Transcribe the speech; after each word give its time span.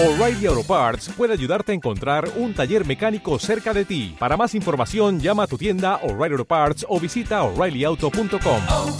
O'Reilly 0.00 0.46
Auto 0.46 0.62
Parts 0.62 1.08
puede 1.08 1.32
ayudarte 1.32 1.72
a 1.72 1.74
encontrar 1.74 2.30
un 2.36 2.54
taller 2.54 2.86
mecánico 2.86 3.36
cerca 3.40 3.74
de 3.74 3.84
ti. 3.84 4.14
Para 4.16 4.36
más 4.36 4.54
información, 4.54 5.18
llama 5.18 5.42
a 5.42 5.46
tu 5.48 5.58
tienda 5.58 5.96
O'Reilly 6.04 6.34
Auto 6.34 6.44
Parts 6.44 6.86
o 6.88 7.00
visita 7.00 7.42
oreillyauto.com. 7.42 8.62
oh, 8.68 8.96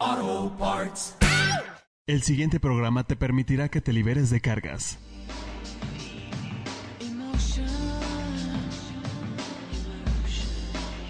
oh, 0.00 0.56
Parts. 0.58 1.14
El 2.06 2.22
siguiente 2.22 2.58
programa 2.58 3.04
te 3.04 3.16
permitirá 3.16 3.68
que 3.68 3.82
te 3.82 3.92
liberes 3.92 4.30
de 4.30 4.40
cargas. 4.40 4.98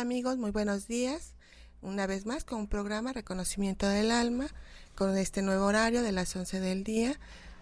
Amigos, 0.00 0.38
muy 0.38 0.50
buenos 0.50 0.88
días. 0.88 1.34
Una 1.82 2.06
vez 2.06 2.24
más 2.24 2.44
con 2.44 2.60
un 2.60 2.68
programa 2.68 3.12
Reconocimiento 3.12 3.86
del 3.86 4.10
Alma, 4.10 4.46
con 4.94 5.14
este 5.18 5.42
nuevo 5.42 5.66
horario 5.66 6.02
de 6.02 6.10
las 6.10 6.34
11 6.34 6.58
del 6.58 6.84
día. 6.84 7.20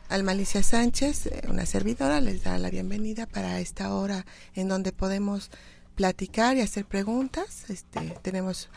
Alma 0.09 0.33
Alicia 0.33 0.63
Sánchez, 0.63 1.27
eh, 1.27 1.43
una 1.49 1.67
servidora, 1.67 2.21
les 2.21 2.45
da 2.45 2.57
la 2.59 2.71
bienvenida 2.71 3.27
para 3.27 3.59
esta 3.59 3.93
hora 3.93 4.25
en 4.55 4.69
donde 4.69 4.93
podemos 4.93 5.51
platicar 5.97 6.57
y 6.57 6.61
hacer 6.61 6.85
preguntas. 6.85 7.69
Este, 7.71 8.17
tenemos 8.23 8.71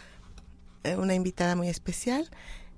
eh, 0.83 0.95
una 0.95 1.13
invitada 1.13 1.55
muy 1.55 1.69
especial 1.69 2.31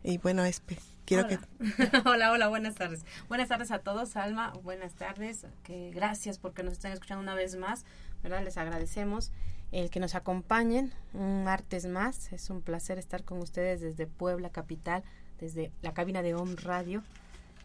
y 0.04 0.18
bueno, 0.18 0.44
espe 0.44 0.78
quiero 1.06 1.30
que 1.30 1.40
hola, 2.06 2.30
hola, 2.34 2.50
buenas 2.50 2.76
tardes. 2.76 3.06
Buenas 3.30 3.48
tardes 3.48 3.72
a 3.72 3.80
todos, 3.80 4.18
Alma. 4.18 4.52
Buenas 4.64 4.96
tardes. 4.96 5.46
Que 5.64 5.92
gracias 5.92 6.40
porque 6.40 6.62
nos 6.62 6.74
están 6.74 6.92
escuchando 6.92 7.24
una 7.24 7.36
vez 7.36 7.56
más, 7.56 7.86
¿verdad? 8.22 8.44
Les 8.44 8.58
agradecemos 8.58 9.32
el 9.74 9.90
que 9.90 10.00
nos 10.00 10.16
acompañen 10.16 10.94
un 11.14 11.44
martes 11.44 11.88
más. 11.88 12.32
Es 12.32 12.50
un 12.50 12.62
placer 12.62 13.00
estar 13.00 13.24
con 13.24 13.40
ustedes 13.40 13.82
desde 13.82 14.08
Puebla 14.08 14.52
capital, 14.52 15.04
desde 15.40 15.72
la 15.82 15.94
cabina 15.94 16.22
de 16.22 16.36
Home 16.36 16.56
Radio, 16.56 17.04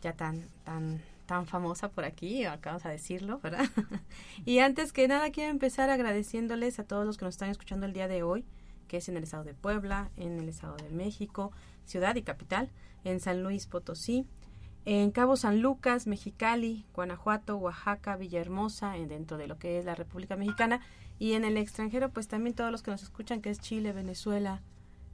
ya 0.02 0.14
tan 0.14 0.42
tan 0.64 1.00
tan 1.26 1.46
famosa 1.46 1.90
por 1.90 2.06
aquí, 2.06 2.46
acabamos 2.46 2.86
a 2.86 2.88
decirlo, 2.88 3.38
¿verdad? 3.40 3.66
y 4.46 4.60
antes 4.60 4.94
que 4.94 5.06
nada 5.06 5.30
quiero 5.30 5.50
empezar 5.50 5.90
agradeciéndoles 5.90 6.78
a 6.78 6.84
todos 6.84 7.04
los 7.04 7.18
que 7.18 7.26
nos 7.26 7.34
están 7.34 7.50
escuchando 7.50 7.84
el 7.84 7.92
día 7.92 8.08
de 8.08 8.22
hoy, 8.22 8.46
que 8.88 8.96
es 8.96 9.10
en 9.10 9.18
el 9.18 9.24
estado 9.24 9.44
de 9.44 9.52
Puebla, 9.52 10.10
en 10.16 10.38
el 10.38 10.48
estado 10.48 10.76
de 10.76 10.88
México, 10.88 11.52
ciudad 11.84 12.16
y 12.16 12.22
capital, 12.22 12.70
en 13.04 13.20
San 13.20 13.42
Luis 13.42 13.66
Potosí, 13.66 14.24
en 14.86 15.10
Cabo 15.10 15.36
San 15.36 15.60
Lucas, 15.60 16.06
Mexicali, 16.06 16.86
Guanajuato, 16.94 17.58
Oaxaca, 17.58 18.16
Villahermosa, 18.16 18.96
en 18.96 19.08
dentro 19.08 19.36
de 19.36 19.48
lo 19.48 19.58
que 19.58 19.78
es 19.78 19.84
la 19.84 19.94
República 19.94 20.34
Mexicana 20.34 20.80
y 21.18 21.32
en 21.32 21.44
el 21.44 21.56
extranjero 21.56 22.10
pues 22.10 22.28
también 22.28 22.54
todos 22.54 22.70
los 22.70 22.82
que 22.82 22.90
nos 22.90 23.02
escuchan 23.02 23.40
que 23.40 23.50
es 23.50 23.60
Chile, 23.60 23.92
Venezuela, 23.92 24.62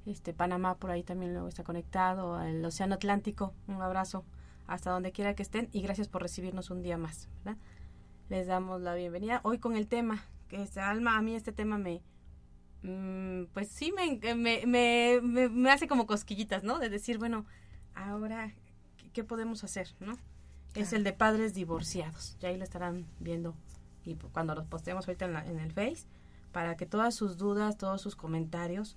este 0.07 0.33
Panamá 0.33 0.77
por 0.77 0.91
ahí 0.91 1.03
también 1.03 1.33
luego 1.33 1.49
está 1.49 1.65
conectado, 1.65 2.41
el 2.43 2.65
Océano 2.65 2.95
Atlántico, 2.95 3.55
un 3.69 3.81
abrazo 3.81 4.25
hasta 4.67 4.91
donde 4.91 5.13
quiera 5.13 5.35
que 5.35 5.43
estén 5.43 5.69
y 5.73 5.83
gracias 5.83 6.09
por 6.09 6.23
recibirnos 6.23 6.71
un 6.71 6.83
día 6.83 6.99
más, 6.99 7.29
¿verdad? 7.45 7.61
Les 8.29 8.47
damos 8.47 8.81
la 8.81 8.95
bienvenida 8.95 9.41
hoy 9.45 9.59
con 9.59 9.77
el 9.77 9.87
tema, 9.87 10.25
que 10.49 10.63
es 10.63 10.77
Alma, 10.77 11.17
a 11.19 11.23
mí 11.23 11.35
este 11.35 11.53
tema 11.53 11.79
me 11.79 12.03
mmm, 12.83 13.45
pues 13.53 13.69
sí 13.69 13.93
me, 13.93 14.19
me, 14.35 14.67
me, 14.67 15.21
me, 15.23 15.49
me 15.49 15.71
hace 15.71 15.89
como 15.89 16.07
cosquillitas, 16.07 16.65
¿no? 16.65 16.79
De 16.79 16.91
decir, 16.91 17.19
bueno, 17.19 17.47
ahora 17.95 18.55
qué 19.13 19.25
podemos 19.25 19.65
hacer, 19.65 19.89
¿no? 20.01 20.19
Es 20.75 20.93
el 20.93 21.05
de 21.05 21.13
padres 21.13 21.55
divorciados. 21.55 22.37
Ya 22.41 22.49
ahí 22.49 22.59
lo 22.59 22.65
estarán 22.65 23.07
viendo 23.21 23.55
y 24.05 24.15
cuando 24.15 24.55
los 24.55 24.67
posteemos 24.67 25.07
ahorita 25.07 25.25
en, 25.25 25.33
la, 25.33 25.47
en, 25.47 25.59
el 25.59 25.73
Face, 25.73 26.07
para 26.53 26.77
que 26.77 26.87
todas 26.87 27.15
sus 27.15 27.37
dudas, 27.37 27.77
todos 27.77 28.01
sus 28.01 28.17
comentarios, 28.17 28.97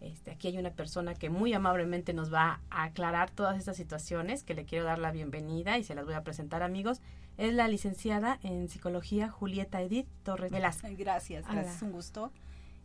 este, 0.00 0.30
aquí 0.30 0.48
hay 0.48 0.58
una 0.58 0.70
persona 0.70 1.14
que 1.14 1.30
muy 1.30 1.52
amablemente 1.52 2.12
nos 2.12 2.32
va 2.32 2.60
a 2.70 2.84
aclarar 2.84 3.30
todas 3.30 3.58
estas 3.58 3.76
situaciones, 3.76 4.44
que 4.44 4.54
le 4.54 4.64
quiero 4.64 4.84
dar 4.84 4.98
la 4.98 5.12
bienvenida 5.12 5.78
y 5.78 5.84
se 5.84 5.94
las 5.94 6.04
voy 6.04 6.14
a 6.14 6.22
presentar 6.22 6.62
amigos. 6.62 7.00
Es 7.36 7.52
la 7.54 7.66
licenciada 7.68 8.38
en 8.42 8.68
psicología 8.68 9.28
Julieta 9.28 9.82
Edith 9.82 10.06
Torres 10.22 10.52
Velázquez. 10.52 10.96
Gracias, 10.96 11.46
gracias, 11.48 11.82
un 11.82 11.92
gusto 11.92 12.30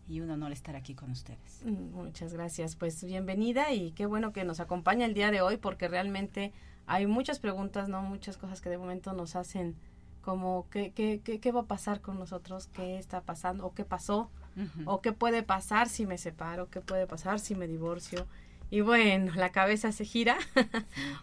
y 0.08 0.22
un 0.22 0.32
honor 0.32 0.52
estar 0.52 0.76
aquí 0.76 0.96
con 0.96 1.12
ustedes. 1.12 1.64
Muchas 1.66 2.34
gracias, 2.34 2.76
pues 2.76 3.04
bienvenida 3.04 3.72
y 3.74 3.92
qué 3.92 4.08
bueno 4.08 4.34
que 4.34 4.44
nos 4.44 4.60
acompaña 4.60 5.06
el 5.06 5.14
día 5.14 5.30
de 5.30 5.42
hoy 5.42 5.58
porque 5.58 5.88
realmente 5.88 6.52
hay 6.88 7.06
muchas 7.06 7.38
preguntas, 7.40 7.90
no 7.90 8.02
muchas 8.02 8.38
cosas 8.38 8.60
que 8.60 8.70
de 8.70 8.80
momento 8.80 9.14
nos 9.14 9.36
hacen 9.36 9.76
como 10.30 10.70
qué, 10.70 10.92
qué, 10.92 11.22
qué, 11.24 11.40
qué 11.40 11.52
va 11.52 11.62
a 11.62 11.66
pasar 11.66 12.02
con 12.02 12.20
nosotros, 12.20 12.68
qué 12.72 13.00
está 13.00 13.22
pasando 13.22 13.66
o 13.66 13.74
qué 13.74 13.84
pasó 13.84 14.30
uh 14.58 14.60
-huh. 14.60 14.84
o 14.86 15.02
qué 15.02 15.12
puede 15.12 15.42
pasar 15.42 15.90
si 15.90 16.06
me 16.06 16.20
separo, 16.20 16.70
qué 16.70 16.82
puede 16.82 17.08
pasar 17.08 17.40
si 17.40 17.56
me 17.56 17.68
divorcio. 17.68 18.28
Y 18.70 18.82
bueno, 18.82 19.34
la 19.34 19.52
cabeza 19.52 19.92
se 19.92 20.06
gira 20.06 20.38
sí, 20.54 20.62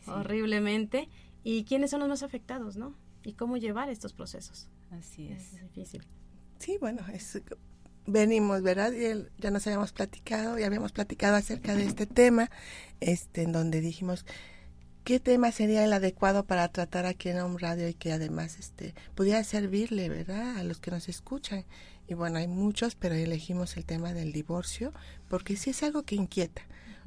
sí. 0.05 0.11
horriblemente. 0.11 1.09
¿Y 1.45 1.63
quiénes 1.63 1.93
son 1.93 2.01
los 2.01 2.09
más 2.09 2.25
afectados, 2.25 2.77
no? 2.77 2.97
¿Y 3.23 3.35
cómo 3.35 3.57
llevar 3.57 3.91
estos 3.91 4.13
procesos? 4.13 4.69
Así 4.91 5.29
es. 5.29 5.53
Es 5.53 5.63
difícil. 5.63 6.03
Sí, 6.59 6.77
bueno, 6.81 7.03
es, 7.13 7.41
venimos, 8.07 8.61
¿verdad? 8.63 8.93
Y 8.93 9.29
ya 9.41 9.53
nos 9.53 9.65
habíamos 9.69 9.93
platicado, 9.93 10.59
ya 10.59 10.67
habíamos 10.67 10.91
platicado 10.91 11.37
acerca 11.37 11.77
de 11.77 11.85
este 11.85 12.07
tema, 12.07 12.51
este, 12.99 13.43
en 13.43 13.53
donde 13.53 13.81
dijimos 13.81 14.27
qué 15.07 15.21
tema 15.21 15.53
sería 15.53 15.85
el 15.85 15.93
adecuado 15.93 16.47
para 16.47 16.67
tratar 16.67 17.07
aquí 17.07 17.29
en 17.29 17.39
Home 17.39 17.61
Radio 17.61 17.89
y 17.89 17.95
que 17.95 18.11
además 18.11 18.59
este 18.59 18.93
pudiera 19.15 19.45
servirle, 19.45 20.09
¿verdad? 20.09 20.57
A 20.57 20.65
los 20.65 20.81
que 20.81 20.91
nos 20.91 21.09
escuchan. 21.09 21.65
Y 22.09 22.15
bueno, 22.15 22.39
hay 22.39 22.49
muchos, 22.49 22.97
pero 22.97 23.15
elegimos 23.15 23.77
el 23.77 23.85
tema 23.85 24.13
del 24.13 24.33
divorcio 24.33 24.93
porque 25.29 25.55
sí 25.55 25.71
es 25.71 25.85
algo 25.85 26.03
que 26.03 26.17
inquieta. 26.17 26.63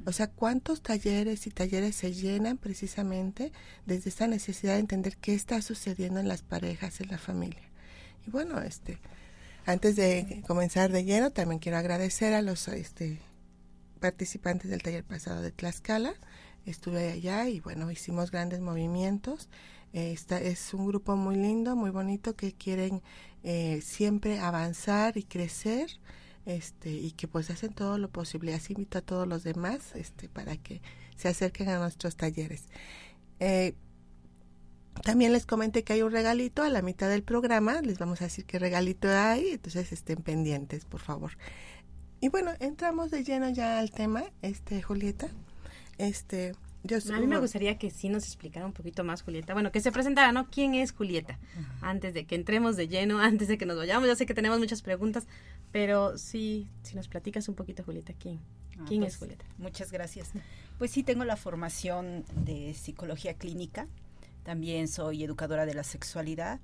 O 0.06 0.12
sea, 0.12 0.28
¿cuántos 0.28 0.80
talleres 0.80 1.46
y 1.46 1.50
talleres 1.50 1.94
se 1.94 2.14
llenan 2.14 2.56
precisamente 2.56 3.52
desde 3.84 4.08
esta 4.08 4.26
necesidad 4.26 4.74
de 4.74 4.80
entender 4.80 5.18
qué 5.18 5.34
está 5.34 5.60
sucediendo 5.60 6.20
en 6.20 6.28
las 6.28 6.40
parejas, 6.40 7.02
en 7.02 7.08
la 7.08 7.18
familia? 7.18 7.68
Y 8.26 8.30
bueno, 8.30 8.62
este, 8.62 8.98
antes 9.66 9.96
de 9.96 10.42
comenzar 10.46 10.90
de 10.90 11.04
lleno, 11.04 11.32
también 11.32 11.58
quiero 11.58 11.76
agradecer 11.76 12.32
a 12.32 12.40
los 12.40 12.66
este, 12.68 13.20
participantes 14.00 14.70
del 14.70 14.82
taller 14.82 15.04
pasado 15.04 15.42
de 15.42 15.52
Tlaxcala, 15.52 16.14
estuve 16.66 17.10
allá 17.10 17.48
y 17.48 17.60
bueno, 17.60 17.90
hicimos 17.90 18.30
grandes 18.30 18.60
movimientos. 18.60 19.48
Eh, 19.92 20.12
esta 20.12 20.40
es 20.40 20.72
un 20.74 20.86
grupo 20.86 21.16
muy 21.16 21.36
lindo, 21.36 21.76
muy 21.76 21.90
bonito 21.90 22.36
que 22.36 22.52
quieren 22.52 23.02
eh, 23.42 23.80
siempre 23.82 24.38
avanzar 24.38 25.16
y 25.16 25.24
crecer 25.24 25.90
este 26.46 26.90
y 26.90 27.12
que 27.12 27.28
pues 27.28 27.50
hacen 27.50 27.72
todo 27.72 27.98
lo 27.98 28.10
posible. 28.10 28.54
Así 28.54 28.72
invito 28.74 28.98
a 28.98 29.02
todos 29.02 29.26
los 29.26 29.42
demás 29.42 29.94
este 29.94 30.28
para 30.28 30.56
que 30.56 30.80
se 31.16 31.28
acerquen 31.28 31.68
a 31.68 31.78
nuestros 31.78 32.16
talleres. 32.16 32.64
Eh, 33.40 33.74
también 35.02 35.32
les 35.32 35.46
comenté 35.46 35.82
que 35.82 35.94
hay 35.94 36.02
un 36.02 36.12
regalito 36.12 36.62
a 36.62 36.68
la 36.68 36.82
mitad 36.82 37.08
del 37.08 37.22
programa, 37.22 37.80
les 37.80 37.98
vamos 37.98 38.20
a 38.20 38.24
decir 38.24 38.44
qué 38.44 38.58
regalito 38.58 39.08
hay, 39.08 39.48
entonces 39.52 39.92
estén 39.92 40.22
pendientes, 40.22 40.84
por 40.84 41.00
favor. 41.00 41.32
Y 42.20 42.28
bueno, 42.28 42.52
entramos 42.60 43.10
de 43.10 43.24
lleno 43.24 43.48
ya 43.48 43.78
al 43.78 43.90
tema, 43.92 44.24
este 44.42 44.82
Julieta. 44.82 45.28
Este, 46.00 46.54
yo 46.82 46.96
a 47.14 47.20
mí 47.20 47.26
me 47.26 47.38
gustaría 47.38 47.76
que 47.76 47.90
sí 47.90 48.08
nos 48.08 48.24
explicara 48.24 48.64
un 48.64 48.72
poquito 48.72 49.04
más, 49.04 49.22
Julieta. 49.22 49.52
Bueno, 49.52 49.70
que 49.70 49.80
se 49.80 49.92
presentara, 49.92 50.32
¿no? 50.32 50.48
¿Quién 50.48 50.74
es 50.74 50.92
Julieta? 50.92 51.38
Uh 51.56 51.60
-huh. 51.60 51.64
Antes 51.82 52.14
de 52.14 52.24
que 52.24 52.34
entremos 52.34 52.76
de 52.76 52.88
lleno, 52.88 53.18
antes 53.20 53.48
de 53.48 53.58
que 53.58 53.66
nos 53.66 53.76
vayamos. 53.76 54.08
Yo 54.08 54.16
sé 54.16 54.24
que 54.24 54.34
tenemos 54.34 54.58
muchas 54.58 54.80
preguntas, 54.80 55.26
pero 55.72 56.16
sí, 56.16 56.68
si 56.82 56.96
nos 56.96 57.08
platicas 57.08 57.48
un 57.48 57.54
poquito, 57.54 57.84
Julieta, 57.84 58.14
¿quién? 58.18 58.40
Ah, 58.78 58.84
¿Quién 58.88 59.02
pues, 59.02 59.12
es 59.12 59.18
Julieta? 59.18 59.44
Muchas 59.58 59.92
gracias. 59.92 60.30
Pues 60.78 60.90
sí, 60.90 61.02
tengo 61.02 61.24
la 61.24 61.36
formación 61.36 62.24
de 62.34 62.72
psicología 62.72 63.34
clínica. 63.34 63.86
También 64.42 64.88
soy 64.88 65.22
educadora 65.22 65.66
de 65.66 65.74
la 65.74 65.84
sexualidad. 65.84 66.60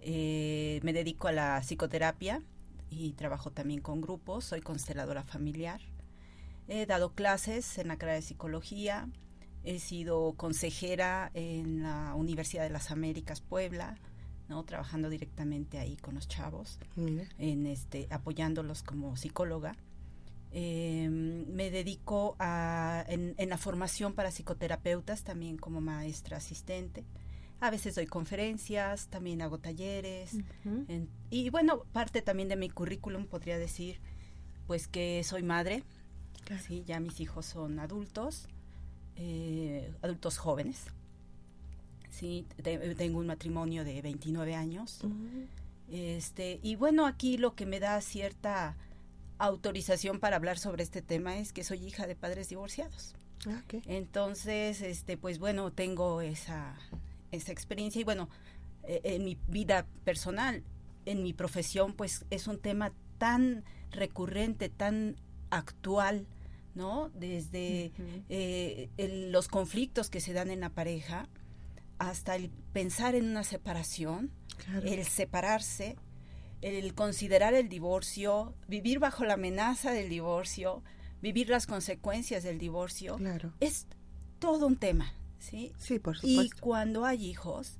Eh, 0.00 0.80
me 0.82 0.92
dedico 0.92 1.28
a 1.28 1.32
la 1.32 1.60
psicoterapia 1.62 2.42
y 2.90 3.12
trabajo 3.12 3.52
también 3.52 3.80
con 3.80 4.00
grupos. 4.00 4.44
Soy 4.44 4.60
consteladora 4.60 5.22
familiar. 5.22 5.80
He 6.68 6.86
dado 6.86 7.12
clases 7.14 7.78
en 7.78 7.88
la 7.88 7.96
carrera 7.96 8.16
de 8.16 8.22
psicología, 8.22 9.08
he 9.64 9.78
sido 9.78 10.34
consejera 10.36 11.30
en 11.34 11.82
la 11.82 12.14
Universidad 12.14 12.62
de 12.64 12.70
las 12.70 12.90
Américas 12.90 13.40
Puebla, 13.40 13.98
¿no? 14.48 14.64
trabajando 14.64 15.08
directamente 15.10 15.78
ahí 15.78 15.96
con 15.96 16.14
los 16.14 16.28
chavos, 16.28 16.78
en 17.38 17.66
este, 17.66 18.06
apoyándolos 18.10 18.82
como 18.82 19.16
psicóloga. 19.16 19.76
Eh, 20.52 21.08
me 21.10 21.70
dedico 21.70 22.36
a, 22.38 23.04
en, 23.08 23.34
en 23.36 23.48
la 23.48 23.58
formación 23.58 24.14
para 24.14 24.30
psicoterapeutas, 24.30 25.22
también 25.24 25.58
como 25.58 25.80
maestra 25.80 26.38
asistente. 26.38 27.04
A 27.60 27.70
veces 27.70 27.94
doy 27.94 28.06
conferencias, 28.06 29.08
también 29.08 29.42
hago 29.42 29.58
talleres. 29.58 30.34
En- 30.88 31.08
y 31.30 31.50
bueno, 31.50 31.84
parte 31.92 32.22
también 32.22 32.48
de 32.48 32.56
mi 32.56 32.70
currículum 32.70 33.26
podría 33.26 33.58
decir, 33.58 34.00
pues 34.66 34.88
que 34.88 35.22
soy 35.24 35.42
madre, 35.42 35.82
Claro. 36.46 36.62
sí, 36.66 36.82
ya 36.86 36.98
mis 37.00 37.20
hijos 37.20 37.44
son 37.46 37.78
adultos, 37.78 38.48
eh, 39.16 39.92
adultos 40.02 40.38
jóvenes. 40.38 40.84
Sí, 42.10 42.46
te- 42.62 42.94
tengo 42.94 43.18
un 43.18 43.26
matrimonio 43.26 43.84
de 43.84 44.00
29 44.00 44.54
años. 44.54 45.00
Este, 45.90 46.58
y 46.62 46.76
bueno, 46.76 47.06
aquí 47.06 47.36
lo 47.36 47.54
que 47.54 47.66
me 47.66 47.78
da 47.78 48.00
cierta 48.00 48.74
autorización 49.38 50.18
para 50.18 50.36
hablar 50.36 50.58
sobre 50.58 50.82
este 50.82 51.02
tema 51.02 51.36
es 51.36 51.52
que 51.52 51.62
soy 51.62 51.84
hija 51.84 52.06
de 52.06 52.16
padres 52.16 52.48
divorciados. 52.48 53.14
ah. 53.46 53.82
Entonces, 53.86 54.80
este, 54.80 55.16
pues 55.18 55.38
bueno, 55.38 55.70
tengo 55.72 56.22
esa, 56.22 56.74
esa 57.32 57.52
experiencia 57.52 58.00
y 58.00 58.04
bueno, 58.04 58.28
eh, 58.84 59.00
en 59.04 59.24
mi 59.24 59.36
vida 59.48 59.84
personal, 60.04 60.62
en 61.04 61.22
mi 61.22 61.32
profesión, 61.34 61.92
pues 61.92 62.24
es 62.30 62.46
un 62.48 62.58
tema 62.58 62.92
tan 63.18 63.62
recurrente, 63.90 64.68
tan 64.70 65.16
actual, 65.50 66.26
¿no? 66.76 67.08
Desde 67.14 67.90
eh, 68.28 68.88
el- 68.98 69.32
los 69.32 69.48
conflictos 69.48 70.08
que 70.10 70.20
se 70.20 70.32
dan 70.32 70.50
en 70.50 70.60
la 70.60 70.70
pareja 70.70 71.28
hasta 71.98 72.36
el 72.36 72.50
pensar 72.72 73.14
en 73.16 73.24
una 73.28 73.42
separación, 73.42 74.30
Claro. 74.64 74.86
el 74.86 75.04
separarse, 75.04 75.96
el 76.62 76.94
considerar 76.94 77.54
el 77.54 77.68
divorcio, 77.68 78.54
vivir 78.68 78.98
bajo 79.00 79.24
la 79.24 79.34
amenaza 79.34 79.90
del 79.92 80.08
divorcio, 80.08 80.82
vivir 81.22 81.48
las 81.48 81.66
consecuencias 81.66 82.42
del 82.44 82.58
divorcio, 82.58 83.16
Claro. 83.16 83.52
es 83.60 83.86
todo 84.38 84.66
un 84.66 84.76
tema, 84.76 85.12
¿sí? 85.38 85.72
Sí, 85.78 85.98
por 85.98 86.16
Y 86.22 86.34
supuesto. 86.34 86.56
cuando 86.60 87.04
hay 87.06 87.24
hijos, 87.26 87.78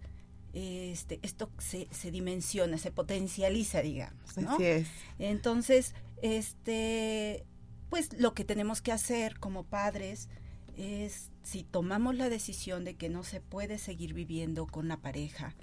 este, 0.54 1.18
esto 1.22 1.50
se, 1.58 1.86
se 1.90 2.10
dimensiona, 2.10 2.78
se 2.78 2.90
potencializa, 2.90 3.82
digamos, 3.82 4.36
¿no? 4.38 4.54
Así 4.54 4.64
es. 4.64 4.88
Entonces, 5.18 5.94
este, 6.22 7.44
pues 7.90 8.18
lo 8.18 8.34
que 8.34 8.44
tenemos 8.44 8.82
que 8.82 8.92
hacer 8.92 9.38
como 9.38 9.64
padres 9.64 10.28
es, 10.76 11.30
si 11.42 11.62
tomamos 11.62 12.16
la 12.16 12.28
decisión 12.28 12.84
de 12.84 12.96
que 12.96 13.08
no 13.08 13.22
se 13.22 13.40
puede 13.40 13.78
seguir 13.78 14.14
viviendo 14.14 14.66
con 14.66 14.88
la 14.88 14.98
pareja, 14.98 15.54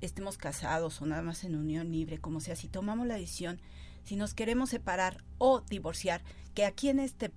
estemos 0.00 0.38
casados 0.38 1.00
o 1.00 1.06
nada 1.06 1.22
más 1.22 1.44
en 1.44 1.56
unión 1.56 1.90
libre, 1.90 2.18
como 2.18 2.40
sea, 2.40 2.56
si 2.56 2.68
tomamos 2.68 3.06
la 3.06 3.14
decisión, 3.14 3.60
si 4.04 4.16
nos 4.16 4.34
queremos 4.34 4.70
separar 4.70 5.24
o 5.38 5.60
divorciar, 5.60 6.22
que 6.54 6.64
aquí 6.64 6.88
en 6.88 7.00
este 7.00 7.32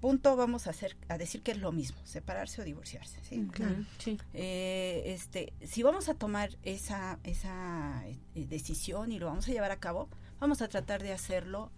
punto 0.00 0.36
vamos 0.36 0.66
a 0.66 0.70
hacer, 0.70 0.96
a 1.08 1.18
decir 1.18 1.42
que 1.42 1.52
es 1.52 1.58
lo 1.58 1.72
mismo, 1.72 1.98
separarse 2.04 2.60
o 2.60 2.64
divorciarse, 2.64 3.18
¿sí? 3.24 3.40
Ujú. 3.40 3.52
Claro. 3.52 3.76
Sí. 3.98 4.18
eh, 4.34 5.02
este, 5.06 5.52
si 5.64 5.82
vamos 5.82 6.08
a 6.08 6.14
tomar 6.14 6.56
esa, 6.62 7.18
esa 7.24 8.02
eh, 8.06 8.46
decisión 8.46 9.12
y 9.12 9.18
lo 9.18 9.26
vamos 9.26 9.48
a 9.48 9.52
llevar 9.52 9.70
a 9.70 9.78
cabo, 9.78 10.08
vamos 10.38 10.62
a 10.62 10.68
tratar 10.68 11.02
de 11.02 11.12
hacerlo 11.12 11.70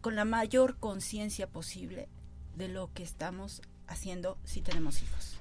con 0.00 0.14
la 0.16 0.24
mayor 0.24 0.76
conciencia 0.78 1.46
posible 1.48 2.08
de 2.56 2.68
lo 2.68 2.90
que 2.94 3.02
estamos 3.02 3.62
haciendo 3.86 4.36
si 4.44 4.60
tenemos 4.62 5.02
hijos. 5.02 5.34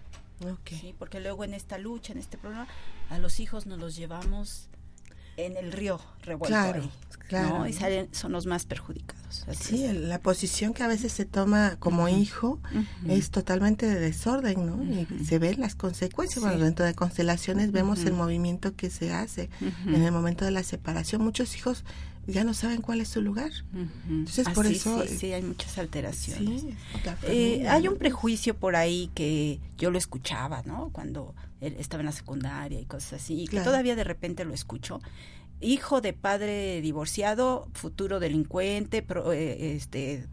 Porque 1.00 1.20
luego 1.20 1.44
en 1.44 1.54
esta 1.54 1.78
lucha, 1.80 2.14
en 2.14 2.20
este 2.20 2.38
problema, 2.38 2.68
a 3.10 3.18
los 3.18 3.40
hijos 3.40 3.66
nos 3.66 3.80
los 3.80 3.96
llevamos 3.96 4.70
en 5.36 5.56
el 5.58 5.72
río 5.72 6.00
revuelto. 6.24 6.48
Claro, 6.48 6.82
ahí, 6.82 6.92
claro. 7.28 7.60
¿no? 7.60 7.68
Y 7.68 7.74
salen, 7.74 8.10
son 8.12 8.32
los 8.32 8.46
más 8.48 8.66
perjudicados. 8.66 9.46
así 9.48 9.64
Sí, 9.78 9.84
es. 9.86 9.96
la 9.96 10.20
posición 10.20 10.74
que 10.74 10.82
a 10.84 10.88
veces 10.88 11.12
se 11.12 11.26
toma 11.26 11.76
como 11.80 12.08
hijo 12.10 12.60
es 13.08 13.30
totalmente 13.32 13.86
de 13.88 14.00
desorden, 14.00 14.66
¿no? 14.66 14.84
Y 14.84 15.26
se 15.26 15.38
ven 15.38 15.60
las 15.60 15.76
consecuencias. 15.76 16.42
Bueno, 16.44 16.58
Sí. 16.58 16.64
dentro 16.64 16.86
de 16.86 16.96
constelaciones 16.96 17.72
vemos 17.72 18.04
el 18.06 18.14
movimiento 18.14 18.76
que 18.76 18.90
se 18.90 19.12
hace 19.14 19.50
en 19.86 20.02
el 20.04 20.12
momento 20.12 20.44
de 20.46 20.52
la 20.52 20.64
separación. 20.64 21.24
Muchos 21.24 21.56
hijos 21.56 21.84
ya 22.28 22.44
no 22.44 22.54
saben 22.54 22.82
cuál 22.82 23.02
es 23.02 23.08
su 23.08 23.22
lugar. 23.22 23.52
Entonces, 23.74 24.48
por 24.50 24.66
Así, 24.66 24.76
eso, 24.76 25.02
Sí, 25.04 25.14
eh, 25.14 25.18
sí, 25.18 25.34
hay 25.34 25.42
muchas 25.44 25.78
alteraciones. 25.78 26.62
Sí, 26.62 26.76
Eh, 27.24 27.66
hay 27.70 27.88
un 27.88 27.98
prejuicio 27.98 28.56
por 28.56 28.76
ahí 28.76 29.10
que 29.16 29.60
yo 29.78 29.90
lo 29.92 29.98
escuchaba, 29.98 30.62
¿no? 30.66 30.90
Cuando 30.92 31.34
estaba 31.62 32.02
en 32.02 32.08
la 32.08 32.12
secundaria 32.12 32.80
y 32.80 32.86
cosas 32.86 33.14
así, 33.22 33.42
y 33.42 33.48
que 33.48 33.58
todavía 33.64 33.96
de 33.96 34.04
repente 34.04 34.46
lo 34.46 34.54
escucho. 34.54 35.00
Hijo 35.60 36.02
de 36.02 36.14
padre 36.14 36.82
divorciado, 36.82 37.68
futuro 37.74 38.20
delincuente, 38.20 39.02
pro- 39.02 39.34
eh, 39.34 39.76
este 39.76 40.28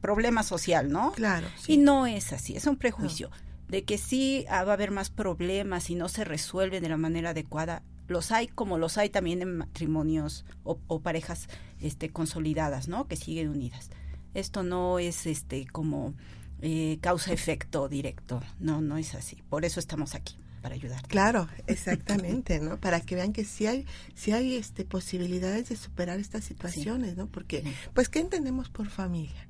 problema 0.00 0.42
social, 0.42 0.90
¿no? 0.90 1.12
Claro, 1.12 1.46
sí. 1.58 1.74
Y 1.74 1.76
no 1.78 2.06
es 2.06 2.32
así, 2.32 2.56
es 2.56 2.66
un 2.66 2.76
prejuicio 2.76 3.30
de 3.68 3.84
que 3.84 3.98
sí 3.98 4.44
ah, 4.48 4.64
va 4.64 4.72
a 4.72 4.74
haber 4.74 4.90
más 4.90 5.10
problemas 5.10 5.90
y 5.90 5.94
no 5.94 6.08
se 6.08 6.24
resuelven 6.24 6.82
de 6.82 6.88
la 6.88 6.96
manera 6.96 7.30
adecuada. 7.30 7.82
Los 8.10 8.32
hay 8.32 8.48
como 8.48 8.76
los 8.76 8.98
hay 8.98 9.08
también 9.08 9.40
en 9.40 9.56
matrimonios 9.56 10.44
o, 10.64 10.78
o 10.88 11.00
parejas 11.00 11.48
este, 11.80 12.10
consolidadas, 12.10 12.88
¿no? 12.88 13.06
Que 13.06 13.16
siguen 13.16 13.48
unidas. 13.48 13.88
Esto 14.34 14.62
no 14.64 14.98
es 14.98 15.26
este 15.26 15.66
como 15.66 16.14
eh, 16.60 16.98
causa-efecto 17.00 17.88
directo, 17.88 18.42
no, 18.58 18.80
no 18.80 18.98
es 18.98 19.14
así. 19.14 19.42
Por 19.48 19.64
eso 19.64 19.78
estamos 19.80 20.14
aquí, 20.16 20.36
para 20.60 20.74
ayudar. 20.74 21.02
Claro, 21.06 21.48
exactamente, 21.68 22.58
¿no? 22.60 22.78
Para 22.78 23.00
que 23.00 23.14
vean 23.14 23.32
que 23.32 23.44
sí 23.44 23.66
hay, 23.66 23.86
sí 24.14 24.32
hay 24.32 24.56
este 24.56 24.84
posibilidades 24.84 25.68
de 25.68 25.76
superar 25.76 26.18
estas 26.18 26.44
situaciones, 26.44 27.16
¿no? 27.16 27.28
Porque, 27.28 27.62
Sí. 27.62 27.72
pues, 27.94 28.08
¿qué 28.08 28.18
entendemos 28.18 28.68
por 28.70 28.88
familia? 28.88 29.46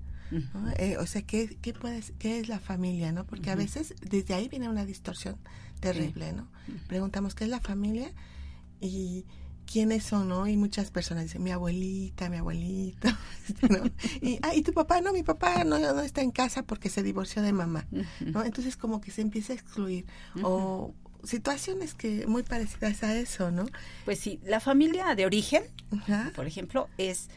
Eh, 0.77 0.97
o 0.99 1.07
sea, 1.07 1.23
¿qué, 1.23 1.57
qué, 1.61 1.73
puedes, 1.73 2.13
¿qué 2.21 2.39
es 2.39 2.49
la 2.49 2.61
familia, 2.61 3.11
no? 3.11 3.25
Porque 3.25 3.51
a 3.51 3.57
veces 3.57 3.95
desde 4.01 4.35
ahí 4.35 4.49
viene 4.49 4.69
una 4.69 4.85
distorsión 4.85 5.37
terrible, 5.81 6.33
¿no? 6.33 6.47
Preguntamos, 6.87 7.35
¿qué 7.35 7.45
es 7.45 7.51
la 7.51 7.59
familia? 7.61 8.13
Y 8.81 9.25
quiénes 9.71 10.03
son, 10.05 10.29
¿no? 10.29 10.47
Y 10.49 10.57
muchas 10.57 10.91
personas 10.91 11.25
dicen, 11.25 11.43
mi 11.43 11.51
abuelita, 11.53 12.29
mi 12.29 12.39
abuelito, 12.39 13.09
este, 13.49 13.69
¿no? 13.69 13.85
Y, 14.21 14.39
ah, 14.43 14.55
¿y 14.55 14.63
tu 14.63 14.73
papá? 14.73 15.01
No, 15.01 15.13
mi 15.13 15.23
papá 15.23 15.63
no, 15.65 15.79
no 15.79 16.01
está 16.01 16.23
en 16.23 16.31
casa 16.33 16.63
porque 16.65 16.89
se 16.89 17.03
divorció 17.03 17.43
de 17.43 17.53
mamá. 17.53 17.87
¿no? 18.21 18.43
Entonces 18.45 18.77
como 18.77 19.01
que 19.01 19.11
se 19.11 19.21
empieza 19.23 19.53
a 19.53 19.57
excluir. 19.57 20.07
O 20.43 20.95
situaciones 21.23 21.95
que 21.95 22.27
muy 22.27 22.43
parecidas 22.43 23.03
a 23.03 23.15
eso, 23.15 23.51
¿no? 23.51 23.67
Pues 24.07 24.19
sí, 24.19 24.41
la 24.45 24.59
familia 24.59 25.15
de 25.15 25.27
origen, 25.27 25.63
por 26.35 26.47
ejemplo, 26.47 26.89
es 26.99 27.29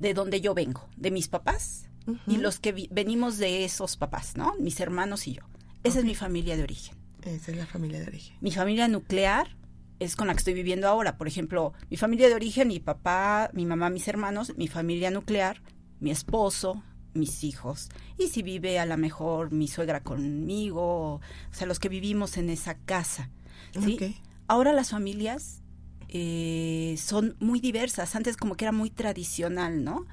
de 0.00 0.12
donde 0.14 0.40
yo 0.40 0.52
vengo, 0.54 0.88
de 0.96 1.10
mis 1.12 1.28
papás 1.28 1.88
y 2.26 2.36
los 2.36 2.58
que 2.58 2.72
vi- 2.72 2.88
venimos 2.90 3.38
de 3.38 3.64
esos 3.64 3.96
papás, 3.96 4.36
¿no? 4.36 4.54
Mis 4.60 4.78
hermanos 4.80 5.26
y 5.28 5.34
yo. 5.34 5.42
Esa 5.84 6.00
es 6.00 6.04
mi 6.04 6.14
familia 6.14 6.56
de 6.56 6.64
origen. 6.64 6.96
Esa 7.22 7.52
es 7.52 7.56
la 7.56 7.64
familia 7.66 8.00
de 8.00 8.08
origen. 8.08 8.36
Mi 8.42 8.50
familia 8.50 8.88
nuclear 8.88 9.56
es 10.00 10.16
con 10.16 10.26
la 10.26 10.34
que 10.34 10.38
estoy 10.38 10.54
viviendo 10.54 10.88
ahora. 10.88 11.16
Por 11.16 11.28
ejemplo, 11.28 11.72
mi 11.90 11.96
familia 11.96 12.28
de 12.28 12.34
origen, 12.34 12.68
mi 12.68 12.80
papá, 12.80 13.50
mi 13.52 13.66
mamá, 13.66 13.90
mis 13.90 14.08
hermanos, 14.08 14.52
mi 14.56 14.68
familia 14.68 15.10
nuclear, 15.10 15.62
mi 16.00 16.10
esposo, 16.10 16.82
mis 17.14 17.44
hijos. 17.44 17.88
Y 18.18 18.28
si 18.28 18.42
vive 18.42 18.78
a 18.78 18.86
lo 18.86 18.96
mejor 18.96 19.52
mi 19.52 19.68
suegra 19.68 20.02
conmigo, 20.02 21.14
o 21.14 21.20
sea, 21.52 21.66
los 21.66 21.78
que 21.78 21.88
vivimos 21.88 22.36
en 22.36 22.50
esa 22.50 22.74
casa. 22.74 23.30
¿sí? 23.72 24.16
Ahora 24.46 24.72
las 24.72 24.90
familias 24.90 25.62
eh, 26.08 26.96
son 26.98 27.36
muy 27.40 27.60
diversas. 27.60 28.14
Antes 28.14 28.36
como 28.36 28.56
que 28.56 28.64
era 28.64 28.72
muy 28.72 28.90
tradicional, 28.90 29.84
¿no? 29.84 30.06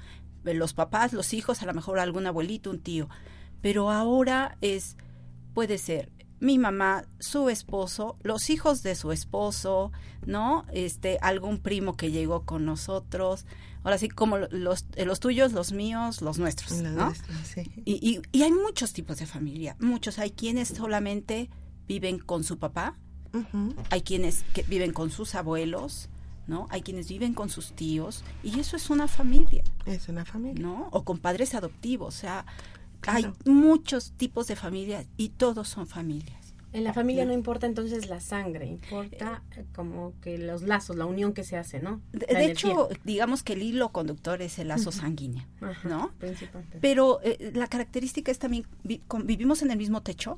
Los 0.44 0.74
papás, 0.74 1.12
los 1.12 1.34
hijos, 1.34 1.62
a 1.62 1.66
lo 1.66 1.74
mejor 1.74 1.98
algún 1.98 2.26
abuelito, 2.26 2.70
un 2.70 2.80
tío. 2.80 3.08
Pero 3.60 3.90
ahora 3.90 4.56
es, 4.60 4.96
puede 5.54 5.78
ser 5.78 6.10
mi 6.42 6.58
mamá, 6.58 7.04
su 7.20 7.48
esposo, 7.50 8.16
los 8.24 8.50
hijos 8.50 8.82
de 8.82 8.96
su 8.96 9.12
esposo, 9.12 9.92
¿no? 10.26 10.66
Este, 10.72 11.18
algún 11.22 11.58
primo 11.58 11.96
que 11.96 12.10
llegó 12.10 12.44
con 12.44 12.64
nosotros. 12.64 13.46
Ahora 13.84 13.96
sí, 13.96 14.08
como 14.08 14.38
los, 14.38 14.86
eh, 14.96 15.04
los 15.04 15.20
tuyos, 15.20 15.52
los 15.52 15.70
míos, 15.72 16.20
los 16.20 16.38
nuestros, 16.38 16.72
La 16.80 16.90
¿no? 16.90 17.04
nuestra, 17.06 17.32
sí. 17.44 17.62
Y, 17.84 17.92
y, 18.02 18.22
y 18.36 18.42
hay 18.42 18.50
muchos 18.50 18.92
tipos 18.92 19.18
de 19.18 19.26
familia, 19.26 19.76
muchos. 19.78 20.18
Hay 20.18 20.32
quienes 20.32 20.70
solamente 20.70 21.48
viven 21.86 22.18
con 22.18 22.42
su 22.42 22.58
papá, 22.58 22.98
hay 23.90 24.02
quienes 24.02 24.42
que 24.52 24.64
viven 24.64 24.92
con 24.92 25.12
sus 25.12 25.36
abuelos, 25.36 26.08
¿no? 26.48 26.66
Hay 26.70 26.82
quienes 26.82 27.08
viven 27.08 27.34
con 27.34 27.50
sus 27.50 27.72
tíos 27.72 28.24
y 28.42 28.58
eso 28.58 28.76
es 28.76 28.90
una 28.90 29.06
familia, 29.06 29.62
Es 29.86 30.08
una 30.08 30.24
familia. 30.24 30.60
¿no? 30.60 30.88
O 30.90 31.04
con 31.04 31.18
padres 31.18 31.54
adoptivos, 31.54 32.16
o 32.16 32.18
sea, 32.18 32.46
Claro. 33.02 33.34
hay 33.44 33.52
muchos 33.52 34.12
tipos 34.12 34.46
de 34.46 34.56
familias 34.56 35.06
y 35.18 35.28
todos 35.30 35.68
son 35.68 35.86
familias. 35.86 36.38
En 36.74 36.84
la 36.84 36.94
familia 36.94 37.26
no 37.26 37.34
importa 37.34 37.66
entonces 37.66 38.08
la 38.08 38.18
sangre, 38.20 38.64
importa 38.66 39.42
como 39.74 40.14
que 40.22 40.38
los 40.38 40.62
lazos, 40.62 40.96
la 40.96 41.04
unión 41.04 41.34
que 41.34 41.44
se 41.44 41.58
hace, 41.58 41.80
¿no? 41.80 42.00
De, 42.12 42.26
La 42.30 42.38
de 42.38 42.44
energía. 42.46 42.70
hecho, 42.70 42.88
digamos 43.04 43.42
que 43.42 43.52
el 43.52 43.62
hilo 43.62 43.90
conductor 43.90 44.40
es 44.40 44.58
el 44.58 44.68
lazo 44.68 44.90
sanguíneo, 44.90 45.44
Ajá, 45.60 45.86
¿no? 45.86 46.12
principalmente. 46.18 46.78
Pero 46.80 47.20
eh, 47.24 47.50
la 47.54 47.66
característica 47.66 48.32
es 48.32 48.38
también, 48.38 48.64
vi- 48.84 49.02
con- 49.06 49.26
vivimos 49.26 49.60
en 49.60 49.70
el 49.70 49.76
mismo 49.76 50.00
techo. 50.00 50.36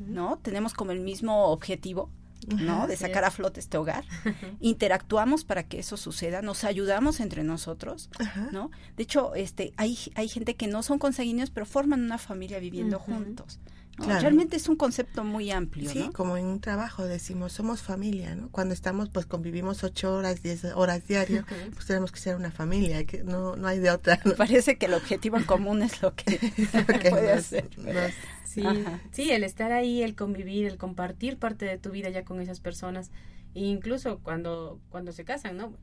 ¿no? 0.00 0.38
Tenemos 0.42 0.74
como 0.74 0.90
el 0.90 0.98
mismo 0.98 1.46
objetivo, 1.52 2.10
¿no? 2.46 2.86
De 2.86 2.96
sacar 2.96 3.24
a 3.24 3.30
flote 3.30 3.60
este 3.60 3.78
hogar. 3.78 4.04
Interactuamos 4.60 5.44
para 5.44 5.64
que 5.64 5.78
eso 5.78 5.96
suceda, 5.96 6.42
nos 6.42 6.64
ayudamos 6.64 7.20
entre 7.20 7.44
nosotros. 7.44 8.10
¿no? 8.52 8.70
De 8.96 9.02
hecho, 9.02 9.34
este, 9.34 9.72
hay, 9.76 9.98
hay 10.14 10.28
gente 10.28 10.54
que 10.54 10.66
no 10.66 10.82
son 10.82 10.98
consanguíneos, 10.98 11.50
pero 11.50 11.66
forman 11.66 12.02
una 12.02 12.18
familia 12.18 12.58
viviendo 12.58 12.98
juntos. 12.98 13.58
¿No? 13.98 14.04
Claro. 14.04 14.20
Realmente 14.20 14.56
es 14.56 14.68
un 14.68 14.76
concepto 14.76 15.24
muy 15.24 15.50
amplio, 15.50 15.90
Sí, 15.90 16.00
¿no? 16.00 16.12
como 16.12 16.36
en 16.36 16.46
un 16.46 16.60
trabajo 16.60 17.04
decimos, 17.04 17.52
somos 17.52 17.82
familia, 17.82 18.34
¿no? 18.34 18.48
Cuando 18.50 18.74
estamos, 18.74 19.08
pues 19.08 19.26
convivimos 19.26 19.82
ocho 19.84 20.14
horas, 20.14 20.42
diez 20.42 20.64
horas 20.64 21.06
diario, 21.08 21.44
pues 21.74 21.86
tenemos 21.86 22.12
que 22.12 22.20
ser 22.20 22.36
una 22.36 22.50
familia, 22.50 23.04
que 23.04 23.24
no, 23.24 23.56
no 23.56 23.68
hay 23.68 23.78
de 23.78 23.90
otra. 23.90 24.20
¿no? 24.24 24.32
Parece 24.36 24.76
que 24.76 24.86
el 24.86 24.94
objetivo 24.94 25.36
en 25.38 25.44
común 25.44 25.82
es 25.82 26.02
lo 26.02 26.14
que, 26.14 26.38
puede 27.10 27.28
nos- 27.34 27.38
hacer. 27.46 27.68
nos- 27.78 28.12
Sí, 28.44 28.62
Ajá. 28.64 29.00
sí, 29.12 29.30
el 29.32 29.44
estar 29.44 29.70
ahí, 29.72 30.02
el 30.02 30.14
convivir, 30.14 30.64
el 30.66 30.78
compartir 30.78 31.36
parte 31.36 31.66
de 31.66 31.76
tu 31.76 31.90
vida 31.90 32.08
ya 32.08 32.24
con 32.24 32.40
esas 32.40 32.60
personas, 32.60 33.10
e 33.54 33.60
incluso 33.60 34.18
cuando 34.20 34.80
cuando 34.88 35.12
se 35.12 35.24
casan, 35.26 35.58
¿no? 35.58 35.74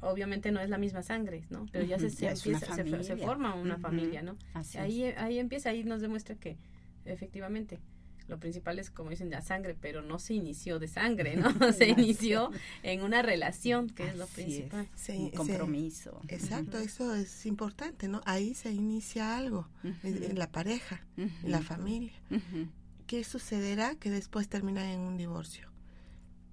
Obviamente 0.00 0.50
no 0.50 0.60
es 0.60 0.70
la 0.70 0.78
misma 0.78 1.02
sangre, 1.02 1.44
¿no? 1.50 1.66
Pero 1.72 1.84
ya 1.84 1.98
se, 1.98 2.08
se 2.10 2.22
ya 2.22 2.32
empieza, 2.32 2.74
se, 3.04 3.16
forma 3.18 3.54
una 3.54 3.76
familia, 3.78 4.22
¿no? 4.22 4.36
así 4.54 4.78
ahí 4.78 5.04
ahí 5.18 5.38
empieza, 5.38 5.68
ahí 5.70 5.84
nos 5.84 6.00
demuestra 6.00 6.34
que 6.34 6.56
efectivamente 7.04 7.78
lo 8.28 8.38
principal 8.38 8.78
es 8.78 8.90
como 8.90 9.10
dicen 9.10 9.30
la 9.30 9.42
sangre, 9.42 9.74
pero 9.78 10.00
no 10.00 10.18
se 10.18 10.32
inició 10.34 10.78
de 10.78 10.86
sangre, 10.88 11.36
¿no? 11.36 11.50
Se 11.72 11.88
inició 11.88 12.50
en 12.82 13.02
una 13.02 13.20
relación, 13.20 13.90
que 13.90 14.06
es 14.08 14.16
lo 14.16 14.26
principal. 14.28 14.88
Sí, 14.94 15.12
un 15.12 15.30
sí. 15.30 15.36
compromiso. 15.36 16.20
Exacto, 16.28 16.78
eso 16.78 17.14
es 17.14 17.44
importante, 17.46 18.08
¿no? 18.08 18.22
Ahí 18.24 18.54
se 18.54 18.70
inicia 18.70 19.36
algo, 19.36 19.68
en, 20.04 20.38
la 20.38 20.50
pareja, 20.50 21.04
en 21.16 21.32
la 21.50 21.60
familia. 21.60 22.12
¿Qué 23.08 23.24
sucederá 23.24 23.96
que 23.96 24.10
después 24.10 24.48
termina 24.48 24.92
en 24.92 25.00
un 25.00 25.16
divorcio? 25.18 25.68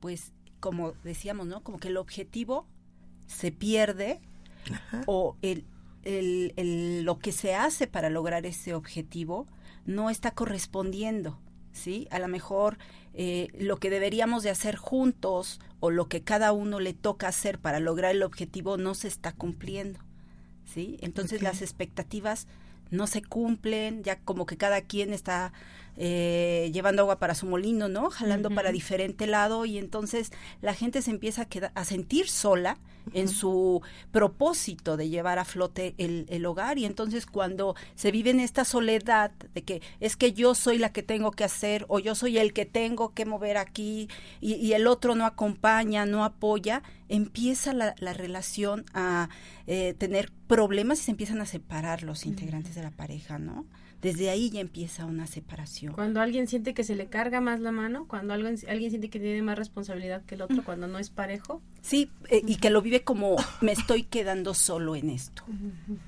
Pues 0.02 0.34
como 0.60 0.94
decíamos, 1.04 1.46
¿no? 1.48 1.62
Como 1.64 1.78
que 1.78 1.90
el 1.90 1.98
objetivo 1.98 2.68
se 3.28 3.52
pierde 3.52 4.20
Ajá. 4.74 5.04
o 5.06 5.38
el, 5.44 5.66
el- 6.04 6.54
el- 6.58 7.04
lo 7.04 7.20
que 7.20 7.32
se 7.32 7.54
hace 7.54 7.86
para 7.88 8.10
lograr 8.10 8.46
ese 8.48 8.74
objetivo 8.74 9.48
no 9.86 10.10
está 10.10 10.32
correspondiendo, 10.32 11.40
¿sí? 11.72 12.08
A 12.12 12.20
lo 12.20 12.28
mejor 12.28 12.78
eh, 13.14 13.48
lo 13.58 13.78
que 13.78 13.90
deberíamos 13.90 14.44
de 14.44 14.50
hacer 14.50 14.76
juntos 14.76 15.60
o 15.80 15.90
lo 15.92 16.08
que 16.08 16.22
cada 16.22 16.52
uno 16.52 16.80
le 16.80 16.94
toca 16.94 17.28
hacer 17.28 17.60
para 17.60 17.80
lograr 17.80 18.12
el 18.12 18.24
objetivo 18.24 18.78
no 18.78 18.94
se 18.96 19.08
está 19.08 19.32
cumpliendo, 19.32 20.00
¿sí? 20.66 20.98
Entonces 21.02 21.42
las 21.42 21.62
expectativas 21.62 22.48
no 22.92 23.08
se 23.08 23.22
cumplen, 23.22 24.04
ya 24.04 24.20
como 24.20 24.46
que 24.46 24.58
cada 24.58 24.82
quien 24.82 25.14
está 25.14 25.54
eh, 26.02 26.72
llevando 26.74 27.02
agua 27.02 27.20
para 27.20 27.36
su 27.36 27.46
molino, 27.46 27.90
¿no? 27.90 28.10
Jalando 28.10 28.50
para 28.50 28.72
diferente 28.72 29.28
lado 29.28 29.66
y 29.66 29.78
entonces 29.78 30.32
la 30.62 30.74
gente 30.74 31.02
se 31.02 31.12
empieza 31.12 31.42
a, 31.42 31.46
quedar, 31.46 31.74
a 31.76 31.84
sentir 31.84 32.30
sola 32.30 32.78
en 33.14 33.28
su 33.28 33.82
propósito 34.12 34.96
de 34.96 35.10
llevar 35.10 35.40
a 35.40 35.46
flote 35.46 35.96
el, 35.98 36.26
el 36.30 36.46
hogar 36.46 36.78
y 36.78 36.86
entonces 36.86 37.26
cuando 37.26 37.76
se 37.96 38.12
vive 38.12 38.30
en 38.30 38.40
esta 38.40 38.64
soledad 38.64 39.32
de 39.54 39.64
que 39.64 39.82
es 40.00 40.16
que 40.16 40.32
yo 40.32 40.56
soy 40.56 40.78
la 40.78 40.94
que 40.94 41.04
tengo 41.04 41.32
que 41.32 41.44
hacer 41.44 41.86
o 41.90 42.00
yo 42.00 42.16
soy 42.16 42.38
el 42.38 42.54
que 42.54 42.66
tengo 42.66 43.14
que 43.14 43.26
mover 43.26 43.58
aquí 43.58 44.08
y, 44.40 44.54
y 44.56 44.74
el 44.74 44.88
otro 44.88 45.16
no 45.16 45.26
acompaña, 45.26 46.06
no 46.06 46.24
apoya, 46.24 46.82
empieza 47.10 47.74
la, 47.74 47.94
la 48.00 48.14
relación 48.14 48.86
a 48.94 49.28
eh, 49.68 49.96
tener 49.98 50.32
problemas 50.48 51.00
y 51.00 51.04
se 51.04 51.12
empiezan 51.12 51.42
a 51.42 51.46
separar 51.46 52.04
los 52.04 52.26
integrantes 52.26 52.76
de 52.76 52.84
la 52.84 52.92
pareja, 52.92 53.38
¿no? 53.38 53.66
Desde 54.02 54.30
ahí 54.30 54.50
ya 54.50 54.62
empieza 54.62 55.06
una 55.06 55.28
separación. 55.28 55.94
Cuando 55.94 56.22
alguien 56.22 56.48
siente 56.48 56.74
que 56.74 56.84
se 56.86 56.96
le 56.96 57.08
carga 57.08 57.42
más 57.42 57.60
la 57.60 57.72
mano, 57.72 58.08
cuando 58.08 58.34
alguien, 58.34 58.58
alguien 58.70 58.92
siente 58.92 59.10
que 59.10 59.20
tiene 59.20 59.42
más 59.42 59.58
responsabilidad 59.58 60.24
que 60.26 60.36
el 60.36 60.42
otro, 60.42 60.64
cuando 60.64 60.88
no 60.88 61.00
es 61.00 61.10
parejo, 61.10 61.62
Sí, 61.82 62.10
eh, 62.30 62.42
y 62.46 62.56
que 62.58 62.70
lo 62.70 62.82
vive 62.82 63.04
como 63.04 63.36
me 63.62 63.72
estoy 63.74 64.04
quedando 64.04 64.54
solo 64.54 64.96
en 64.96 65.10
esto, 65.10 65.44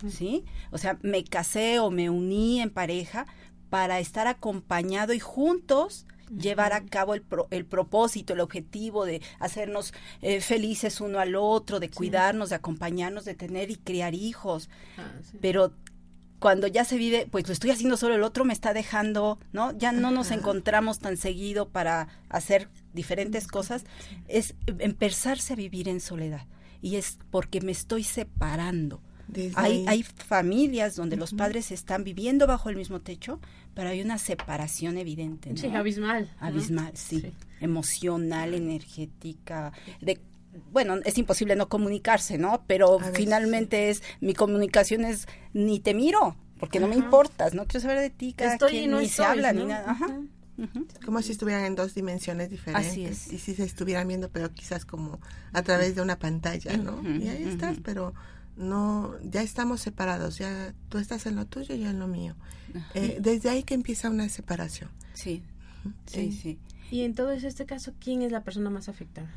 ¿sí? 0.07 0.43
O 0.71 0.77
sea, 0.77 0.97
me 1.01 1.23
casé 1.23 1.79
o 1.79 1.91
me 1.91 2.09
uní 2.09 2.61
en 2.61 2.69
pareja 2.69 3.25
para 3.69 3.99
estar 3.99 4.27
acompañado 4.27 5.13
y 5.13 5.19
juntos 5.19 6.05
llevar 6.37 6.71
a 6.73 6.85
cabo 6.85 7.13
el, 7.13 7.21
pro- 7.21 7.47
el 7.51 7.65
propósito, 7.65 8.33
el 8.33 8.39
objetivo 8.39 9.03
de 9.05 9.21
hacernos 9.39 9.93
eh, 10.21 10.39
felices 10.39 11.01
uno 11.01 11.19
al 11.19 11.35
otro, 11.35 11.79
de 11.81 11.89
cuidarnos, 11.89 12.49
de 12.49 12.55
acompañarnos, 12.55 13.25
de 13.25 13.33
tener 13.35 13.69
y 13.69 13.75
criar 13.75 14.13
hijos. 14.13 14.69
ah, 14.97 15.11
sí. 15.29 15.37
Pero 15.41 15.73
cuando 16.41 16.65
ya 16.65 16.83
se 16.85 16.97
vive, 16.97 17.27
pues 17.29 17.47
lo 17.47 17.53
estoy 17.53 17.69
haciendo 17.69 17.97
solo, 17.97 18.15
el 18.15 18.23
otro 18.23 18.45
me 18.45 18.51
está 18.53 18.73
dejando, 18.73 19.37
¿no? 19.53 19.77
Ya 19.77 19.91
no 19.91 20.09
nos 20.09 20.31
encontramos 20.31 20.97
tan 20.97 21.15
seguido 21.15 21.69
para 21.69 22.07
hacer 22.29 22.67
diferentes 22.93 23.45
cosas, 23.45 23.83
es 24.27 24.55
empezarse 24.79 25.53
a 25.53 25.55
vivir 25.55 25.87
en 25.87 25.99
soledad. 25.99 26.47
Y 26.81 26.95
es 26.95 27.19
porque 27.29 27.61
me 27.61 27.71
estoy 27.71 28.03
separando. 28.03 29.03
Hay, 29.53 29.85
hay 29.87 30.01
familias 30.01 30.95
donde 30.95 31.15
los 31.15 31.31
padres 31.33 31.71
están 31.71 32.03
viviendo 32.03 32.47
bajo 32.47 32.69
el 32.69 32.75
mismo 32.75 33.01
techo, 33.01 33.39
pero 33.75 33.89
hay 33.89 34.01
una 34.01 34.17
separación 34.17 34.97
evidente. 34.97 35.51
¿no? 35.51 35.57
Sí, 35.57 35.67
abismal. 35.67 36.31
¿no? 36.41 36.47
abismal, 36.47 36.91
sí, 36.95 37.21
Sí. 37.21 37.33
emocional, 37.59 38.55
energética, 38.55 39.73
de 40.01 40.19
bueno, 40.71 40.95
es 41.05 41.17
imposible 41.17 41.55
no 41.55 41.69
comunicarse, 41.69 42.37
¿no? 42.37 42.63
Pero 42.67 42.99
finalmente 43.13 43.89
es 43.89 44.03
mi 44.19 44.33
comunicación 44.33 45.05
es 45.05 45.27
ni 45.53 45.79
te 45.79 45.93
miro, 45.93 46.35
porque 46.59 46.79
no 46.79 46.87
me 46.87 46.95
importas, 46.95 47.53
no 47.53 47.65
quiero 47.65 47.81
saber 47.81 47.99
de 47.99 48.09
ti, 48.09 48.33
cada 48.33 48.53
Estoy 48.53 48.77
y 48.77 48.87
no 48.87 48.99
ni 48.99 49.05
estoy, 49.05 49.25
se 49.25 49.31
habla 49.31 49.53
¿no? 49.53 49.61
ni 49.61 49.67
nada. 49.67 49.91
Ajá. 49.91 50.21
Como 51.03 51.21
si 51.21 51.31
estuvieran 51.31 51.65
en 51.65 51.75
dos 51.75 51.95
dimensiones 51.95 52.49
diferentes. 52.49 52.91
Así 52.91 53.05
es. 53.05 53.31
Y 53.33 53.39
si 53.39 53.55
se 53.55 53.63
estuvieran 53.63 54.07
viendo, 54.07 54.29
pero 54.29 54.51
quizás 54.51 54.85
como 54.85 55.19
a 55.53 55.63
través 55.63 55.95
de 55.95 56.01
una 56.01 56.19
pantalla, 56.19 56.77
¿no? 56.77 57.01
Y 57.17 57.29
ahí 57.29 57.43
estás, 57.43 57.77
pero 57.83 58.13
no, 58.57 59.15
ya 59.23 59.41
estamos 59.41 59.81
separados, 59.81 60.37
ya 60.37 60.73
tú 60.89 60.99
estás 60.99 61.25
en 61.25 61.35
lo 61.35 61.45
tuyo 61.47 61.73
y 61.73 61.79
yo 61.79 61.89
en 61.89 61.97
lo 61.97 62.07
mío. 62.07 62.35
Eh, 62.93 63.17
desde 63.19 63.49
ahí 63.49 63.63
que 63.63 63.73
empieza 63.73 64.09
una 64.09 64.29
separación. 64.29 64.91
Sí, 65.13 65.41
sí, 66.05 66.19
Eh, 66.19 66.31
sí. 66.31 66.59
Y 66.91 67.03
en 67.05 67.15
todo 67.15 67.31
este 67.31 67.65
caso, 67.65 67.93
¿quién 67.99 68.21
es 68.21 68.31
la 68.31 68.43
persona 68.43 68.69
más 68.69 68.87
afectada? 68.87 69.31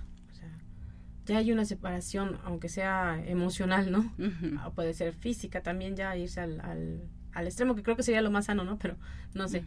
Ya 1.26 1.38
hay 1.38 1.52
una 1.52 1.64
separación, 1.64 2.38
aunque 2.44 2.68
sea 2.68 3.22
emocional, 3.26 3.90
¿no? 3.90 4.12
Ah, 4.60 4.70
puede 4.74 4.92
ser 4.94 5.14
física 5.14 5.62
también, 5.62 5.96
ya 5.96 6.16
irse 6.16 6.40
al, 6.40 6.60
al, 6.60 7.02
al 7.32 7.46
extremo, 7.46 7.74
que 7.74 7.82
creo 7.82 7.96
que 7.96 8.02
sería 8.02 8.20
lo 8.22 8.30
más 8.30 8.44
sano, 8.46 8.64
¿no? 8.64 8.78
Pero 8.78 8.96
no 9.34 9.48
sé. 9.48 9.64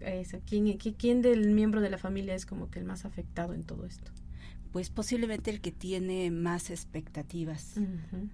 Eso, 0.00 0.38
¿Quién, 0.46 0.66
qui- 0.78 0.94
¿Quién 0.96 1.20
del 1.20 1.50
miembro 1.50 1.80
de 1.80 1.90
la 1.90 1.98
familia 1.98 2.34
es 2.34 2.46
como 2.46 2.70
que 2.70 2.78
el 2.78 2.84
más 2.84 3.04
afectado 3.04 3.54
en 3.54 3.64
todo 3.64 3.84
esto? 3.86 4.12
Pues 4.72 4.90
posiblemente 4.90 5.50
el 5.50 5.60
que 5.60 5.72
tiene 5.72 6.30
más 6.30 6.70
expectativas. 6.70 7.74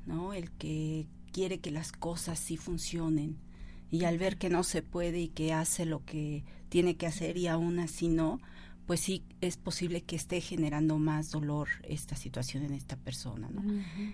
¿no? 0.07 0.33
El 0.33 0.50
que 0.52 1.07
quiere 1.33 1.59
que 1.61 1.71
las 1.71 1.93
cosas 1.93 2.38
sí 2.38 2.57
funcionen 2.57 3.37
y 3.90 4.05
al 4.05 4.19
ver 4.19 4.37
que 4.37 4.50
no 4.50 4.62
se 4.64 4.83
puede 4.83 5.21
y 5.21 5.29
que 5.29 5.52
hace 5.52 5.85
lo 5.87 6.05
que 6.05 6.45
tiene 6.69 6.97
que 6.97 7.07
hacer 7.07 7.37
y 7.37 7.47
aún 7.49 7.79
así 7.81 8.09
no, 8.09 8.40
pues 8.91 8.99
sí 8.99 9.23
es 9.41 9.57
posible 9.57 10.01
que 10.01 10.17
esté 10.17 10.41
generando 10.41 10.99
más 10.99 11.31
dolor 11.31 11.69
esta 11.85 12.17
situación 12.17 12.65
en 12.65 12.75
esta 12.75 12.97
persona, 12.97 13.49
¿no? 13.49 13.63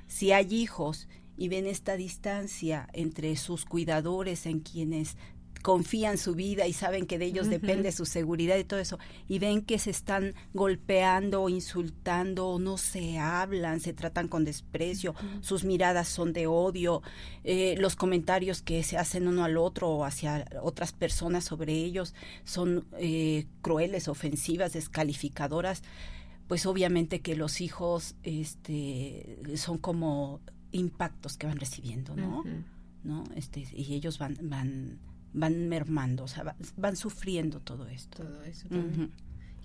Si 0.06 0.32
hay 0.32 0.54
hijos 0.54 1.08
y 1.38 1.48
ven 1.48 1.66
esta 1.66 1.96
distancia 1.96 2.86
entre 2.92 3.34
sus 3.36 3.64
cuidadores 3.64 4.44
en 4.44 4.60
quienes 4.60 5.16
confían 5.62 6.18
su 6.18 6.34
vida 6.34 6.66
y 6.66 6.72
saben 6.72 7.06
que 7.06 7.18
de 7.18 7.26
ellos 7.26 7.48
depende 7.48 7.92
su 7.92 8.06
seguridad 8.06 8.56
y 8.56 8.64
todo 8.64 8.80
eso, 8.80 8.98
y 9.28 9.38
ven 9.38 9.62
que 9.62 9.78
se 9.78 9.90
están 9.90 10.34
golpeando, 10.54 11.48
insultando, 11.48 12.58
no 12.58 12.78
se 12.78 13.18
hablan, 13.18 13.80
se 13.80 13.92
tratan 13.92 14.28
con 14.28 14.44
desprecio, 14.44 15.14
sus 15.40 15.64
miradas 15.64 16.08
son 16.08 16.32
de 16.32 16.46
odio, 16.46 17.02
eh, 17.44 17.74
los 17.78 17.96
comentarios 17.96 18.62
que 18.62 18.82
se 18.82 18.98
hacen 18.98 19.28
uno 19.28 19.44
al 19.44 19.56
otro 19.56 19.88
o 19.88 20.04
hacia 20.04 20.46
otras 20.62 20.92
personas 20.92 21.44
sobre 21.44 21.72
ellos 21.72 22.14
son 22.44 22.84
eh, 22.98 23.46
crueles, 23.62 24.08
ofensivas, 24.08 24.72
descalificadoras, 24.72 25.82
pues 26.48 26.66
obviamente 26.66 27.20
que 27.20 27.34
los 27.34 27.60
hijos 27.60 28.14
este, 28.22 29.38
son 29.56 29.78
como 29.78 30.40
impactos 30.72 31.36
que 31.36 31.46
van 31.46 31.58
recibiendo, 31.58 32.14
¿no? 32.14 32.44
¿no? 33.02 33.24
Este, 33.34 33.64
y 33.72 33.94
ellos 33.94 34.18
van, 34.18 34.36
van, 34.42 34.98
van 35.36 35.68
mermando, 35.68 36.24
o 36.24 36.28
sea, 36.28 36.42
va- 36.42 36.56
van, 36.76 36.96
sufriendo 36.96 37.60
todo 37.60 37.86
esto. 37.86 38.24
Todo 38.24 38.42
eso 38.42 38.66
también. 38.68 39.12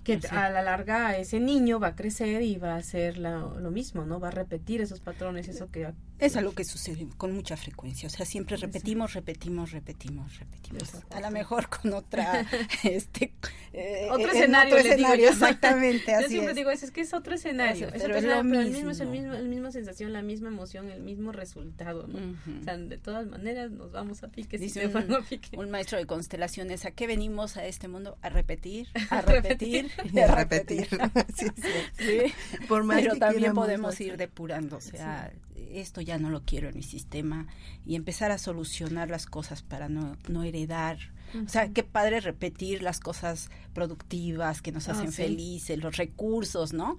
Que 0.04 0.14
Así. 0.14 0.26
a 0.34 0.50
la 0.50 0.62
larga 0.62 1.16
ese 1.16 1.38
niño 1.40 1.78
va 1.80 1.88
a 1.88 1.96
crecer 1.96 2.42
y 2.42 2.56
va 2.56 2.74
a 2.74 2.76
hacer 2.76 3.18
la- 3.18 3.38
lo 3.60 3.70
mismo, 3.70 4.04
¿no? 4.04 4.20
Va 4.20 4.28
a 4.28 4.32
repetir 4.32 4.80
esos 4.80 5.00
patrones, 5.00 5.48
eso 5.48 5.70
que... 5.70 5.92
Es 6.22 6.36
algo 6.36 6.52
que 6.52 6.64
sucede 6.64 7.06
con 7.16 7.32
mucha 7.32 7.56
frecuencia, 7.56 8.06
o 8.06 8.10
sea, 8.10 8.24
siempre 8.26 8.56
repetimos, 8.56 9.12
repetimos, 9.14 9.72
repetimos, 9.72 10.38
repetimos. 10.38 10.90
A 11.10 11.20
lo 11.20 11.30
mejor 11.30 11.68
con 11.68 11.92
otra 11.94 12.46
este, 12.84 13.32
eh, 13.72 14.08
otro 14.10 14.30
en 14.30 14.36
escenario, 14.36 14.76
otro 14.76 14.88
les 14.88 14.96
digo 14.96 15.12
escenario, 15.12 15.24
yo. 15.26 15.32
exactamente, 15.32 16.12
Yo 16.12 16.18
así 16.18 16.28
siempre 16.28 16.50
es. 16.52 16.56
digo, 16.56 16.70
es, 16.70 16.82
es 16.82 16.90
que 16.90 17.00
es 17.02 17.12
otro 17.14 17.34
escenario. 17.34 17.88
Eso, 17.88 17.96
es 17.96 18.02
pero 18.02 18.16
otro 18.16 18.18
es 18.18 18.24
lo 18.24 18.30
escenario, 18.32 18.50
pero 18.50 18.62
el 18.62 18.70
mismo 18.72 18.90
es 18.90 19.00
el 19.00 19.08
mismo. 19.08 19.28
mismo, 19.30 19.42
la 19.42 19.48
misma 19.48 19.72
sensación, 19.72 20.12
la 20.12 20.22
misma 20.22 20.48
emoción, 20.48 20.90
el 20.90 21.02
mismo 21.02 21.32
resultado, 21.32 22.06
¿no? 22.06 22.18
O 22.60 22.62
sea, 22.64 22.76
de 22.76 22.98
todas 22.98 23.26
maneras 23.26 23.70
nos 23.70 23.92
vamos 23.92 24.22
a 24.22 24.28
pique 24.28 24.58
si 24.58 24.64
Dice 24.64 24.80
se 24.80 24.86
un, 24.86 24.92
van 24.92 25.12
a 25.12 25.20
pique. 25.22 25.56
un 25.56 25.70
maestro 25.70 25.98
de 25.98 26.06
constelaciones, 26.06 26.84
¿a 26.84 26.90
qué 26.92 27.06
venimos 27.06 27.56
a 27.56 27.66
este 27.66 27.88
mundo? 27.88 28.16
A 28.22 28.28
repetir, 28.28 28.88
a 29.10 29.20
repetir, 29.22 29.90
y 30.12 30.18
a 30.20 30.34
repetir. 30.34 30.88
Sí, 31.36 31.46
sí. 31.56 31.68
Sí. 31.98 32.66
Por 32.68 32.84
más 32.84 33.00
Pero 33.00 33.14
que 33.14 33.20
también 33.20 33.54
podemos 33.54 33.94
hacer. 33.94 34.06
ir 34.08 34.16
depurando, 34.16 34.76
o 34.76 34.80
sea, 34.80 35.32
esto 35.72 36.00
ya 36.00 36.18
no 36.18 36.30
lo 36.30 36.42
quiero 36.42 36.68
en 36.68 36.76
mi 36.76 36.82
sistema 36.82 37.46
y 37.86 37.94
empezar 37.96 38.30
a 38.30 38.38
solucionar 38.38 39.08
las 39.10 39.26
cosas 39.26 39.62
para 39.62 39.88
no, 39.88 40.16
no 40.28 40.42
heredar. 40.44 40.98
O 41.46 41.48
sea, 41.48 41.70
qué 41.70 41.82
padre 41.82 42.20
repetir 42.20 42.82
las 42.82 43.00
cosas 43.00 43.48
productivas 43.72 44.60
que 44.60 44.70
nos 44.70 44.88
Ah, 44.88 44.92
hacen 44.92 45.12
sí. 45.12 45.22
felices, 45.22 45.78
los 45.78 45.96
recursos, 45.96 46.74
¿no? 46.74 46.98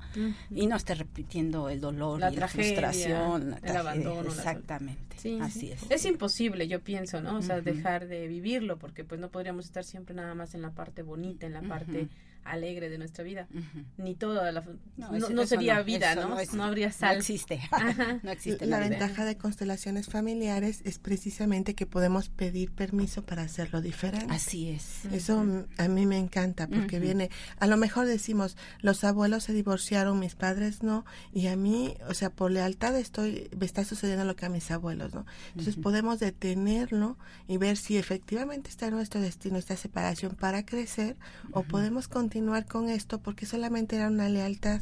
Y 0.50 0.66
no 0.66 0.76
estar 0.76 0.98
repitiendo 0.98 1.70
el 1.70 1.80
dolor 1.80 2.20
La 2.20 2.32
y 2.32 2.36
la 2.38 2.48
frustración, 2.48 3.52
la 3.52 3.56
el 3.58 3.62
tragedia. 3.62 3.80
abandono, 3.80 4.30
Exactamente, 4.30 5.18
Sí, 5.20 5.38
así 5.40 5.72
es. 5.72 5.84
Es 5.90 6.04
imposible, 6.06 6.68
yo 6.68 6.82
pienso, 6.82 7.22
¿no? 7.22 7.38
O 7.38 7.42
sea, 7.44 7.62
dejar 7.62 8.08
de 8.08 8.28
vivirlo, 8.28 8.78
porque 8.80 9.04
pues 9.04 9.22
no 9.22 9.30
podríamos 9.30 9.66
estar 9.66 9.84
siempre 9.84 10.16
nada 10.16 10.34
más 10.36 10.54
en 10.56 10.62
la 10.64 10.72
parte 10.72 11.04
bonita, 11.04 11.46
en 11.46 11.54
la 11.54 11.62
parte. 11.62 12.08
Alegre 12.46 12.90
de 12.90 12.98
nuestra 12.98 13.24
vida. 13.24 13.48
Ujú. 13.54 13.86
Ni 13.98 14.16
toda 14.16 14.52
la... 14.52 14.62
No, 14.98 15.12
No, 15.12 15.30
no 15.30 15.46
sería 15.46 15.78
no, 15.78 15.84
vida, 15.84 16.16
¿no? 16.16 16.22
no 16.24 16.30
No, 16.36 16.40
es- 16.40 16.54
habría 16.54 16.88
No 16.88 16.94
sal. 16.94 17.18
existe, 17.18 17.60
Ajá. 17.72 18.20
no 18.22 18.32
existe 18.32 18.66
La 18.66 18.80
la 18.80 18.90
ventaja 18.90 19.24
de 19.26 19.38
constelaciones 19.38 20.08
familiares 20.08 20.82
es 20.84 21.00
precisamente 21.00 21.74
que 21.76 21.86
podemos 21.86 22.30
pedir 22.30 22.72
permiso 22.72 23.24
para 23.24 23.44
hacerlo 23.44 23.82
diferente. 23.82 24.28
Así 24.34 24.70
es. 24.70 25.06
Eso 25.12 25.44
mm, 25.44 25.66
a 25.78 25.88
mí 25.88 26.06
me 26.06 26.18
encanta 26.18 26.68
porque 26.68 26.98
Ujú. 26.98 27.06
viene, 27.06 27.30
a 27.60 27.68
lo 27.68 27.78
mejor 27.78 28.06
decimos, 28.08 28.58
los 28.82 29.04
abuelos 29.04 29.44
se 29.44 29.54
divorciaron, 29.54 30.20
mis 30.20 30.36
padres 30.36 30.84
no, 30.84 31.06
y 31.32 31.48
a 31.48 31.56
mí, 31.56 31.96
o 32.10 32.14
sea, 32.14 32.30
por 32.30 32.52
lealtad 32.52 32.96
estoy, 32.98 33.50
me 33.58 33.66
está 33.66 33.86
sucediendo 33.86 34.26
lo 34.26 34.36
que 34.36 34.46
a 34.46 34.50
mis 34.50 34.70
abuelos, 34.72 35.14
¿no? 35.14 35.26
Entonces 35.50 35.76
podemos 35.78 36.20
detenerlo 36.20 37.18
y 37.48 37.58
ver 37.58 37.78
si 37.78 37.98
efectivamente 37.98 38.70
está 38.70 38.90
nuestro 38.92 39.22
destino 39.22 39.58
esta 39.58 39.78
separación 39.78 40.36
para 40.36 40.66
crecer 40.66 41.16
o 41.52 41.64
podemos 41.64 42.08
continuar 42.08 42.33
con 42.68 42.90
esto 42.90 43.22
porque 43.22 43.46
solamente 43.46 43.96
era 43.98 44.08
una 44.08 44.30
lealtad 44.30 44.82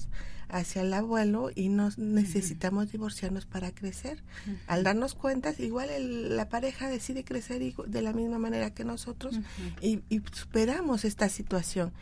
hacia 0.53 0.81
el 0.81 0.93
abuelo 0.93 1.49
y 1.55 1.69
no 1.69 1.89
necesitamos 1.95 2.91
divorciarnos 2.91 3.45
para 3.45 3.71
crecer. 3.73 4.21
Al 4.67 4.83
darnos 4.83 5.15
cuenta, 5.15 5.53
igual 5.57 5.89
el- 5.89 6.35
la 6.35 6.49
pareja 6.49 6.89
decide 6.89 7.23
crecer 7.23 7.61
de 7.87 8.01
la 8.01 8.11
misma 8.11 8.37
manera 8.37 8.73
que 8.73 8.83
nosotros 8.83 9.39
y, 9.81 10.01
y 10.09 10.21
superamos 10.33 11.05
esta 11.05 11.29
situación. 11.29 11.93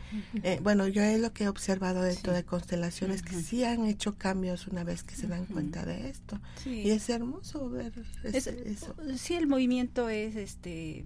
Eh, 0.42 0.58
bueno, 0.64 0.88
yo 0.88 1.00
es 1.02 1.20
lo 1.20 1.32
que 1.32 1.44
he 1.44 1.48
observado 1.48 2.02
dentro 2.02 2.32
de 2.32 2.44
constelaciones, 2.44 3.22
que 3.22 3.40
sí 3.40 3.62
han 3.62 3.84
hecho 3.84 4.16
cambios 4.18 4.66
una 4.66 4.82
vez 4.82 5.04
que 5.04 5.14
se 5.14 5.28
dan 5.28 5.46
cuenta 5.46 5.84
de 5.84 6.08
esto. 6.10 6.40
Sí. 6.64 6.70
Y 6.82 6.90
es 6.90 7.08
hermoso 7.08 7.70
ver 7.70 7.92
Es- 8.24 8.48
eso. 8.48 8.96
Sí, 9.16 9.34
el 9.34 9.46
movimiento 9.46 10.08
es, 10.08 10.34
este, 10.34 11.04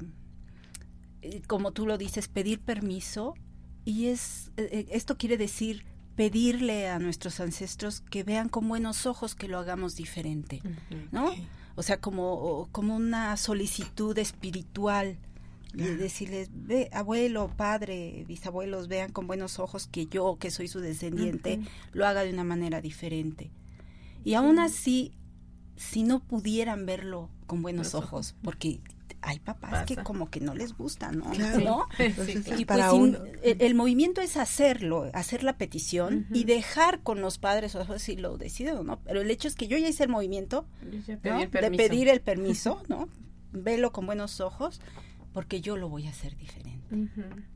eh, 1.21 1.43
como 1.47 1.73
tú 1.73 1.87
lo 1.87 1.99
dices, 1.99 2.29
pedir 2.29 2.61
permiso 2.61 3.35
y 3.85 4.07
es, 4.07 4.51
eh, 4.57 4.69
eh, 4.73 4.87
esto 4.91 5.17
quiere 5.17 5.37
decir 5.37 5.85
pedirle 6.17 6.89
a 6.89 6.99
nuestros 6.99 7.41
ancestros 7.41 8.01
que 8.01 8.23
vean 8.23 8.49
con 8.49 8.69
buenos 8.69 9.07
ojos 9.07 9.35
que 9.35 9.49
lo 9.49 9.59
hagamos 9.59 9.97
diferente, 9.97 10.63
¿no? 11.11 11.35
O 11.75 11.83
sea, 11.83 12.01
como, 12.01 12.69
como 12.71 12.95
una 12.95 13.37
solicitud 13.37 14.17
espiritual 14.19 15.19
de 15.73 15.97
decirles, 15.97 16.51
ve, 16.53 16.89
abuelo, 16.93 17.51
padre, 17.57 18.25
bisabuelos, 18.29 18.87
vean 18.87 19.11
con 19.11 19.27
buenos 19.27 19.59
ojos 19.59 19.89
que 19.89 20.07
yo, 20.07 20.37
que 20.39 20.53
soy 20.53 20.69
su 20.69 20.79
descendiente, 20.79 21.61
lo 21.93 22.07
haga 22.07 22.23
de 22.23 22.33
una 22.33 22.45
manera 22.45 22.81
diferente. 22.81 23.51
Y 24.23 24.35
aún 24.35 24.61
así, 24.61 25.13
si 25.77 26.05
no 26.05 26.21
pudieran 26.21 26.87
verlo 26.87 27.29
con 27.49 27.61
buenos 27.61 27.95
ojos, 27.95 28.37
porque 28.43 28.81
hay 29.25 29.39
papás 29.41 29.87
que 29.87 29.97
como 29.97 30.31
que 30.31 30.41
no 30.41 30.55
les 30.55 30.77
gusta, 30.77 31.11
¿no? 31.11 31.31
Claro. 31.31 31.65
¿No? 31.65 31.87
Entonces, 31.99 32.45
Sí, 32.45 32.55
Y 32.59 32.65
para 32.65 32.91
pues 32.91 33.01
uno. 33.01 33.19
el, 33.43 33.61
el 33.61 33.75
movimiento 33.75 34.21
es 34.21 34.37
hacerlo, 34.37 35.11
hacer 35.15 35.43
la 35.43 35.57
petición 35.57 36.27
y 36.33 36.45
dejar 36.45 37.01
con 37.03 37.21
los 37.21 37.39
padres 37.39 37.75
o 37.75 37.99
si 37.99 38.17
lo 38.17 38.37
deciden 38.37 38.77
o 38.77 38.83
no. 38.85 39.01
Pero 39.01 39.23
el 39.23 39.31
hecho 39.31 39.49
es 39.49 39.55
que 39.55 39.67
yo 39.67 39.79
ya 39.79 39.89
hice 39.89 40.05
el 40.05 40.11
movimiento 40.11 40.67
de 41.23 41.71
pedir 41.71 42.09
el 42.09 42.21
permiso, 42.21 42.83
¿no? 42.89 43.09
Velo 43.53 43.93
con 43.93 44.07
buenos 44.07 44.41
ojos, 44.41 44.81
porque 45.33 45.61
yo 45.61 45.77
lo 45.77 45.89
voy 45.89 46.07
a 46.07 46.11
hacer 46.11 46.37
diferente. 46.37 46.75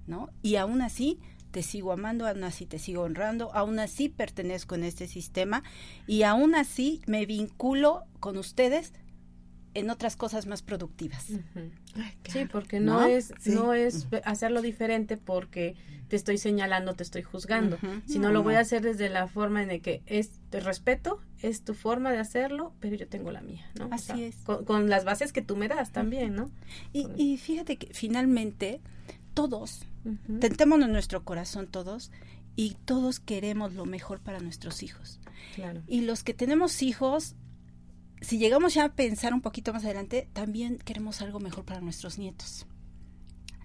¿no? 0.07 0.31
Y 0.43 0.57
aún 0.57 0.83
así 0.83 1.21
te 1.51 1.63
sigo 1.63 1.93
amando, 1.93 2.27
aún 2.27 2.45
así 2.45 2.67
te 2.67 2.79
sigo 2.79 3.03
honrando, 3.03 3.53
aún 3.55 3.79
así 3.79 4.09
pertenezco 4.09 4.75
en 4.75 4.85
este 4.85 5.07
sistema 5.07 5.63
y 6.07 6.23
aún 6.23 6.55
así 6.55 7.03
me 7.07 7.25
vinculo 7.27 8.05
con 8.21 8.37
ustedes 8.37 8.93
en 9.79 9.91
otras 9.91 10.17
cosas 10.17 10.47
más 10.47 10.63
productivas. 10.63 11.27
Ay, 11.97 12.13
Sí, 12.29 12.45
porque 12.51 12.81
no, 12.81 13.01
¿No? 13.01 13.07
es 13.07 13.33
Sí. 13.39 13.51
no 13.51 13.75
es 13.75 14.07
hacerlo 14.25 14.63
diferente 14.63 15.17
porque 15.17 15.77
te 16.09 16.17
estoy 16.17 16.39
señalando, 16.39 16.95
te 16.95 17.03
estoy 17.03 17.23
juzgando, 17.23 17.79
sino 18.07 18.29
No, 18.29 18.35
lo 18.35 18.43
voy 18.43 18.55
a 18.55 18.61
hacer 18.61 18.83
desde 18.83 19.09
la 19.11 19.27
forma 19.29 19.63
en 19.63 19.69
la 19.69 19.79
que 19.81 20.03
es 20.07 20.31
te 20.51 20.61
respeto, 20.61 21.21
es 21.43 21.63
tu 21.63 21.75
forma 21.75 22.11
de 22.13 22.19
hacerlo, 22.19 22.73
pero 22.81 22.97
yo 22.97 23.07
tengo 23.09 23.31
la 23.31 23.43
mía, 23.43 23.71
¿no? 23.79 23.87
O 23.87 23.93
Así 23.93 24.07
sea, 24.07 24.17
es. 24.17 24.37
Con, 24.37 24.65
con 24.65 24.89
las 24.89 25.05
bases 25.05 25.33
que 25.33 25.43
tú 25.43 25.57
me 25.57 25.69
das 25.69 25.93
también, 25.93 26.35
¿no? 26.35 26.51
Y, 26.93 27.07
y 27.17 27.37
fíjate 27.37 27.77
que 27.77 27.93
finalmente 27.93 28.81
todos, 29.35 29.83
tentémonos 30.41 30.87
en 30.87 30.93
nuestro 30.93 31.25
corazón 31.25 31.67
todos, 31.67 32.11
y 32.57 32.77
todos 32.87 33.21
queremos 33.21 33.75
lo 33.75 33.85
mejor 33.87 34.19
para 34.19 34.41
nuestros 34.41 34.83
hijos. 34.83 35.21
Claro. 35.55 35.83
Y 35.87 36.01
los 36.01 36.25
que 36.25 36.35
tenemos 36.35 36.83
hijos, 36.83 37.37
si 38.21 38.39
llegamos 38.39 38.75
ya 38.75 38.85
a 38.85 38.89
pensar 38.95 39.35
un 39.35 39.41
poquito 39.41 39.73
más 39.73 39.85
adelante, 39.85 40.29
también 40.33 40.79
queremos 40.79 41.21
algo 41.23 41.41
mejor 41.41 41.65
para 41.65 41.81
nuestros 41.81 42.19
nietos. 42.19 42.67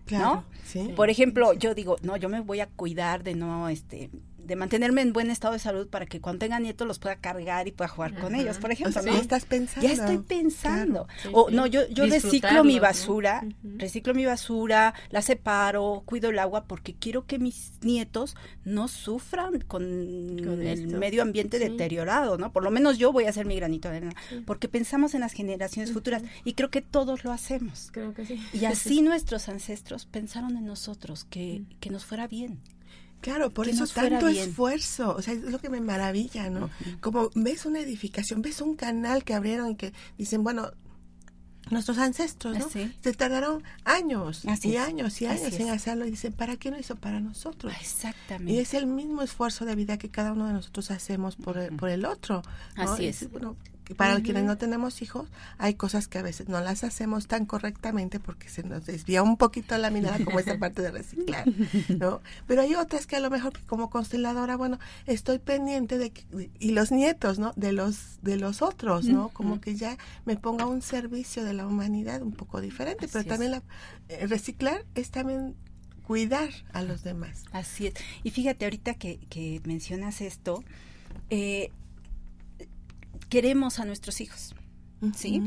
Claro, 0.06 0.44
sí. 0.66 0.92
Por 0.96 1.10
ejemplo, 1.10 1.54
yo 1.54 1.74
digo, 1.74 1.96
no, 2.02 2.18
yo 2.18 2.28
me 2.30 2.42
voy 2.42 2.60
a 2.60 2.68
cuidar 2.68 3.24
de 3.24 3.36
no, 3.36 3.70
este, 3.70 4.10
de 4.46 4.56
mantenerme 4.56 5.02
en 5.02 5.14
buen 5.14 5.30
estado 5.32 5.54
de 5.54 5.60
salud 5.60 5.88
para 5.88 6.06
que 6.06 6.20
cuando 6.22 6.40
tenga 6.40 6.60
nietos 6.60 6.88
los 6.88 7.00
pueda 7.00 7.16
cargar 7.18 7.68
y 7.68 7.72
pueda 7.72 7.88
jugar 7.88 8.14
con 8.16 8.34
Ajá. 8.34 8.42
ellos, 8.44 8.58
por 8.58 8.72
ejemplo. 8.72 9.02
ya 9.04 9.18
estás 9.18 9.46
pensando. 9.46 9.88
Ya 9.88 9.94
estoy 9.94 10.18
pensando. 10.20 11.08
Sí, 11.22 11.30
o 11.32 11.50
sí. 11.50 11.56
no, 11.56 11.66
yo, 11.68 11.88
yo 11.90 12.06
reciclo 12.06 12.64
mi 12.64 12.76
¿no? 12.76 12.82
basura, 12.82 13.46
reciclo 13.78 14.14
mi 14.14 14.26
basura, 14.26 14.94
la 15.10 15.22
separo, 15.22 16.04
cuido 16.06 16.30
el 16.30 16.40
agua 16.40 16.66
porque 16.66 16.94
quiero 16.94 17.26
que 17.26 17.40
mis 17.40 17.72
nietos 17.82 18.36
no 18.66 18.88
sufran 18.88 19.62
con, 19.62 19.84
Con 20.44 20.62
el 20.62 20.68
esto. 20.68 20.98
medio 20.98 21.22
ambiente 21.22 21.58
Sí. 21.58 21.64
deteriorado, 21.70 22.38
¿no? 22.38 22.52
Por 22.52 22.64
lo 22.64 22.72
menos 22.72 22.98
yo 22.98 23.12
voy 23.12 23.26
a 23.26 23.30
hacer 23.30 23.46
mi 23.46 23.56
granito 23.56 23.90
de 23.90 23.98
arena, 23.98 24.14
porque 24.46 24.68
pensamos 24.68 25.14
en 25.14 25.22
las 25.22 25.34
generaciones 25.34 25.92
futuras 25.94 26.24
y 26.44 26.54
creo 26.54 26.70
que 26.70 26.82
todos 26.82 27.24
lo 27.24 27.32
hacemos. 27.32 27.90
Creo 27.92 28.14
que 28.14 28.26
sí. 28.26 28.42
Y 28.54 28.66
así 28.66 29.02
nuestros 29.02 29.50
ancestros 29.50 30.06
pensaron 30.06 30.58
en 30.58 30.66
nosotros, 30.66 31.26
que, 31.26 31.64
que 31.80 31.90
nos 31.90 32.06
fuera 32.06 32.28
bien. 32.28 32.60
Claro, 33.24 33.52
por 33.52 33.70
eso 33.70 33.88
tanto 33.88 34.28
esfuerzo, 34.28 35.16
o 35.16 35.22
sea, 35.22 35.34
es 35.34 35.44
lo 35.44 35.58
que 35.58 35.70
me 35.70 35.80
maravilla, 35.80 36.50
¿no? 36.50 36.70
Como 37.00 37.30
ves 37.36 37.66
una 37.66 37.80
edificación, 37.80 38.42
ves 38.42 38.60
un 38.60 38.76
canal 38.76 39.24
que 39.24 39.34
abrieron 39.34 39.72
y 39.72 39.76
que 39.76 39.94
dicen, 40.18 40.44
bueno, 40.44 40.72
nuestros 41.70 41.98
ancestros, 42.00 42.58
¿no? 42.58 42.66
Así. 42.66 42.94
Se 43.02 43.14
tardaron 43.14 43.64
años 43.86 44.44
Así 44.46 44.72
y 44.72 44.78
años 44.78 45.22
y 45.22 45.26
años 45.28 45.54
en 45.54 45.70
hacerlo 45.70 46.06
y 46.06 46.12
dicen, 46.12 46.34
¿para 46.34 46.58
qué 46.58 46.70
no 46.70 46.78
hizo 46.78 46.98
para 46.98 47.22
nosotros? 47.22 47.72
Y 47.72 47.82
Exactamente. 47.82 48.60
es 48.60 48.74
el 48.74 48.88
mismo 48.88 49.22
esfuerzo 49.22 49.64
de 49.64 49.76
vida 49.76 49.98
que 49.98 50.10
cada 50.10 50.34
uno 50.34 50.48
de 50.48 50.54
nosotros 50.54 50.92
hacemos 50.92 51.38
por 51.38 51.58
el, 51.58 51.74
por 51.78 51.90
el 51.90 52.04
otro. 52.04 52.42
¿no? 52.76 52.92
Así 52.92 53.04
Y 53.04 53.08
es. 53.08 53.30
Para 53.96 54.22
quienes 54.22 54.44
no 54.46 54.58
tenemos 54.58 55.02
hijos, 55.02 55.28
hay 55.58 55.74
cosas 55.76 56.08
que 56.08 56.18
a 56.18 56.22
veces 56.22 56.48
no 56.48 56.62
las 56.62 56.84
hacemos 56.84 57.28
tan 57.28 57.46
correctamente 57.46 58.20
porque 58.20 58.48
se 58.50 58.64
nos 58.64 58.86
desvía 58.86 59.22
un 59.24 59.36
poquito 59.38 59.78
la 59.78 59.90
mirada 59.90 60.24
como 60.24 60.40
esta 60.40 60.58
parte 60.58 60.82
de 60.82 60.92
reciclar, 60.92 61.46
¿no? 61.90 62.22
Pero 62.48 62.62
hay 62.62 62.76
otras 62.76 63.06
que 63.08 63.16
a 63.18 63.20
lo 63.20 63.30
mejor 63.30 63.54
como 63.66 63.90
consteladora, 63.90 64.56
bueno, 64.56 64.80
estoy 65.06 65.40
pendiente 65.40 65.98
de 65.98 66.12
que- 66.12 66.50
y 66.60 66.72
los 66.72 66.92
nietos, 66.92 67.40
¿no? 67.40 67.52
De 67.56 67.74
los 67.74 68.20
de 68.22 68.38
los 68.38 68.62
otros, 68.62 69.06
¿no? 69.06 69.30
Como 69.30 69.60
que 69.60 69.76
ya 69.76 69.98
me 70.26 70.38
ponga 70.38 70.66
un 70.66 70.82
servicio 70.82 71.44
de 71.44 71.54
la 71.54 71.68
humanidad 71.68 72.22
un 72.22 72.32
poco 72.32 72.62
diferente, 72.62 73.08
pero 73.10 73.26
también 73.26 73.52
la, 73.52 73.64
eh, 74.10 74.28
reciclar 74.28 74.86
es 74.96 75.12
también 75.12 75.56
cuidar 76.04 76.50
a 76.74 76.82
los 76.84 77.04
demás. 77.04 77.44
Así 77.52 77.88
es. 77.88 77.94
Y 78.24 78.32
fíjate, 78.32 78.66
ahorita 78.66 78.94
que, 78.96 79.20
que 79.30 79.62
mencionas 79.66 80.22
esto, 80.22 80.64
eh, 81.30 81.72
queremos 83.34 83.80
a 83.80 83.86
nuestros 83.86 84.22
hijos, 84.22 84.54
¿sí? 85.16 85.42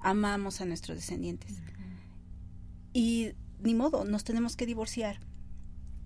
Amamos 0.00 0.60
a 0.60 0.64
nuestros 0.64 0.96
descendientes. 0.96 1.56
Y 2.92 3.32
ni 3.60 3.74
modo, 3.74 4.04
nos 4.04 4.22
tenemos 4.24 4.54
que 4.56 4.66
divorciar. 4.66 5.18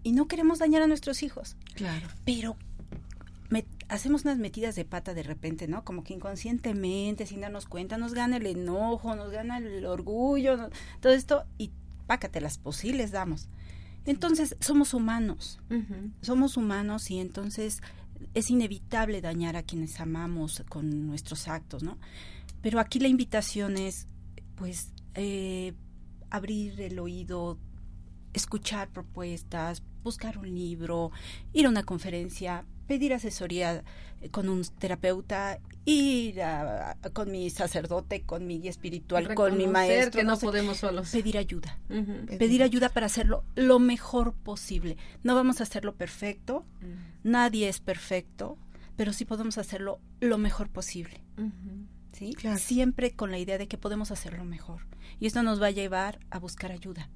Y 0.03 0.13
no 0.13 0.29
queremos 0.29 0.59
dañar 0.61 0.83
a 0.83 0.87
nuestros 0.87 1.23
hijos. 1.23 1.57
Claro. 1.75 2.07
Pero 2.25 2.57
me- 3.51 3.67
hacemos 3.89 4.25
unas 4.25 4.39
metidas 4.39 4.77
de 4.77 4.85
pata 4.85 5.13
de 5.15 5.23
repente, 5.23 5.67
¿no? 5.69 5.85
Como 5.85 6.05
que 6.05 6.15
inconscientemente, 6.15 7.27
sin 7.27 7.41
darnos 7.43 7.67
cuenta, 7.67 7.99
nos 7.99 8.15
gana 8.15 8.37
el 8.39 8.47
enojo, 8.47 9.15
nos 9.17 9.31
gana 9.31 9.59
el 9.59 9.85
orgullo, 9.85 10.57
no- 10.57 10.71
todo 11.01 11.13
esto, 11.13 11.45
y 11.59 11.71
pácatelas, 12.07 12.59
pues 12.59 12.77
sí 12.77 12.93
les 12.93 13.11
damos. 13.11 13.49
Entonces, 14.05 14.57
somos 14.61 14.95
humanos, 14.95 15.59
somos 16.23 16.57
humanos 16.57 17.11
y 17.11 17.19
entonces 17.19 17.83
es 18.35 18.51
inevitable 18.51 19.21
dañar 19.21 19.57
a 19.57 19.63
quienes 19.63 20.01
amamos 20.01 20.63
con 20.69 21.07
nuestros 21.07 21.49
actos, 21.49 21.83
¿no? 21.83 21.99
Pero 22.63 22.81
aquí 22.81 22.99
la 22.99 23.09
invitación 23.09 23.77
es, 23.77 24.07
pues, 24.57 24.93
eh, 25.15 25.73
abrir 26.31 26.81
el 26.81 26.99
oído, 26.99 27.59
escuchar 28.33 28.89
propuestas, 28.89 29.83
buscar 30.03 30.39
un 30.39 30.55
libro, 30.55 31.11
ir 31.53 31.67
a 31.67 31.69
una 31.69 31.85
conferencia, 31.85 32.65
pedir 32.87 33.15
asesoría 33.15 33.83
eh, 34.21 34.31
con 34.31 34.49
un 34.49 34.63
terapeuta, 34.65 35.59
ir 35.87 36.43
a- 36.43 36.91
a- 36.91 36.95
con 37.13 37.31
mi 37.31 37.49
sacerdote, 37.49 38.23
con 38.23 38.47
mi 38.47 38.59
guía 38.61 38.71
espiritual, 38.71 39.35
con 39.35 39.57
mi 39.57 39.67
maestro, 39.67 40.19
que 40.21 40.25
no, 40.25 40.33
no 40.33 40.37
sé, 40.37 40.47
podemos 40.47 40.77
solos. 40.79 41.11
pedir 41.11 41.39
ayuda 41.39 41.79
pedir 42.39 42.63
ayuda 42.63 42.89
para 42.91 43.07
hacerlo 43.07 43.45
lo 43.55 43.79
mejor 43.79 44.35
posible. 44.35 44.97
No 45.23 45.35
vamos 45.35 45.61
a 45.61 45.63
hacerlo 45.63 45.95
perfecto, 45.95 46.67
nadie 47.23 47.69
es 47.69 47.81
perfecto, 47.81 48.59
pero 48.97 49.13
sí 49.13 49.25
podemos 49.25 49.59
hacerlo 49.59 50.01
lo 50.21 50.39
mejor 50.39 50.69
posible. 50.71 51.23
¿sí? 52.13 52.33
Claro. 52.35 52.59
Siempre 52.59 53.13
con 53.13 53.31
la 53.31 53.39
idea 53.39 53.59
de 53.59 53.69
que 53.69 53.79
podemos 53.79 54.11
hacerlo 54.11 54.45
mejor. 54.45 54.87
Y 55.21 55.27
esto 55.27 55.43
nos 55.43 55.61
va 55.63 55.67
a 55.67 55.71
llevar 55.71 56.19
a 56.31 56.39
buscar 56.39 56.73
ayuda. 56.73 57.09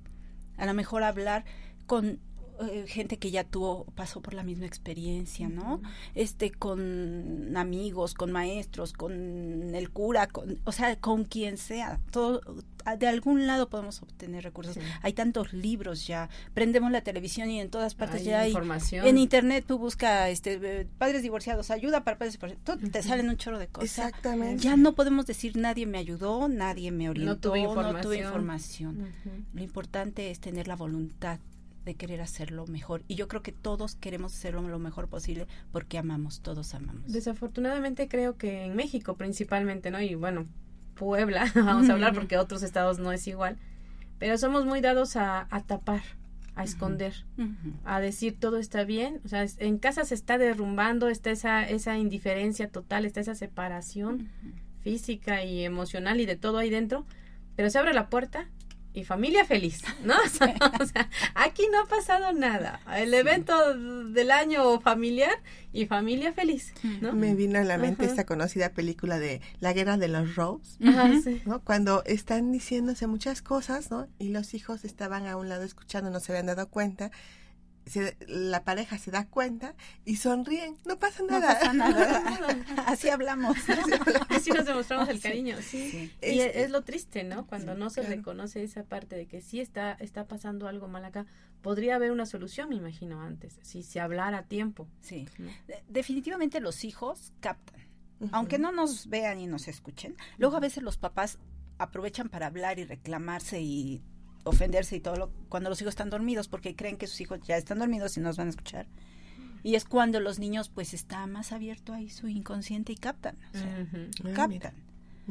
A 0.56 0.66
lo 0.66 0.74
mejor 0.74 1.02
hablar 1.02 1.44
con 1.86 2.20
eh, 2.62 2.84
gente 2.86 3.18
que 3.18 3.30
ya 3.30 3.44
tuvo, 3.44 3.84
pasó 3.94 4.20
por 4.20 4.34
la 4.34 4.42
misma 4.42 4.66
experiencia, 4.66 5.48
¿no? 5.48 5.80
Este, 6.14 6.50
con 6.50 7.56
amigos, 7.56 8.14
con 8.14 8.32
maestros, 8.32 8.92
con 8.92 9.74
el 9.74 9.90
cura, 9.90 10.26
con, 10.26 10.58
o 10.64 10.72
sea, 10.72 10.96
con 10.96 11.24
quien 11.24 11.56
sea. 11.56 12.00
Todo, 12.10 12.40
de 12.98 13.06
algún 13.08 13.46
lado 13.46 13.68
podemos 13.68 14.02
obtener 14.02 14.42
recursos. 14.44 14.74
Sí. 14.74 14.80
Hay 15.02 15.12
tantos 15.12 15.52
libros 15.52 16.06
ya. 16.06 16.28
Prendemos 16.54 16.90
la 16.90 17.02
televisión 17.02 17.50
y 17.50 17.60
en 17.60 17.70
todas 17.70 17.94
partes 17.94 18.20
Hay 18.20 18.26
ya 18.26 18.40
hay 18.40 18.50
información. 18.50 19.06
en 19.06 19.18
internet 19.18 19.64
tú 19.66 19.78
buscas 19.78 20.30
este 20.30 20.58
eh, 20.62 20.86
padres 20.98 21.22
divorciados, 21.22 21.70
ayuda 21.70 22.04
para 22.04 22.18
padres 22.18 22.34
divorciados, 22.34 22.64
tú- 22.80 22.90
te 22.90 23.02
salen 23.02 23.28
un 23.28 23.36
chorro 23.36 23.58
de 23.58 23.68
cosas. 23.68 23.90
Exactamente. 23.98 24.62
Ya 24.62 24.76
no 24.76 24.94
podemos 24.94 25.26
decir 25.26 25.56
nadie 25.56 25.86
me 25.86 25.98
ayudó, 25.98 26.48
nadie 26.48 26.90
me 26.90 27.08
orientó, 27.10 27.34
No 27.34 27.38
tuve 27.40 27.62
no 27.62 28.00
tuve 28.00 28.18
información. 28.18 29.08
Lo 29.52 29.62
importante 29.62 30.30
es 30.30 30.40
tener 30.40 30.66
la 30.68 30.76
voluntad 30.76 31.38
de 31.84 31.94
querer 31.94 32.20
hacerlo 32.20 32.66
mejor. 32.66 33.02
Y 33.08 33.14
yo 33.14 33.28
creo 33.28 33.42
que 33.42 33.52
todos 33.52 33.94
queremos 33.94 34.34
hacerlo 34.34 34.62
lo 34.62 34.78
mejor 34.78 35.08
posible 35.08 35.46
porque 35.72 35.98
amamos, 35.98 36.40
todos 36.40 36.74
amamos. 36.74 37.12
Desafortunadamente 37.12 38.08
creo 38.08 38.36
que 38.36 38.64
en 38.64 38.76
México 38.76 39.16
principalmente, 39.16 39.90
¿no? 39.90 40.00
Y 40.00 40.14
bueno, 40.14 40.46
Puebla, 40.94 41.50
vamos 41.54 41.88
a 41.88 41.92
hablar 41.92 42.14
porque 42.14 42.36
otros 42.36 42.62
estados 42.62 42.98
no 42.98 43.12
es 43.12 43.26
igual, 43.26 43.56
pero 44.18 44.36
somos 44.36 44.66
muy 44.66 44.80
dados 44.80 45.16
a, 45.16 45.46
a 45.50 45.62
tapar, 45.62 46.02
a 46.54 46.64
esconder, 46.64 47.24
a 47.84 48.00
decir 48.00 48.38
todo 48.38 48.58
está 48.58 48.84
bien, 48.84 49.20
o 49.24 49.28
sea, 49.28 49.46
en 49.58 49.78
casa 49.78 50.04
se 50.04 50.14
está 50.14 50.36
derrumbando, 50.36 51.08
está 51.08 51.30
esa, 51.30 51.66
esa 51.66 51.96
indiferencia 51.96 52.68
total, 52.68 53.06
está 53.06 53.20
esa 53.20 53.34
separación 53.34 54.28
física 54.82 55.42
y 55.44 55.64
emocional 55.64 56.20
y 56.20 56.26
de 56.26 56.36
todo 56.36 56.58
ahí 56.58 56.68
dentro, 56.68 57.06
pero 57.56 57.70
se 57.70 57.78
abre 57.78 57.94
la 57.94 58.10
puerta 58.10 58.48
y 58.92 59.04
familia 59.04 59.44
feliz, 59.44 59.82
¿no? 60.04 60.14
o 60.80 60.86
sea, 60.86 61.08
aquí 61.34 61.62
no 61.72 61.82
ha 61.82 61.86
pasado 61.86 62.32
nada. 62.32 62.80
El 62.96 63.14
evento 63.14 63.74
del 64.10 64.30
año 64.30 64.80
familiar 64.80 65.42
y 65.72 65.86
familia 65.86 66.32
feliz, 66.32 66.74
¿no? 67.00 67.12
Me 67.12 67.34
vino 67.34 67.58
a 67.58 67.64
la 67.64 67.78
mente 67.78 68.02
Ajá. 68.02 68.10
esta 68.10 68.26
conocida 68.26 68.70
película 68.70 69.18
de 69.18 69.40
La 69.60 69.72
Guerra 69.72 69.96
de 69.96 70.08
los 70.08 70.34
Rose, 70.34 70.76
Ajá, 70.84 71.10
sí. 71.22 71.40
¿no? 71.46 71.62
Cuando 71.62 72.02
están 72.04 72.52
diciéndose 72.52 73.06
muchas 73.06 73.42
cosas, 73.42 73.90
¿no? 73.90 74.08
Y 74.18 74.30
los 74.30 74.54
hijos 74.54 74.84
estaban 74.84 75.26
a 75.26 75.36
un 75.36 75.48
lado 75.48 75.62
escuchando, 75.62 76.10
no 76.10 76.20
se 76.20 76.32
habían 76.32 76.46
dado 76.46 76.68
cuenta. 76.68 77.10
Se- 77.90 78.16
la 78.28 78.62
pareja 78.64 78.98
se 78.98 79.10
da 79.10 79.26
cuenta 79.26 79.74
y 80.04 80.16
sonríen. 80.16 80.76
No 80.86 80.98
pasa 80.98 81.22
No 81.22 81.28
nada. 81.40 81.54
pasa 81.58 81.72
nada. 81.72 82.22
Así 82.86 83.08
hablamos. 83.08 83.56
Así 84.28 84.50
nos 84.50 84.64
demostramos 84.64 85.08
el 85.08 85.20
cariño, 85.20 85.56
sí. 85.60 85.90
Sí. 85.90 86.12
Y 86.22 86.38
es, 86.40 86.46
Este- 86.46 86.62
es 86.64 86.70
lo 86.70 86.82
triste, 86.82 87.24
¿no? 87.24 87.46
Cuando 87.46 87.74
no 87.74 87.90
se 87.90 88.00
claro. 88.02 88.16
reconoce 88.16 88.62
esa 88.62 88.84
parte 88.84 89.16
de 89.16 89.26
que 89.26 89.40
sí 89.40 89.60
está, 89.60 89.92
está 89.94 90.28
pasando 90.28 90.68
algo 90.68 90.86
mal 90.88 91.04
acá. 91.04 91.26
Podría 91.62 91.96
haber 91.96 92.12
una 92.12 92.26
solución, 92.26 92.68
me 92.68 92.76
imagino, 92.76 93.20
antes, 93.20 93.58
si 93.62 93.82
se 93.82 94.00
hablara 94.00 94.38
a 94.38 94.42
tiempo. 94.44 94.88
Sí. 95.02 95.26
Definitivamente 95.88 96.60
los 96.60 96.84
hijos 96.84 97.32
captan. 97.40 97.80
Aunque 98.32 98.58
no 98.58 98.70
nos 98.70 99.08
vean 99.08 99.40
y 99.40 99.46
nos 99.46 99.66
escuchen, 99.66 100.14
luego 100.36 100.56
a 100.56 100.60
veces 100.60 100.82
los 100.82 100.98
papás 100.98 101.38
aprovechan 101.78 102.28
para 102.28 102.46
hablar 102.46 102.78
y 102.78 102.84
reclamarse 102.84 103.60
y 103.62 104.02
ofenderse 104.44 104.96
y 104.96 105.00
todo 105.00 105.16
lo, 105.16 105.30
cuando 105.48 105.70
los 105.70 105.80
hijos 105.80 105.92
están 105.92 106.10
dormidos 106.10 106.48
porque 106.48 106.74
creen 106.74 106.96
que 106.96 107.06
sus 107.06 107.20
hijos 107.20 107.40
ya 107.46 107.56
están 107.56 107.78
dormidos 107.78 108.16
y 108.16 108.20
nos 108.20 108.36
van 108.36 108.48
a 108.48 108.50
escuchar. 108.50 108.86
Y 109.62 109.74
es 109.74 109.84
cuando 109.84 110.20
los 110.20 110.38
niños 110.38 110.70
pues 110.70 110.94
está 110.94 111.26
más 111.26 111.52
abierto 111.52 111.92
ahí 111.92 112.08
su 112.08 112.28
inconsciente 112.28 112.92
y 112.92 112.96
captan, 112.96 113.36
o 113.54 113.58
sea. 113.58 113.86
Ah, 114.24 114.32
captan. 114.34 114.74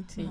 Sí. 0.08 0.28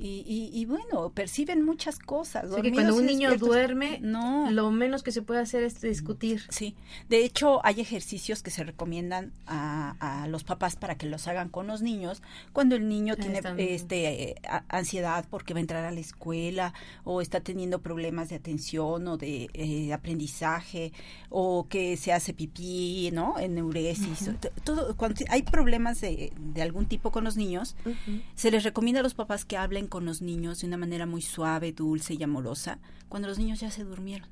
Y, 0.00 0.22
y, 0.26 0.50
y 0.56 0.64
bueno, 0.64 1.10
perciben 1.10 1.64
muchas 1.64 1.98
cosas. 1.98 2.44
Así 2.44 2.50
que 2.62 2.70
dormidos 2.70 2.74
cuando 2.84 2.96
un 2.96 3.06
niño 3.06 3.36
duerme, 3.36 3.98
no, 4.00 4.48
lo 4.50 4.70
menos 4.70 5.02
que 5.02 5.10
se 5.10 5.22
puede 5.22 5.40
hacer 5.40 5.64
es 5.64 5.80
discutir. 5.80 6.42
Sí, 6.50 6.76
de 7.08 7.24
hecho 7.24 7.60
hay 7.66 7.80
ejercicios 7.80 8.42
que 8.42 8.50
se 8.50 8.62
recomiendan 8.62 9.32
a, 9.46 9.96
a 10.22 10.28
los 10.28 10.44
papás 10.44 10.76
para 10.76 10.96
que 10.96 11.06
los 11.06 11.26
hagan 11.26 11.48
con 11.48 11.66
los 11.66 11.82
niños 11.82 12.22
cuando 12.52 12.76
el 12.76 12.88
niño 12.88 13.14
Ahí 13.16 13.22
tiene 13.22 13.38
están. 13.38 13.58
este 13.58 14.30
eh, 14.30 14.34
ansiedad 14.68 15.24
porque 15.28 15.52
va 15.52 15.58
a 15.58 15.62
entrar 15.62 15.84
a 15.84 15.90
la 15.90 16.00
escuela 16.00 16.74
o 17.04 17.20
está 17.20 17.40
teniendo 17.40 17.80
problemas 17.80 18.28
de 18.28 18.36
atención 18.36 19.08
o 19.08 19.16
de 19.16 19.48
eh, 19.54 19.92
aprendizaje 19.92 20.92
o 21.28 21.66
que 21.68 21.96
se 21.96 22.12
hace 22.12 22.32
pipí, 22.34 23.10
¿no? 23.12 23.38
Enuresis, 23.38 24.30
t- 24.40 24.52
todo 24.62 24.96
cuando 24.96 25.24
hay 25.28 25.42
problemas 25.42 26.00
de, 26.00 26.32
de 26.38 26.62
algún 26.62 26.86
tipo 26.86 27.10
con 27.10 27.24
los 27.24 27.36
niños 27.36 27.74
se 28.36 28.50
les 28.52 28.62
recomienda 28.62 29.00
a 29.00 29.02
los 29.02 29.14
papás 29.14 29.44
que 29.44 29.56
hablen 29.56 29.87
con 29.88 30.04
los 30.04 30.22
niños 30.22 30.60
de 30.60 30.66
una 30.66 30.76
manera 30.76 31.06
muy 31.06 31.22
suave, 31.22 31.72
dulce 31.72 32.14
y 32.14 32.22
amorosa 32.22 32.78
cuando 33.08 33.28
los 33.28 33.38
niños 33.38 33.60
ya 33.60 33.70
se 33.70 33.84
durmieron. 33.84 34.28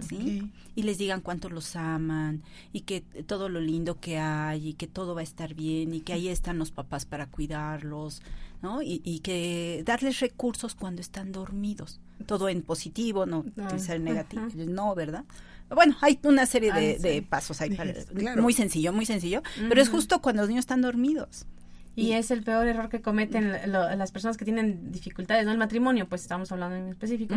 ¿sí? 0.00 0.40
Ok. 0.42 0.50
Y 0.74 0.82
les 0.82 0.98
digan 0.98 1.20
cuánto 1.20 1.48
los 1.48 1.76
aman 1.76 2.42
y 2.72 2.80
que 2.80 3.00
todo 3.02 3.48
lo 3.48 3.60
lindo 3.60 4.00
que 4.00 4.18
hay 4.18 4.68
y 4.70 4.74
que 4.74 4.86
todo 4.86 5.14
va 5.14 5.20
a 5.20 5.24
estar 5.24 5.54
bien 5.54 5.94
y 5.94 6.00
que 6.00 6.12
ahí 6.12 6.28
están 6.28 6.58
los 6.58 6.70
papás 6.72 7.06
para 7.06 7.26
cuidarlos, 7.26 8.20
¿no? 8.62 8.82
Y, 8.82 9.00
y 9.04 9.20
que 9.20 9.82
darles 9.86 10.20
recursos 10.20 10.74
cuando 10.74 11.00
están 11.00 11.30
dormidos. 11.32 12.00
Todo 12.26 12.48
en 12.48 12.62
positivo, 12.62 13.26
no 13.26 13.44
Ah, 13.58 13.62
utilizar 13.66 13.96
el 13.96 14.04
negativo, 14.04 14.42
el 14.56 14.74
no, 14.74 14.94
¿verdad? 14.94 15.24
Bueno, 15.70 15.96
hay 16.00 16.18
una 16.24 16.44
serie 16.46 16.72
de, 16.72 16.92
Ah, 16.92 16.96
sí. 16.96 17.02
de 17.02 17.22
pasos 17.22 17.60
ahí 17.60 17.74
para, 17.76 17.92
Claro. 18.16 18.42
muy 18.42 18.52
sencillo, 18.52 18.92
muy 18.92 19.06
sencillo, 19.06 19.42
pero 19.68 19.80
es 19.80 19.88
justo 19.88 20.20
cuando 20.20 20.42
los 20.42 20.48
niños 20.48 20.62
están 20.64 20.82
dormidos. 20.82 21.46
Y 21.94 22.12
es 22.12 22.30
el 22.30 22.42
peor 22.42 22.66
error 22.66 22.88
que 22.88 23.02
cometen 23.02 23.52
lo- 23.70 23.94
las 23.96 24.12
personas 24.12 24.36
que 24.38 24.44
tienen 24.46 24.90
dificultades, 24.92 25.44
¿no? 25.44 25.52
El 25.52 25.58
matrimonio, 25.58 26.08
pues 26.08 26.22
estamos 26.22 26.50
hablando 26.50 26.76
en 26.76 26.88
específico. 26.88 27.34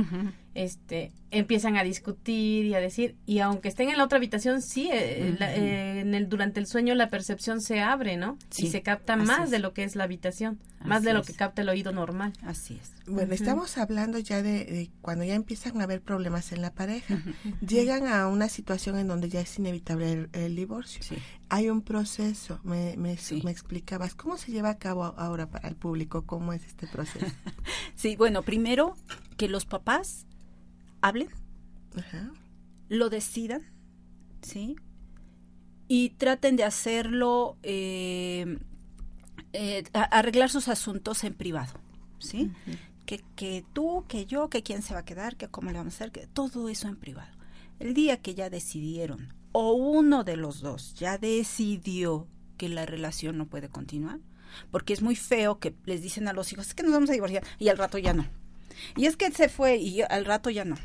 Este 0.53 1.11
empiezan 1.31 1.75
a 1.77 1.83
discutir 1.83 2.65
y 2.65 2.73
a 2.73 2.79
decir 2.79 3.15
y 3.25 3.39
aunque 3.39 3.67
estén 3.67 3.89
en 3.89 3.97
la 3.97 4.05
otra 4.05 4.17
habitación 4.17 4.61
sí 4.61 4.89
eh, 4.93 5.35
la- 5.37 5.53
eh, 5.53 5.99
en 5.99 6.13
el 6.15 6.29
durante 6.29 6.59
el 6.61 6.67
sueño 6.67 6.95
la 6.95 7.09
percepción 7.09 7.59
se 7.59 7.81
abre 7.81 8.15
no 8.15 8.37
Sí, 8.49 8.67
y 8.67 8.69
se 8.69 8.81
capta 8.81 9.15
así 9.15 9.25
más 9.25 9.45
es. 9.45 9.51
de 9.51 9.59
lo 9.59 9.73
que 9.73 9.83
es 9.83 9.95
la 9.97 10.05
habitación 10.05 10.59
más 10.85 10.97
Así 10.97 11.05
de 11.07 11.13
lo 11.13 11.19
es. 11.21 11.27
que 11.27 11.33
capta 11.33 11.61
el 11.61 11.69
oído 11.69 11.91
normal 11.91 12.33
Así 12.43 12.79
es. 12.81 12.91
Bueno, 13.07 13.33
estamos 13.33 13.77
hablando 13.77 14.17
ya 14.19 14.41
de, 14.41 14.65
de 14.65 14.91
cuando 15.01 15.23
ya 15.23 15.35
empiezan 15.35 15.79
a 15.81 15.83
haber 15.85 16.01
problemas 16.01 16.51
en 16.51 16.61
la 16.61 16.73
pareja. 16.73 17.21
Llegan 17.67 18.07
a 18.07 18.27
una 18.27 18.49
situación 18.49 18.97
en 18.97 19.07
donde 19.07 19.29
ya 19.29 19.41
es 19.41 19.57
inevitable 19.59 20.11
el, 20.11 20.29
el 20.33 20.55
divorcio. 20.55 21.03
Sí. 21.03 21.15
Hay 21.49 21.69
un 21.69 21.81
proceso, 21.81 22.59
me, 22.63 22.95
me, 22.97 23.17
Sí. 23.17 23.41
me 23.43 23.51
explicabas. 23.51 24.15
¿Cómo 24.15 24.37
se 24.37 24.51
lleva 24.51 24.69
a 24.71 24.77
cabo 24.77 25.03
ahora 25.05 25.49
para 25.49 25.67
el 25.69 25.75
público? 25.75 26.25
¿Cómo 26.25 26.53
es 26.53 26.65
este 26.65 26.87
proceso? 26.87 27.25
Sí, 27.95 28.15
bueno, 28.15 28.41
primero 28.41 28.95
que 29.37 29.47
los 29.47 29.65
papás 29.65 30.25
hablen, 31.01 31.29
Ajá. 31.95 32.31
lo 32.89 33.09
decidan, 33.09 33.61
¿sí? 34.41 34.75
Y 35.87 36.09
traten 36.11 36.55
de 36.55 36.63
hacerlo, 36.63 37.57
eh, 37.63 38.57
eh, 39.55 39.83
arreglar 39.93 40.49
sus 40.49 40.67
asuntos 40.67 41.23
en 41.23 41.33
privado, 41.33 41.73
¿sí? 42.19 42.51
que, 43.05 43.23
que 43.35 43.63
tú, 43.73 44.05
que 44.07 44.25
yo, 44.25 44.49
que 44.49 44.63
quién 44.63 44.81
se 44.81 44.93
va 44.93 45.01
a 45.01 45.05
quedar, 45.05 45.37
que 45.37 45.47
cómo 45.47 45.71
le 45.71 45.77
vamos 45.77 45.93
a 45.93 45.97
hacer, 45.97 46.11
que 46.11 46.27
todo 46.27 46.69
eso 46.69 46.87
en 46.87 46.95
privado. 46.95 47.31
El 47.79 47.93
día 47.93 48.17
que 48.17 48.35
ya 48.35 48.49
decidieron, 48.49 49.33
o 49.51 49.73
uno 49.73 50.23
de 50.23 50.37
los 50.37 50.61
dos 50.61 50.95
ya 50.95 51.17
decidió 51.17 52.27
que 52.57 52.69
la 52.69 52.85
relación 52.85 53.37
no 53.37 53.47
puede 53.47 53.69
continuar, 53.69 54.19
porque 54.71 54.93
es 54.93 55.01
muy 55.01 55.15
feo 55.15 55.59
que 55.59 55.75
les 55.85 56.01
dicen 56.01 56.27
a 56.27 56.33
los 56.33 56.51
hijos, 56.51 56.67
es 56.67 56.73
que 56.73 56.83
nos 56.83 56.93
vamos 56.93 57.09
a 57.09 57.13
divorciar, 57.13 57.43
y 57.59 57.69
al 57.69 57.77
rato 57.77 57.97
ya 57.97 58.13
no. 58.13 58.25
Y 58.95 59.05
es 59.05 59.17
que 59.17 59.31
se 59.31 59.49
fue 59.49 59.77
y 59.77 60.01
al 60.01 60.25
rato 60.25 60.49
ya 60.49 60.65
no. 60.65 60.75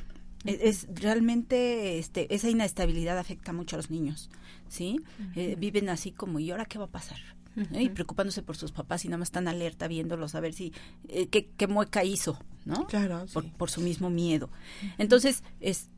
Es, 0.45 0.61
es 0.61 0.87
realmente 0.95 1.99
este, 1.99 2.33
esa 2.35 2.49
inestabilidad 2.49 3.19
afecta 3.19 3.53
mucho 3.53 3.77
a 3.77 3.79
los 3.79 3.91
niños, 3.91 4.31
¿sí? 4.69 5.01
Eh, 5.35 5.57
viven 5.59 5.89
así 5.89 6.13
como, 6.13 6.39
¿y 6.39 6.51
ahora 6.51 6.65
qué 6.65 6.79
va 6.79 6.87
a 6.87 6.91
pasar? 6.91 7.19
¿Eh? 7.57 7.83
Y 7.83 7.89
preocupándose 7.89 8.43
por 8.43 8.57
sus 8.57 8.73
papás 8.73 9.05
y 9.05 9.09
nada 9.09 9.19
más 9.19 9.29
están 9.29 9.49
alerta 9.49 9.89
viéndolos 9.89 10.35
a 10.35 10.41
ver 10.41 10.53
si, 10.53 10.73
eh, 11.09 11.29
qué, 11.29 11.51
qué 11.57 11.67
mueca 11.67 12.05
hizo, 12.05 12.39
¿no? 12.65 12.87
Claro, 12.87 13.27
por, 13.33 13.45
sí. 13.45 13.53
por 13.57 13.71
su 13.71 13.81
mismo 13.81 14.09
miedo. 14.09 14.51
Entonces, 14.99 15.43
es 15.61 15.89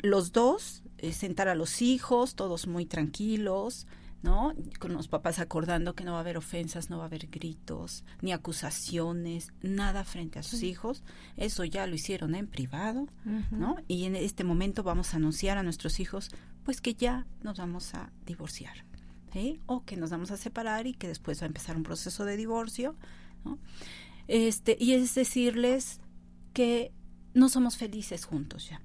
los 0.00 0.32
dos, 0.32 0.82
eh, 0.98 1.12
sentar 1.12 1.48
a 1.48 1.54
los 1.54 1.82
hijos, 1.82 2.34
todos 2.34 2.66
muy 2.66 2.86
tranquilos, 2.86 3.86
¿no? 4.22 4.54
Con 4.78 4.94
los 4.94 5.08
papás 5.08 5.38
acordando 5.38 5.94
que 5.94 6.04
no 6.04 6.12
va 6.12 6.18
a 6.18 6.20
haber 6.20 6.36
ofensas, 6.36 6.90
no 6.90 6.98
va 6.98 7.04
a 7.04 7.06
haber 7.06 7.28
gritos, 7.28 8.04
ni 8.22 8.32
acusaciones, 8.32 9.52
nada 9.62 10.04
frente 10.04 10.38
a 10.38 10.42
sus 10.42 10.62
hijos. 10.62 11.04
Eso 11.36 11.64
ya 11.64 11.86
lo 11.86 11.94
hicieron 11.94 12.34
en 12.34 12.46
privado, 12.46 13.08
¿no? 13.50 13.76
Y 13.88 14.04
en 14.04 14.16
este 14.16 14.42
momento 14.42 14.82
vamos 14.82 15.12
a 15.12 15.18
anunciar 15.18 15.58
a 15.58 15.62
nuestros 15.62 16.00
hijos, 16.00 16.30
pues 16.64 16.80
que 16.80 16.94
ya 16.94 17.26
nos 17.42 17.58
vamos 17.58 17.94
a 17.94 18.10
divorciar, 18.24 18.84
O 19.66 19.84
que 19.84 19.96
nos 19.96 20.10
vamos 20.10 20.30
a 20.30 20.36
separar 20.36 20.86
y 20.86 20.94
que 20.94 21.08
después 21.08 21.40
va 21.40 21.44
a 21.44 21.48
empezar 21.48 21.76
un 21.76 21.82
proceso 21.82 22.24
de 22.24 22.36
divorcio, 22.36 22.96
¿no? 23.44 23.58
Este, 24.28 24.76
y 24.80 24.92
es 24.92 25.14
decirles 25.14 26.00
que 26.52 26.92
no 27.34 27.48
somos 27.48 27.76
felices 27.76 28.24
juntos 28.24 28.68
ya. 28.70 28.80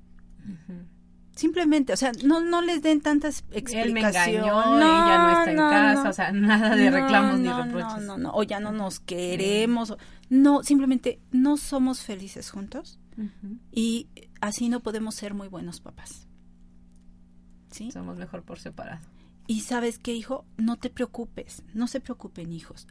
Simplemente, 1.36 1.94
o 1.94 1.98
sea, 1.98 2.12
no, 2.26 2.42
no 2.42 2.62
les 2.62 2.82
den 2.82 3.02
tantas 3.02 3.46
explicaciones. 3.52 3.86
Él 3.86 3.94
me 3.94 4.02
engañó, 4.02 4.78
ella 4.78 5.18
no 5.18 5.40
está 5.40 5.52
en 5.52 5.58
casa, 5.58 6.10
o 6.10 6.14
sea, 6.14 6.32
nada 6.32 6.76
de 6.76 6.92
No, 6.92 6.98
reclamos 6.98 7.40
ni 7.40 7.48
no, 7.48 7.64
reproches. 7.64 8.04
No, 8.04 8.18
no, 8.18 8.18
no, 8.18 8.32
o 8.34 8.44
ya 8.44 8.60
no 8.60 8.72
nos 8.72 9.00
queremos. 9.00 9.96
No, 10.30 10.64
simplemente 10.64 11.22
no 11.32 11.58
somos 11.58 12.02
felices 12.02 12.52
juntos 12.52 13.00
y 13.72 14.08
así 14.42 14.68
no 14.68 14.82
podemos 14.82 15.16
ser 15.16 15.34
muy 15.34 15.48
buenos 15.48 15.80
papás. 15.80 16.28
¿Sí? 17.70 17.92
Somos 17.92 18.18
mejor 18.18 18.44
por 18.44 18.60
separado. 18.60 19.02
Y 19.52 19.60
sabes 19.60 20.00
qué, 20.00 20.14
hijo, 20.14 20.46
no 20.56 20.78
te 20.78 20.90
preocupes, 20.90 21.64
no 21.74 21.88
se 21.88 22.00
preocupen, 22.00 22.54
hijos. 22.54 22.88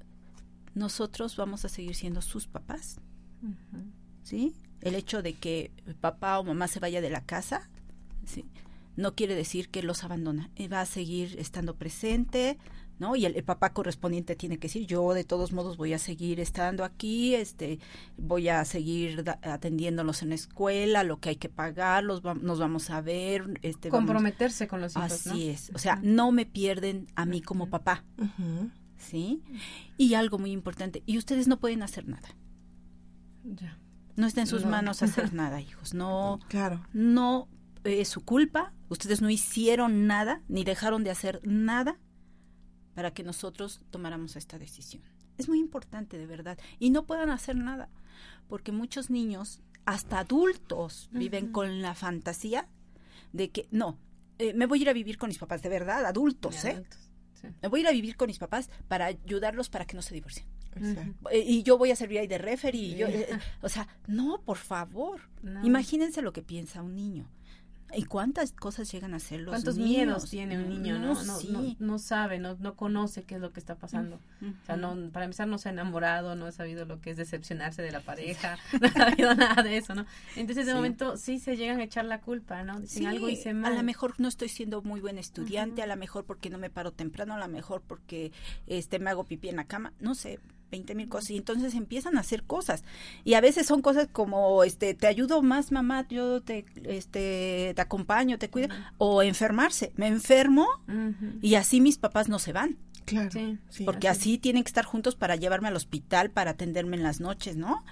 Nosotros 0.75 1.35
vamos 1.37 1.65
a 1.65 1.71
seguir 1.71 1.95
siendo 1.95 2.21
sus 2.21 2.49
papás, 2.49 3.01
¿sí? 4.23 4.55
El 4.83 4.95
hecho 4.95 5.23
de 5.23 5.33
que 5.33 5.73
papá 6.03 6.39
o 6.39 6.45
mamá 6.45 6.69
se 6.69 6.79
vaya 6.79 7.01
de 7.01 7.09
la 7.09 7.25
casa, 7.25 7.71
¿sí? 8.27 8.45
No 8.95 9.15
quiere 9.15 9.35
decir 9.35 9.71
que 9.71 9.83
los 9.83 10.05
abandona. 10.05 10.51
Va 10.71 10.83
a 10.83 10.85
seguir 10.85 11.41
estando 11.41 11.77
presente, 11.77 12.59
¿no? 13.01 13.17
Y 13.17 13.25
el, 13.27 13.35
el 13.35 13.43
papá 13.43 13.73
correspondiente 13.73 14.37
tiene 14.37 14.59
que 14.59 14.69
decir, 14.69 14.87
yo 14.87 15.13
de 15.15 15.25
todos 15.25 15.53
modos 15.53 15.77
voy 15.77 15.93
a 15.95 15.99
seguir 15.99 16.39
estando 16.39 16.85
aquí, 16.85 17.35
este, 17.35 17.81
voy 18.17 18.49
a 18.49 18.65
seguir 18.65 19.25
da- 19.25 19.41
atendiéndolos 19.43 20.23
en 20.23 20.29
la 20.29 20.35
escuela, 20.37 21.03
lo 21.03 21.19
que 21.19 21.31
hay 21.31 21.37
que 21.37 21.49
pagar, 21.49 22.05
los 22.05 22.25
va- 22.25 22.35
nos 22.35 22.59
vamos 22.61 22.91
a 22.91 23.01
ver, 23.01 23.59
este, 23.63 23.91
vamos- 23.91 24.07
Comprometerse 24.07 24.69
con 24.69 24.81
los 24.81 24.93
hijos, 24.95 25.11
Así 25.13 25.29
¿no? 25.31 25.35
es. 25.53 25.73
O 25.75 25.79
sea, 25.79 25.99
no 26.03 26.31
me 26.31 26.47
pierden 26.47 27.09
a 27.17 27.25
mí 27.27 27.41
como 27.41 27.69
papá. 27.71 28.05
¿sí? 28.99 29.43
Y 29.97 30.15
algo 30.15 30.39
muy 30.39 30.53
importante, 30.53 31.03
y 31.07 31.17
ustedes 31.19 31.49
no 31.49 31.59
pueden 31.59 31.83
hacer 31.83 32.07
nada. 32.07 32.29
Ya. 33.45 33.79
No 34.17 34.27
está 34.27 34.43
en 34.43 34.47
sus 34.47 34.65
No. 34.65 34.71
manos 34.71 35.03
hacer 35.03 35.33
nada, 35.35 35.61
hijos. 35.61 35.95
No, 35.95 36.39
Claro. 36.49 36.87
no 36.93 37.49
es 37.85 38.09
su 38.09 38.21
culpa. 38.23 38.75
Ustedes 38.91 39.23
no 39.23 39.31
hicieron 39.31 40.07
nada, 40.07 40.43
ni 40.49 40.65
dejaron 40.65 41.03
de 41.05 41.11
hacer 41.11 41.41
nada 41.45 41.99
para 43.01 43.15
que 43.15 43.23
nosotros 43.23 43.81
tomáramos 43.91 44.37
esta 44.37 44.59
decisión. 44.59 45.03
Es 45.39 45.49
muy 45.49 45.59
importante, 45.59 46.19
de 46.19 46.27
verdad. 46.27 46.59
Y 46.79 46.91
no 46.91 47.07
puedan 47.07 47.31
hacer 47.31 47.57
nada, 47.57 47.89
porque 48.47 48.73
muchos 48.73 49.09
niños, 49.09 49.63
hasta 49.87 50.19
adultos, 50.19 51.09
viven 51.11 51.51
con 51.51 51.81
la 51.81 51.95
fantasía 51.95 52.69
de 53.33 53.49
que, 53.49 53.69
no, 53.71 53.97
eh, 54.39 54.53
me 54.53 54.67
voy 54.67 54.81
a 54.81 54.83
ir 54.83 54.89
a 54.91 54.93
vivir 54.93 55.17
con 55.17 55.29
mis 55.29 55.39
papás, 55.39 55.63
de 55.63 55.71
verdad, 55.71 56.05
adultos, 56.05 56.63
De 56.63 56.69
¿eh? 56.69 56.73
adultos, 56.73 57.11
sí. 57.41 57.47
Me 57.63 57.69
voy 57.69 57.81
a 57.81 57.83
ir 57.85 57.89
a 57.89 57.93
vivir 57.93 58.19
con 58.19 58.27
mis 58.27 58.39
papás 58.39 58.69
para 58.87 59.07
ayudarlos 59.07 59.71
para 59.71 59.87
que 59.87 59.97
no 59.97 60.03
se 60.03 60.13
divorcien. 60.13 60.45
Eh, 61.31 61.39
y 61.39 61.63
yo 61.63 61.79
voy 61.79 61.93
a 61.93 61.97
servir 61.97 62.19
ahí 62.19 62.27
de 62.27 62.37
referee. 62.37 62.81
y 62.81 62.97
yo, 62.97 63.07
eh, 63.07 63.31
o 63.63 63.71
sea, 63.71 63.89
no, 64.09 64.43
por 64.43 64.59
favor. 64.59 65.23
No. 65.43 65.65
Imagínense 65.65 66.21
lo 66.21 66.35
que 66.35 66.43
piensa 66.43 66.83
un 66.83 66.97
niño. 66.97 67.31
¿Y 67.95 68.05
cuántas 68.05 68.53
cosas 68.53 68.91
llegan 68.93 69.15
a 69.15 69.19
ser 69.21 69.41
los 69.41 69.51
¿Cuántos 69.51 69.77
niños? 69.77 69.91
miedos 69.91 70.31
tiene 70.31 70.57
un 70.59 70.69
niño, 70.69 70.99
no? 70.99 71.15
No, 71.25 71.37
sí. 71.41 71.49
no, 71.51 71.77
no 71.79 71.99
sabe, 71.99 72.39
no, 72.39 72.57
no 72.61 72.75
conoce 72.75 73.25
qué 73.25 73.35
es 73.37 73.41
lo 73.41 73.53
que 73.53 73.61
está 73.61 73.75
pasando. 73.77 74.17
O 74.43 74.67
sea, 74.67 74.77
no, 74.77 75.11
para 75.11 75.25
empezar 75.25 75.49
no 75.49 75.59
se 75.59 75.69
ha 75.69 75.73
enamorado, 75.73 76.37
no 76.37 76.47
ha 76.47 76.53
sabido 76.53 76.85
lo 76.85 77.01
que 77.01 77.11
es 77.11 77.17
decepcionarse 77.17 77.83
de 77.83 77.91
la 77.93 78.01
pareja, 78.01 78.59
no 78.81 78.87
ha 78.87 78.93
sabido 78.93 79.35
nada 79.35 79.63
de 79.63 79.77
eso, 79.77 79.95
¿no? 79.95 80.07
Entonces 80.37 80.67
de 80.67 80.73
Sí. 80.73 80.77
momento 80.77 81.17
sí 81.17 81.39
se 81.39 81.57
llegan 81.57 81.81
a 81.81 81.85
echar 81.85 82.05
la 82.05 82.21
culpa, 82.21 82.63
¿no? 82.63 82.81
Dicen 82.81 83.03
Sí, 83.03 83.07
algo 83.07 83.29
hice 83.29 83.55
mal. 83.55 83.73
A 83.73 83.77
lo 83.77 83.83
mejor 83.83 84.15
no 84.19 84.29
estoy 84.29 84.49
siendo 84.49 84.83
muy 84.83 85.01
buen 85.01 85.19
estudiante, 85.19 85.83
a 85.83 85.87
lo 85.87 85.97
mejor 85.97 86.25
porque 86.25 86.51
no 86.51 86.59
me 86.59 86.71
paro 86.71 86.93
temprano, 86.93 87.35
a 87.35 87.39
lo 87.39 87.49
mejor 87.49 87.83
porque 87.87 88.33
este 88.67 88.99
me 88.99 89.11
hago 89.11 89.25
pipí 89.25 89.49
en 89.49 89.57
la 89.57 89.65
cama, 89.65 89.93
no 90.01 90.15
sé, 90.15 90.39
20 90.71 90.95
mil 90.95 91.09
cosas. 91.09 91.31
Y 91.31 91.37
entonces 91.37 91.75
empiezan 91.75 92.17
a 92.17 92.21
hacer 92.21 92.45
cosas. 92.45 92.85
Y 93.25 93.35
a 93.35 93.41
veces 93.41 93.67
son 93.67 93.83
cosas 93.83 94.09
como, 94.11 94.63
este, 94.65 94.95
te 94.95 95.07
ayudo 95.07 95.43
más, 95.43 95.73
mamá, 95.73 96.07
yo 96.09 96.41
te, 96.43 96.65
este, 96.85 97.73
te 97.75 97.81
acompaño, 97.81 98.39
te 98.39 98.49
cuido. 98.51 98.69
O 98.99 99.23
enfermarse. 99.23 99.93
Me 99.97 100.07
enfermo 100.07 100.67
y 101.43 101.55
así 101.57 101.81
mis 101.81 101.99
papás 101.99 102.29
no 102.29 102.39
se 102.39 102.53
van. 102.53 102.79
Claro. 103.07 103.31
Sí. 103.33 103.59
Sí, 103.71 103.85
porque 103.85 104.07
así 104.09 104.39
tienen 104.39 104.63
que 104.63 104.69
estar 104.69 104.85
juntos 104.85 105.17
para 105.17 105.35
llevarme 105.35 105.67
al 105.67 105.75
hospital, 105.75 106.31
para 106.31 106.53
atenderme 106.53 106.97
en 106.97 107.03
las 107.03 107.19
noches, 107.21 107.57
¿no? 107.57 107.83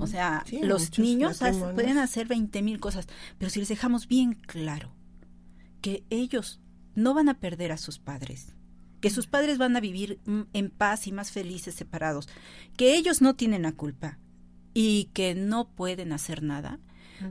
O 0.00 0.06
sea, 0.06 0.44
Sí, 0.46 0.60
los 0.62 0.98
niños 0.98 1.42
hace- 1.42 1.58
pueden 1.74 1.98
hacer 1.98 2.26
20 2.26 2.62
mil 2.62 2.80
cosas, 2.80 3.06
pero 3.38 3.50
si 3.50 3.58
les 3.58 3.68
dejamos 3.68 4.08
bien 4.08 4.32
claro 4.34 4.94
que 5.82 6.04
ellos 6.08 6.60
no 6.94 7.12
van 7.12 7.28
a 7.28 7.38
perder 7.38 7.70
a 7.72 7.76
sus 7.76 7.98
padres, 7.98 8.54
que 9.02 9.10
sus 9.10 9.26
padres 9.26 9.58
van 9.58 9.76
a 9.76 9.80
vivir 9.80 10.20
mm, 10.24 10.42
en 10.52 10.70
paz 10.70 11.06
y 11.08 11.12
más 11.12 11.32
felices 11.32 11.74
separados, 11.74 12.28
que 12.76 12.94
ellos 12.94 13.20
no 13.20 13.34
tienen 13.34 13.62
la 13.62 13.72
culpa 13.72 14.18
y 14.74 15.10
que 15.12 15.34
no 15.34 15.68
pueden 15.68 16.12
hacer 16.12 16.42
nada, 16.42 16.78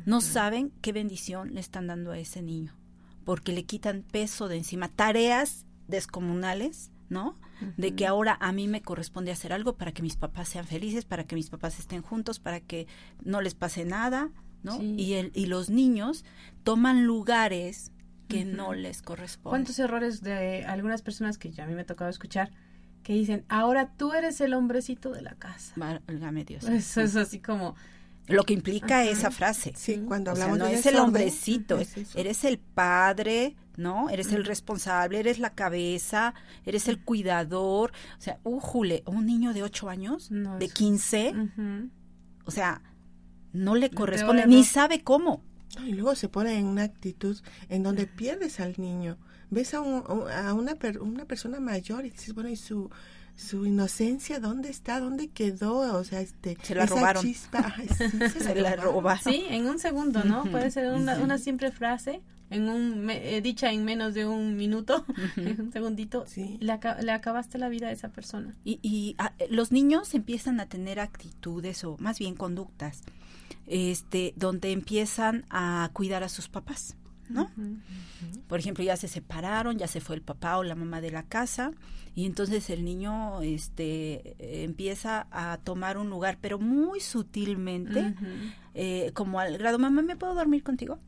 no 0.06 0.22
saben 0.22 0.72
qué 0.82 0.94
bendición 0.94 1.54
le 1.54 1.60
están 1.60 1.88
dando 1.88 2.12
a 2.12 2.20
ese 2.20 2.42
niño, 2.42 2.78
porque 3.26 3.52
le 3.52 3.64
quitan 3.64 4.04
peso 4.04 4.48
de 4.48 4.58
encima, 4.58 4.90
tareas 4.90 5.66
descomunales, 5.88 6.92
¿no? 7.10 7.38
De 7.78 7.94
que 7.94 8.08
ahora 8.08 8.38
a 8.40 8.52
mí 8.54 8.68
me 8.68 8.82
corresponde 8.82 9.32
hacer 9.32 9.54
algo 9.54 9.76
para 9.76 9.92
que 9.92 10.02
mis 10.02 10.16
papás 10.16 10.50
sean 10.50 10.66
felices, 10.66 11.06
para 11.06 11.26
que 11.26 11.36
mis 11.36 11.50
papás 11.50 11.78
estén 11.80 12.02
juntos, 12.02 12.40
para 12.40 12.60
que 12.60 12.88
no 13.24 13.42
les 13.42 13.54
pase 13.54 13.86
nada, 13.86 14.30
¿no? 14.64 14.78
Sí. 14.78 14.96
Y, 14.98 15.14
el, 15.14 15.32
y 15.36 15.46
los 15.46 15.70
niños 15.70 16.24
toman 16.64 17.04
lugares 17.06 17.92
que 18.32 18.46
no 18.46 18.74
les 18.74 19.02
corresponden. 19.02 19.52
¿Cuántos 19.52 19.80
errores 19.80 20.22
de 20.22 20.66
algunas 20.66 21.02
personas 21.02 21.38
que 21.38 21.52
ya 21.52 21.64
a 21.66 21.68
mí 21.68 21.74
me 21.76 21.82
ha 21.82 21.86
tocado 21.86 22.10
escuchar 22.10 22.52
que 23.04 23.14
dicen, 23.14 23.46
ahora 23.50 23.92
tú 23.98 24.14
eres 24.14 24.42
el 24.42 24.54
hombrecito 24.54 25.12
de 25.12 25.22
la 25.22 25.36
casa? 25.36 25.74
Válgame 25.76 26.46
Dios. 26.46 26.64
Eso 26.66 27.02
es 27.02 27.16
así 27.16 27.40
como, 27.40 27.76
Lo 28.28 28.44
que 28.44 28.54
implica 28.54 29.04
esa 29.04 29.32
frase. 29.32 29.74
Sí, 29.76 30.04
cuando 30.08 30.32
O 30.32 30.36
sea, 30.36 30.46
hablamos 30.46 30.60
no 30.60 30.66
de 30.66 30.76
es 30.76 30.86
el 30.86 30.98
hombrecito, 30.98 31.78
es 31.80 32.16
eres 32.16 32.44
el 32.46 32.60
padre, 32.60 33.56
¿no? 33.78 34.10
Eres 34.10 34.32
el 34.32 34.46
responsable, 34.46 35.20
eres 35.20 35.40
la 35.40 35.54
cabeza, 35.56 36.34
eres 36.66 36.88
el 36.88 37.00
cuidador. 37.04 37.92
O 38.18 38.22
sea, 38.22 38.40
újule, 38.44 39.04
un 39.08 39.26
niño 39.26 39.54
de 39.54 39.64
8 39.64 39.90
años, 39.90 40.30
No, 40.32 40.60
de 40.60 40.66
es- 40.66 40.74
15, 40.74 41.34
ujú. 41.36 41.90
o 42.46 42.52
sea, 42.52 42.82
no 43.54 43.76
le 43.76 43.90
corresponde, 43.90 44.46
ni 44.46 44.64
sabe 44.64 45.04
cómo. 45.04 45.44
Y 45.86 45.94
luego 45.94 46.16
se 46.16 46.30
pone 46.30 46.58
en 46.58 46.66
una 46.66 46.84
actitud 46.84 47.38
en 47.70 47.84
donde 47.84 48.06
pierdes 48.08 48.60
al 48.60 48.76
niño. 48.78 49.18
Ves 49.50 49.74
a, 49.74 49.82
un- 49.82 50.04
a 50.32 50.54
una, 50.54 50.76
per- 50.76 51.02
una 51.02 51.26
persona 51.26 51.60
mayor 51.60 52.06
y 52.06 52.10
dices, 52.12 52.34
bueno, 52.34 52.50
¿y 52.50 52.56
su, 52.56 52.90
su 53.36 53.66
inocencia 53.66 54.40
dónde 54.40 54.70
está? 54.70 55.00
¿Dónde 55.00 55.28
quedó? 55.30 55.98
O 55.98 56.04
sea, 56.04 56.22
este, 56.22 56.58
Se 56.64 56.74
la 56.76 56.86
esa 56.86 56.96
robaron. 56.96 57.24
chispa, 57.24 57.74
ay, 57.78 57.88
sí, 57.90 58.10
se, 58.20 58.30
Se 58.30 58.56
la 58.56 58.76
robaron. 58.76 58.86
roba. 58.96 59.18
Sí, 59.20 59.46
en 59.50 59.68
un 59.68 59.80
segundo, 59.80 60.24
¿no? 60.24 60.44
Puede 60.46 60.72
ser 60.72 60.92
una, 60.94 61.18
una 61.20 61.38
simple 61.38 61.72
frase, 61.72 62.22
en 62.50 62.70
un 62.70 63.00
me- 63.06 63.36
eh, 63.38 63.42
dicha 63.42 63.72
en 63.72 63.84
menos 63.86 64.14
de 64.14 64.26
un 64.26 64.56
minuto, 64.58 65.06
en 65.38 65.60
un 65.60 65.72
segundito, 65.74 66.26
Sí. 66.28 66.58
le, 66.62 66.72
aca- 66.74 67.02
le 67.02 67.12
acabaste 67.12 67.58
la 67.58 67.68
vida 67.70 67.88
a 67.88 67.92
esa 67.92 68.10
persona. 68.10 68.56
Y, 68.64 68.80
y, 68.82 69.16
ah, 69.18 69.34
eh, 69.40 69.48
los 69.50 69.72
niños 69.74 70.14
empiezan 70.14 70.60
a 70.62 70.68
tener 70.68 71.00
actitudes 71.02 71.84
o 71.84 71.98
más 72.00 72.20
bien 72.20 72.36
conductas, 72.36 73.02
este, 73.68 74.34
donde 74.36 74.72
empiezan 74.72 75.46
a 75.50 75.90
cuidar 75.94 76.24
a 76.24 76.30
sus 76.30 76.50
papás, 76.50 76.96
¿no? 77.30 77.50
Por 78.48 78.60
ejemplo, 78.60 78.84
ya 78.84 78.98
se 78.98 79.08
separaron, 79.08 79.78
ya 79.78 79.88
se 79.88 80.02
fue 80.02 80.16
el 80.16 80.22
papá 80.22 80.58
o 80.58 80.64
la 80.64 80.76
mamá 80.76 81.02
de 81.02 81.12
la 81.12 81.24
casa 81.24 81.72
y 82.14 82.26
entonces 82.26 82.70
el 82.70 82.84
niño, 82.84 83.42
este, 83.42 84.64
empieza 84.64 85.28
a 85.32 85.58
tomar 85.58 85.98
un 85.98 86.10
lugar, 86.10 86.38
pero 86.42 86.60
muy 86.60 87.00
sutilmente, 87.00 88.14
eh, 88.74 89.12
como 89.14 89.40
al 89.40 89.58
grado, 89.58 89.80
mamá, 89.80 90.02
¿me 90.02 90.18
puedo 90.18 90.36
dormir 90.36 90.64
contigo? 90.64 91.00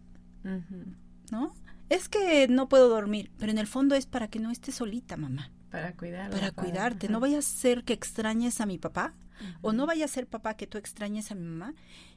¿No? 1.32 1.54
Es 1.90 2.08
que 2.08 2.48
no 2.48 2.70
puedo 2.70 2.88
dormir, 2.88 3.32
pero 3.38 3.52
en 3.52 3.58
el 3.58 3.68
fondo 3.68 3.96
es 3.96 4.06
para 4.06 4.30
que 4.30 4.40
no 4.40 4.50
estés 4.50 4.76
solita, 4.76 5.18
mamá. 5.18 5.52
Para 5.74 5.94
cuidar. 5.94 6.30
para 6.32 6.52
cuidarte. 6.52 7.10
No 7.10 7.20
vaya 7.20 7.40
a 7.40 7.42
ser 7.42 7.84
que 7.84 7.94
extrañes 7.94 8.62
a 8.62 8.66
mi 8.66 8.78
papá 8.78 9.14
o 9.62 9.74
no 9.74 9.86
vaya 9.86 10.06
a 10.06 10.08
ser 10.08 10.28
papá 10.28 10.56
que 10.56 10.68
tú 10.68 10.78
extrañes 10.78 11.32
a 11.32 11.36
mi 11.36 11.44
mamá 11.46 11.74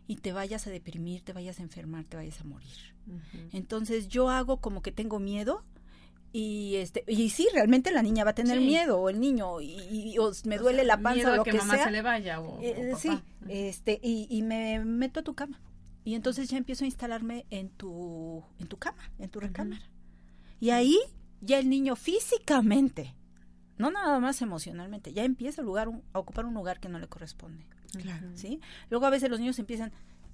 y 0.07 0.17
te 0.17 0.33
vayas 0.33 0.67
a 0.67 0.71
deprimir, 0.71 1.23
te 1.23 1.33
vayas 1.33 1.59
a 1.59 1.63
enfermar, 1.63 2.05
te 2.05 2.17
vayas 2.17 2.41
a 2.41 2.45
morir. 2.45 2.95
Entonces 3.53 4.09
yo 4.09 4.29
hago 4.31 4.59
como 4.61 4.83
que 4.83 4.93
tengo 4.93 5.19
miedo 5.19 5.65
y 6.33 6.77
este 6.77 7.03
y 7.09 7.31
sí, 7.31 7.49
realmente 7.55 7.91
la 7.93 8.03
niña 8.03 8.25
va 8.25 8.31
a 8.31 8.35
tener 8.35 8.59
Sí. 8.59 8.65
miedo 8.67 9.01
o 9.01 9.09
el 9.09 9.19
niño 9.21 9.61
y, 9.63 9.81
y- 9.91 10.19
o 10.19 10.31
me 10.45 10.59
duele 10.59 10.85
la 10.85 10.99
panza 11.01 11.15
Miedo 11.17 11.31
o 11.31 11.35
a 11.35 11.37
lo 11.39 11.45
que, 11.45 11.53
que, 11.53 11.59
mamá 11.59 11.75
sea. 11.77 11.85
se 11.87 11.91
le 11.93 12.03
vaya 12.03 12.41
o, 12.41 12.61
Eh, 12.63 12.93
o 12.95 12.99
sí, 12.99 13.09
papá. 13.09 13.23
este 13.49 13.99
y, 14.03 14.27
y 14.29 14.43
me 14.43 14.85
meto 14.85 15.21
a 15.21 15.23
tu 15.23 15.35
cama. 15.35 15.59
Y 16.05 16.15
entonces 16.15 16.49
ya 16.51 16.59
empiezo 16.59 16.85
a 16.85 16.87
instalarme 16.87 17.47
en 17.51 17.71
tu, 17.71 18.45
en 18.61 18.67
tu 18.69 18.77
cama, 18.77 19.03
en 19.19 19.29
tu 19.31 19.41
recámara. 19.41 19.83
Y 20.61 20.71
ahí 20.71 20.97
ya 21.41 21.59
el 21.59 21.69
niño 21.69 21.97
físicamente, 21.97 23.15
no 23.79 23.91
nada 23.91 24.19
más 24.21 24.41
emocionalmente, 24.43 25.13
ya 25.13 25.25
empieza 25.25 25.63
a, 25.63 25.65
lugar, 25.65 25.91
a 26.13 26.19
ocupar 26.19 26.47
un 26.47 26.55
lugar 26.55 26.81
que 26.81 26.89
no 26.89 26.99
le 26.99 27.09
corresponde. 27.09 27.67
Claro. 28.01 28.31
¿sí? 28.35 28.61
Luego 28.91 29.07
a 29.07 29.11
veces 29.11 29.31
los 29.31 29.41
niños 29.41 29.59
empiezan, 29.59 29.93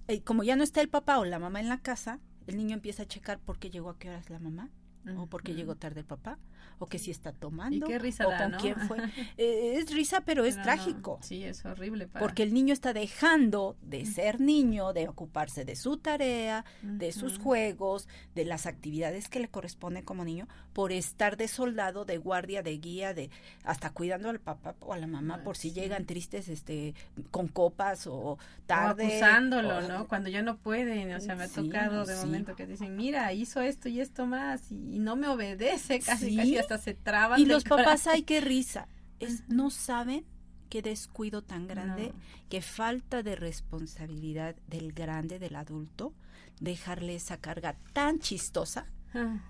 eh, 0.09 0.23
como 0.23 0.43
ya 0.43 0.57
no 0.57 0.65
está 0.65 0.81
el 0.81 0.89
papá 0.89 1.19
o 1.19 1.25
la 1.25 1.39
mamá 1.39 1.61
en 1.61 1.69
la 1.69 1.79
casa, 1.79 2.19
el 2.47 2.57
niño 2.57 2.75
empieza 2.75 3.05
a 3.05 3.07
checar 3.07 3.39
por 3.39 3.59
qué 3.59 3.71
llegó 3.71 3.91
a 3.91 3.99
qué 3.99 4.09
horas 4.09 4.31
la 4.31 4.39
mamá. 4.39 4.71
O 5.17 5.27
por 5.27 5.43
qué 5.43 5.55
llegó 5.55 5.75
tarde 5.75 6.01
el 6.01 6.07
papá, 6.07 6.39
o 6.79 6.87
que 6.87 6.99
si 6.99 7.11
está 7.11 7.33
tomando, 7.33 7.75
Y 7.87 7.89
qué 7.89 7.99
risa 7.99 8.27
o 8.27 8.31
da, 8.31 8.39
con 8.39 8.53
¿no? 8.53 8.59
quién 8.59 8.77
fue. 8.79 8.99
Eh, 9.37 9.77
es 9.79 9.93
risa, 9.93 10.21
pero 10.23 10.45
es 10.45 10.55
Pero 10.55 10.59
no, 10.59 10.63
trágico. 10.65 11.19
Sí, 11.23 11.43
es 11.45 11.65
horrible. 11.65 12.07
Para... 12.07 12.25
Porque 12.25 12.43
el 12.43 12.53
niño 12.55 12.73
está 12.73 12.93
dejando 12.93 13.77
de 13.83 14.05
ser 14.07 14.41
niño, 14.41 14.93
de 14.93 15.09
ocuparse 15.09 15.65
de 15.65 15.75
su 15.77 15.97
tarea, 15.97 16.65
de 16.83 17.13
sus 17.13 17.39
juegos, 17.39 18.09
de 18.35 18.45
las 18.45 18.67
actividades 18.67 19.29
que 19.29 19.41
le 19.41 19.49
corresponden 19.49 20.05
como 20.05 20.25
niño, 20.25 20.47
por 20.73 20.93
estar 20.93 21.37
de 21.37 21.49
soldado, 21.49 22.05
de 22.05 22.19
guardia, 22.19 22.63
de 22.63 22.79
guía, 22.79 23.13
de 23.15 23.31
hasta 23.65 23.91
cuidando 23.91 24.29
al 24.31 24.39
papá 24.41 24.75
o 24.81 24.93
a 24.93 24.99
la 24.99 25.07
mamá 25.07 25.43
por 25.43 25.57
si 25.57 25.71
sí. 25.71 25.75
llegan 25.75 26.05
tristes, 26.07 26.49
este, 26.49 26.95
con 27.31 27.49
copas 27.49 28.07
o 28.07 28.13
O 28.33 28.39
tarde. 28.67 29.05
acusándolo, 29.07 29.79
o- 29.79 29.89
¿no? 29.89 30.09
Cuando 30.09 30.29
ya 30.31 30.43
no 30.43 30.57
pueden, 30.59 31.13
o 31.15 31.21
sea, 31.21 31.35
me 31.37 31.45
ha 31.45 31.49
Sí, 31.49 31.63
tocado 31.63 32.05
de 32.07 32.15
sí. 32.15 32.27
momento 32.27 32.55
que 32.57 32.67
dicen, 32.67 32.97
mira, 32.97 33.33
hizo 33.33 33.61
esto 33.61 33.89
y 33.89 34.01
esto 34.01 34.27
más 34.27 34.71
y, 34.71 34.92
y 34.93 34.99
no 34.99 35.17
me 35.17 35.27
obedece, 35.29 36.01
casi, 36.01 36.31
Sí. 36.31 36.37
casi 36.37 36.59
hasta 36.59 36.77
se 36.79 36.93
traban. 36.95 37.41
Y 37.41 37.47
los 37.47 37.65
papás, 37.65 38.07
ay, 38.07 38.23
qué 38.25 38.41
risa. 38.43 38.89
Es, 39.21 39.49
no 39.49 39.71
saben 39.71 40.25
qué 40.69 40.83
descuido 40.83 41.43
tan 41.43 41.67
grande, 41.67 42.09
No. 42.15 42.21
qué 42.51 42.61
falta 42.61 43.23
de 43.23 43.35
responsabilidad 43.37 44.55
del 44.67 44.93
grande, 44.93 45.39
del 45.39 45.57
adulto, 45.57 46.13
dejarle 46.61 47.15
esa 47.15 47.39
carga 47.39 47.77
tan 47.93 48.19
chistosa, 48.19 48.87
Ah, 49.15 49.41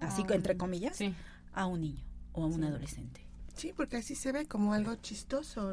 así 0.00 0.22
Ah, 0.28 0.34
entre 0.34 0.56
comillas, 0.56 0.96
Sí. 0.96 1.14
a 1.52 1.66
un 1.66 1.80
niño 1.80 2.04
o 2.32 2.42
a 2.44 2.46
un 2.46 2.62
adolescente. 2.64 3.20
Sí, 3.58 3.74
porque 3.76 3.96
así 3.96 4.14
se 4.14 4.30
ve 4.32 4.46
como 4.46 4.72
algo 4.72 4.94
chistoso. 4.96 5.72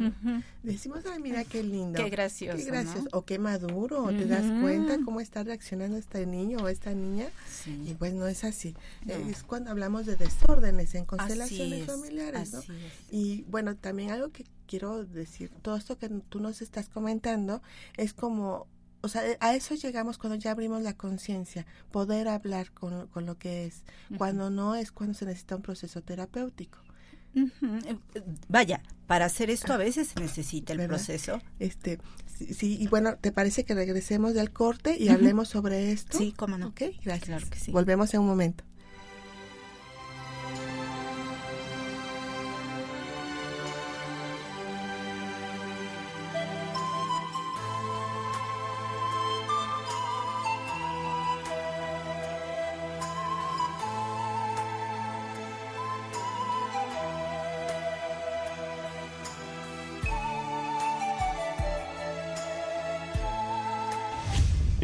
Decimos, 0.64 1.04
ay, 1.12 1.22
mira 1.22 1.44
qué 1.44 1.64
lindo. 1.64 2.04
Qué 2.04 2.10
gracioso, 2.10 2.58
Qué 2.58 2.66
gracioso. 2.66 3.04
¿no? 3.12 3.18
O 3.18 3.26
qué 3.26 3.38
maduro. 3.40 4.08
Te 4.08 4.26
das 4.26 4.44
cuenta 4.62 4.98
cómo 5.06 5.22
está 5.22 5.44
reaccionando 5.44 5.98
este 5.98 6.26
niño 6.26 6.58
o 6.60 6.68
esta 6.68 6.94
niña. 6.94 7.28
Sí. 7.50 7.80
Y 7.86 7.94
pues 7.94 8.14
no 8.14 8.28
es 8.28 8.44
así. 8.44 8.76
No. 9.06 9.14
Eh, 9.14 9.28
Es 9.30 9.44
cuando 9.44 9.70
hablamos 9.70 10.06
de 10.06 10.16
desórdenes 10.16 10.96
en 10.96 11.06
constelaciones 11.06 11.82
es, 11.82 11.86
familiares, 11.86 12.54
¿no? 12.54 12.62
Y 13.12 13.44
bueno, 13.44 13.76
también 13.76 14.12
algo 14.12 14.32
que 14.32 14.46
quiero 14.66 15.06
decir, 15.06 15.52
todo 15.62 15.76
esto 15.76 15.98
que 15.98 16.10
tú 16.10 16.40
nos 16.40 16.62
estás 16.62 16.90
comentando 16.90 17.62
es 17.98 18.14
como, 18.14 18.68
o 19.02 19.08
sea, 19.08 19.22
a 19.40 19.56
eso 19.56 19.76
llegamos 19.76 20.18
cuando 20.18 20.36
ya 20.36 20.52
abrimos 20.52 20.82
la 20.82 20.94
conciencia, 20.94 21.66
poder 21.92 22.28
hablar 22.28 22.72
con, 22.72 23.08
con 23.08 23.26
lo 23.28 23.38
que 23.38 23.66
es, 23.66 23.84
cuando 24.18 24.50
no 24.50 24.76
es 24.76 24.92
cuando 24.92 25.14
se 25.14 25.26
necesita 25.26 25.56
un 25.56 25.62
proceso 25.62 26.02
terapéutico. 26.02 26.80
Eh, 27.36 27.98
Vaya, 28.48 28.82
para 29.08 29.26
hacer 29.26 29.50
esto 29.50 29.74
a 29.74 29.78
veces 29.78 30.08
se 30.10 30.20
necesita 30.20 30.74
el 30.74 30.80
¿Verdad? 30.80 30.96
proceso. 30.96 31.42
Este, 31.60 32.00
sí, 32.38 32.54
sí, 32.54 32.78
y 32.80 32.88
bueno, 32.88 33.18
¿te 33.18 33.32
parece 33.32 33.66
que 33.66 33.74
regresemos 33.76 34.34
del 34.34 34.52
corte 34.52 34.98
y 34.98 35.10
hablemos 35.10 35.50
sobre 35.50 35.92
esto? 35.92 36.18
Sí, 36.18 36.34
cómo 36.36 36.58
no. 36.58 36.68
Ok, 36.68 36.82
gracias. 37.04 37.26
Claro 37.26 37.48
que 37.50 37.60
sí. 37.60 37.72
Volvemos 37.72 38.14
en 38.14 38.22
un 38.22 38.28
momento. 38.28 38.64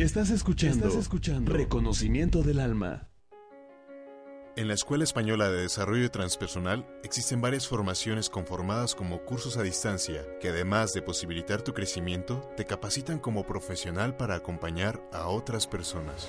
Estás 0.02 0.32
escuchando, 0.32 0.88
Estás 0.88 1.00
escuchando 1.00 1.54
Reconocimiento 1.54 2.42
del 2.42 2.60
Alma. 2.60 3.08
En 4.56 4.68
la 4.68 4.74
Escuela 4.74 5.04
Española 5.04 5.52
de 5.52 5.62
Desarrollo 5.62 6.10
Transpersonal 6.10 6.88
existen 7.04 7.40
varias 7.40 7.68
formaciones 7.68 8.28
conformadas 8.28 8.96
como 8.96 9.24
cursos 9.26 9.58
a 9.58 9.62
distancia 9.62 10.26
que 10.40 10.50
además 10.50 10.94
de 10.94 11.04
posibilitar 11.04 11.62
tu 11.62 11.76
crecimiento, 11.76 12.42
te 12.58 12.66
capacitan 12.66 13.20
como 13.20 13.46
profesional 13.46 14.18
para 14.18 14.34
acompañar 14.34 15.08
a 15.14 15.28
otras 15.28 15.68
personas. 15.68 16.28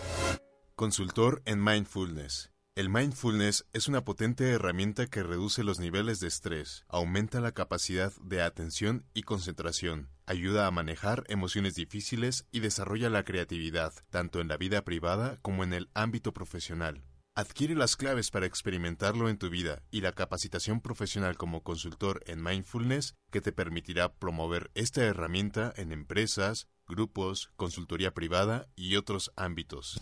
Consultor 0.76 1.40
en 1.46 1.64
Mindfulness. 1.64 2.50
El 2.74 2.90
mindfulness 2.90 3.64
es 3.72 3.88
una 3.88 4.04
potente 4.04 4.50
herramienta 4.50 5.06
que 5.06 5.22
reduce 5.22 5.64
los 5.64 5.78
niveles 5.78 6.20
de 6.20 6.28
estrés, 6.28 6.84
aumenta 6.88 7.40
la 7.40 7.52
capacidad 7.52 8.12
de 8.22 8.42
atención 8.42 9.06
y 9.14 9.22
concentración, 9.22 10.10
ayuda 10.26 10.66
a 10.66 10.70
manejar 10.70 11.24
emociones 11.28 11.74
difíciles 11.74 12.46
y 12.50 12.60
desarrolla 12.60 13.10
la 13.10 13.24
creatividad, 13.24 13.92
tanto 14.10 14.40
en 14.40 14.48
la 14.48 14.56
vida 14.56 14.84
privada 14.84 15.38
como 15.42 15.64
en 15.64 15.72
el 15.72 15.90
ámbito 15.94 16.32
profesional. 16.32 17.02
Adquiere 17.34 17.74
las 17.74 17.96
claves 17.96 18.30
para 18.30 18.44
experimentarlo 18.44 19.30
en 19.30 19.38
tu 19.38 19.48
vida 19.48 19.82
y 19.90 20.02
la 20.02 20.12
capacitación 20.12 20.82
profesional 20.82 21.38
como 21.38 21.62
consultor 21.62 22.22
en 22.26 22.42
mindfulness 22.42 23.14
que 23.30 23.40
te 23.40 23.52
permitirá 23.52 24.12
promover 24.12 24.70
esta 24.74 25.02
herramienta 25.02 25.72
en 25.76 25.92
empresas, 25.92 26.68
grupos, 26.86 27.50
consultoría 27.56 28.12
privada 28.12 28.68
y 28.76 28.96
otros 28.96 29.32
ámbitos. 29.34 29.98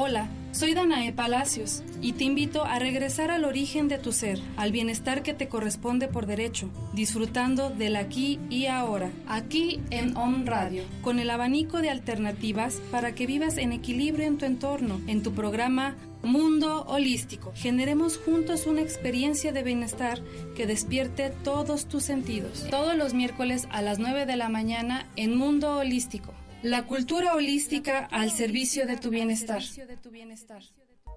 Hola, 0.00 0.28
soy 0.52 0.74
Danae 0.74 1.12
Palacios 1.12 1.82
y 2.00 2.12
te 2.12 2.22
invito 2.22 2.62
a 2.64 2.78
regresar 2.78 3.32
al 3.32 3.44
origen 3.44 3.88
de 3.88 3.98
tu 3.98 4.12
ser, 4.12 4.38
al 4.56 4.70
bienestar 4.70 5.24
que 5.24 5.34
te 5.34 5.48
corresponde 5.48 6.06
por 6.06 6.26
derecho, 6.26 6.70
disfrutando 6.94 7.70
del 7.70 7.96
aquí 7.96 8.38
y 8.48 8.66
ahora, 8.66 9.10
aquí 9.26 9.80
en 9.90 10.16
On 10.16 10.46
Radio, 10.46 10.84
con 11.02 11.18
el 11.18 11.28
abanico 11.30 11.80
de 11.82 11.90
alternativas 11.90 12.80
para 12.92 13.16
que 13.16 13.26
vivas 13.26 13.58
en 13.58 13.72
equilibrio 13.72 14.24
en 14.24 14.38
tu 14.38 14.44
entorno, 14.44 15.00
en 15.08 15.24
tu 15.24 15.32
programa 15.32 15.96
Mundo 16.22 16.84
Holístico. 16.86 17.52
Generemos 17.56 18.18
juntos 18.18 18.68
una 18.68 18.82
experiencia 18.82 19.50
de 19.50 19.64
bienestar 19.64 20.20
que 20.54 20.68
despierte 20.68 21.30
todos 21.42 21.86
tus 21.86 22.04
sentidos. 22.04 22.68
Todos 22.70 22.96
los 22.96 23.14
miércoles 23.14 23.66
a 23.72 23.82
las 23.82 23.98
9 23.98 24.26
de 24.26 24.36
la 24.36 24.48
mañana 24.48 25.08
en 25.16 25.36
Mundo 25.36 25.76
Holístico. 25.78 26.37
La 26.62 26.86
cultura 26.86 27.34
holística 27.34 28.08
al 28.10 28.32
servicio 28.32 28.84
de 28.84 28.96
tu 28.96 29.10
bienestar. 29.10 29.62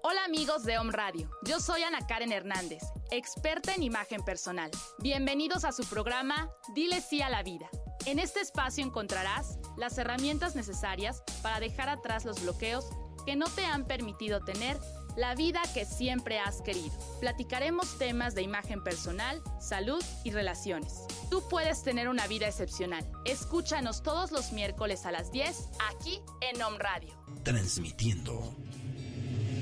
Hola 0.04 0.24
amigos 0.26 0.64
de 0.66 0.78
Home 0.78 0.92
Radio, 0.92 1.32
yo 1.48 1.60
soy 1.60 1.82
Ana 1.82 2.06
Karen 2.06 2.32
Hernández, 2.32 2.84
experta 3.10 3.74
en 3.74 3.82
imagen 3.82 4.24
personal. 4.24 4.70
Bienvenidos 5.00 5.66
a 5.66 5.72
su 5.72 5.84
programa 5.86 6.52
Dile 6.76 7.02
sí 7.02 7.24
a 7.24 7.30
la 7.30 7.42
vida. 7.42 7.68
En 8.06 8.20
este 8.20 8.40
espacio 8.40 8.86
encontrarás 8.86 9.58
las 9.78 9.98
herramientas 9.98 10.56
necesarias 10.56 11.24
para 11.42 11.60
dejar 11.60 11.90
atrás 11.90 12.24
los 12.24 12.44
bloqueos 12.44 12.86
que 13.26 13.36
no 13.36 13.48
te 13.48 13.66
han 13.66 13.88
permitido 13.88 14.42
tener 14.42 14.78
la 15.16 15.36
vida 15.36 15.62
que 15.74 15.86
siempre 15.86 16.40
has 16.40 16.62
querido. 16.62 16.92
Platicaremos 17.20 17.98
temas 17.98 18.36
de 18.36 18.42
imagen 18.42 18.84
personal, 18.84 19.42
salud 19.60 20.04
y 20.24 20.32
relaciones. 20.32 21.06
Tú 21.30 21.44
puedes 21.50 21.84
tener 21.84 22.10
una 22.10 22.28
vida 22.28 22.48
excepcional. 22.48 23.10
Escúchanos 23.26 24.04
todos 24.04 24.32
los 24.32 24.52
miércoles 24.52 25.06
a 25.06 25.12
las 25.12 25.32
10 25.32 25.70
aquí 25.90 26.22
en 26.42 26.62
Home 26.62 26.78
Radio. 26.80 27.14
Transmitiendo 27.44 28.56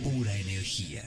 pura 0.03 0.35
energía. 0.35 1.03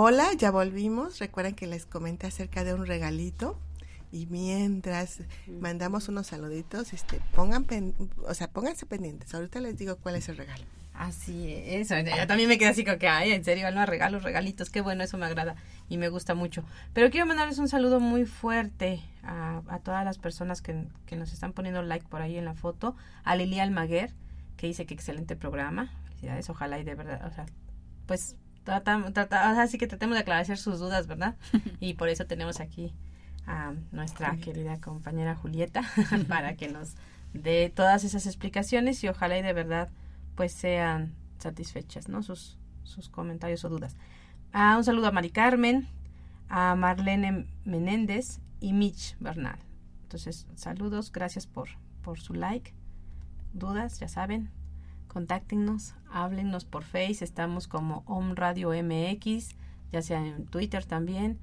Hola, 0.00 0.28
ya 0.36 0.52
volvimos. 0.52 1.18
Recuerden 1.18 1.56
que 1.56 1.66
les 1.66 1.84
comenté 1.84 2.28
acerca 2.28 2.62
de 2.62 2.72
un 2.72 2.86
regalito. 2.86 3.58
Y 4.12 4.26
mientras 4.26 5.22
mandamos 5.48 6.08
unos 6.08 6.28
saluditos, 6.28 6.92
este, 6.92 7.20
pongan, 7.34 7.66
o 8.24 8.32
sea, 8.32 8.48
pónganse 8.48 8.86
pendientes. 8.86 9.34
Ahorita 9.34 9.58
les 9.58 9.76
digo 9.76 9.96
cuál 9.96 10.14
es 10.14 10.28
el 10.28 10.36
regalo. 10.36 10.62
Así 10.94 11.52
es, 11.52 11.88
yo 11.88 12.26
también 12.28 12.48
me 12.48 12.58
quedé 12.58 12.68
así 12.68 12.84
como 12.84 12.96
que, 12.98 13.08
ay, 13.08 13.32
en 13.32 13.44
serio, 13.44 13.68
no, 13.72 13.84
regalos, 13.86 14.22
regalitos, 14.22 14.70
qué 14.70 14.82
bueno, 14.82 15.02
eso 15.02 15.18
me 15.18 15.26
agrada 15.26 15.56
y 15.88 15.96
me 15.96 16.10
gusta 16.10 16.36
mucho. 16.36 16.62
Pero 16.92 17.10
quiero 17.10 17.26
mandarles 17.26 17.58
un 17.58 17.66
saludo 17.66 17.98
muy 17.98 18.24
fuerte 18.24 19.02
a, 19.24 19.62
a 19.66 19.80
todas 19.80 20.04
las 20.04 20.18
personas 20.18 20.62
que, 20.62 20.86
que, 21.06 21.16
nos 21.16 21.32
están 21.32 21.52
poniendo 21.52 21.82
like 21.82 22.06
por 22.06 22.22
ahí 22.22 22.38
en 22.38 22.44
la 22.44 22.54
foto, 22.54 22.94
a 23.24 23.34
Lili 23.34 23.58
Almaguer, 23.58 24.12
que 24.56 24.68
dice 24.68 24.86
que 24.86 24.94
excelente 24.94 25.34
programa, 25.34 25.92
felicidades, 26.04 26.48
ojalá 26.50 26.78
y 26.78 26.84
de 26.84 26.94
verdad, 26.94 27.26
o 27.26 27.34
sea, 27.34 27.46
pues 28.06 28.36
así 28.70 29.78
que 29.78 29.86
tratemos 29.86 30.16
de 30.16 30.20
aclarar 30.20 30.56
sus 30.56 30.78
dudas, 30.78 31.06
¿verdad? 31.06 31.36
y 31.80 31.94
por 31.94 32.08
eso 32.08 32.26
tenemos 32.26 32.60
aquí 32.60 32.94
a 33.46 33.72
nuestra 33.92 34.36
querida 34.36 34.80
compañera 34.80 35.34
Julieta 35.34 35.82
para 36.28 36.54
que 36.56 36.68
nos 36.68 36.94
dé 37.32 37.72
todas 37.74 38.04
esas 38.04 38.26
explicaciones 38.26 39.02
y 39.04 39.08
ojalá 39.08 39.38
y 39.38 39.42
de 39.42 39.52
verdad 39.52 39.90
pues 40.34 40.52
sean 40.52 41.14
satisfechas, 41.38 42.08
¿no? 42.08 42.22
Sus, 42.22 42.58
sus 42.84 43.08
comentarios 43.08 43.64
o 43.64 43.68
dudas. 43.68 43.96
Ah, 44.52 44.76
un 44.76 44.84
saludo 44.84 45.08
a 45.08 45.12
Mari 45.12 45.30
Carmen, 45.30 45.88
a 46.48 46.74
Marlene 46.74 47.46
Menéndez 47.64 48.40
y 48.60 48.72
Mitch 48.72 49.16
Bernal. 49.18 49.58
Entonces, 50.02 50.46
saludos, 50.54 51.12
gracias 51.12 51.46
por, 51.46 51.68
por 52.02 52.20
su 52.20 52.34
like. 52.34 52.72
Dudas, 53.52 53.98
ya 53.98 54.08
saben, 54.08 54.50
contáctenos, 55.08 55.94
háblennos 56.10 56.64
por 56.64 56.84
Face, 56.84 57.24
estamos 57.24 57.66
como 57.66 58.04
Om 58.06 58.34
Radio 58.34 58.70
MX, 58.70 59.56
ya 59.92 60.02
sea 60.02 60.24
en 60.24 60.46
Twitter 60.46 60.84
también. 60.84 61.38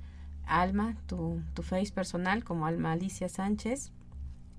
Alma, 0.46 0.96
tu, 1.08 1.42
tu 1.54 1.64
Face 1.64 1.92
personal 1.92 2.44
como 2.44 2.66
Alma 2.66 2.92
Alicia 2.92 3.28
Sánchez. 3.28 3.92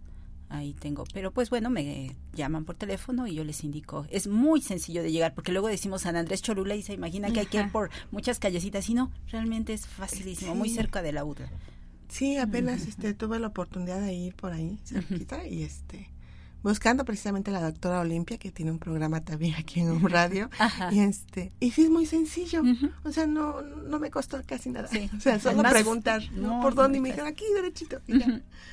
ahí 0.49 0.73
tengo. 0.73 1.03
Pero 1.13 1.31
pues 1.31 1.49
bueno, 1.49 1.69
me 1.69 2.15
llaman 2.33 2.65
por 2.65 2.75
teléfono 2.75 3.27
y 3.27 3.35
yo 3.35 3.43
les 3.43 3.63
indico. 3.63 4.05
Es 4.09 4.27
muy 4.27 4.61
sencillo 4.61 5.03
de 5.03 5.11
llegar 5.11 5.33
porque 5.33 5.51
luego 5.51 5.67
decimos 5.67 6.03
San 6.03 6.15
Andrés 6.15 6.41
Cholula 6.41 6.75
y 6.75 6.81
se 6.81 6.93
imagina 6.93 7.31
que 7.31 7.41
hay 7.41 7.45
que 7.45 7.57
ir 7.59 7.71
por 7.71 7.89
muchas 8.11 8.39
callecitas. 8.39 8.89
Y 8.89 8.93
no, 8.93 9.11
realmente 9.31 9.73
es 9.73 9.87
facilísimo, 9.87 10.55
muy 10.55 10.69
cerca 10.69 11.01
de 11.01 11.11
la 11.11 11.25
UDLA. 11.25 11.49
Sí, 12.07 12.37
apenas 12.37 12.85
este 12.87 13.13
tuve 13.13 13.39
la 13.39 13.47
oportunidad 13.47 13.99
de 13.99 14.13
ir 14.13 14.35
por 14.35 14.53
ahí 14.53 14.77
cerquita 14.83 15.47
y 15.47 15.63
este 15.63 16.09
buscando 16.65 17.05
precisamente 17.05 17.51
a 17.51 17.53
la 17.53 17.61
doctora 17.61 17.99
Olimpia, 17.99 18.39
que 18.39 18.51
tiene 18.51 18.71
un 18.71 18.79
programa 18.79 19.23
también 19.23 19.53
aquí 19.59 19.81
en 19.81 19.91
un 19.91 20.09
radio. 20.09 20.49
Y 20.91 20.99
este, 20.99 21.51
y 21.59 21.71
sí 21.71 21.83
es 21.83 21.89
muy 21.89 22.05
sencillo. 22.05 22.61
O 23.03 23.11
sea, 23.11 23.25
no, 23.27 23.61
no 23.61 23.99
me 23.99 24.09
costó 24.09 24.41
casi 24.45 24.69
nada. 24.69 24.89
O 25.17 25.19
sea, 25.19 25.39
solo 25.39 25.63
preguntar 25.63 26.21
por 26.61 26.75
dónde 26.75 26.97
y 26.97 27.01
me 27.01 27.09
dijeron 27.09 27.27
aquí 27.27 27.45
derechito. 27.53 28.01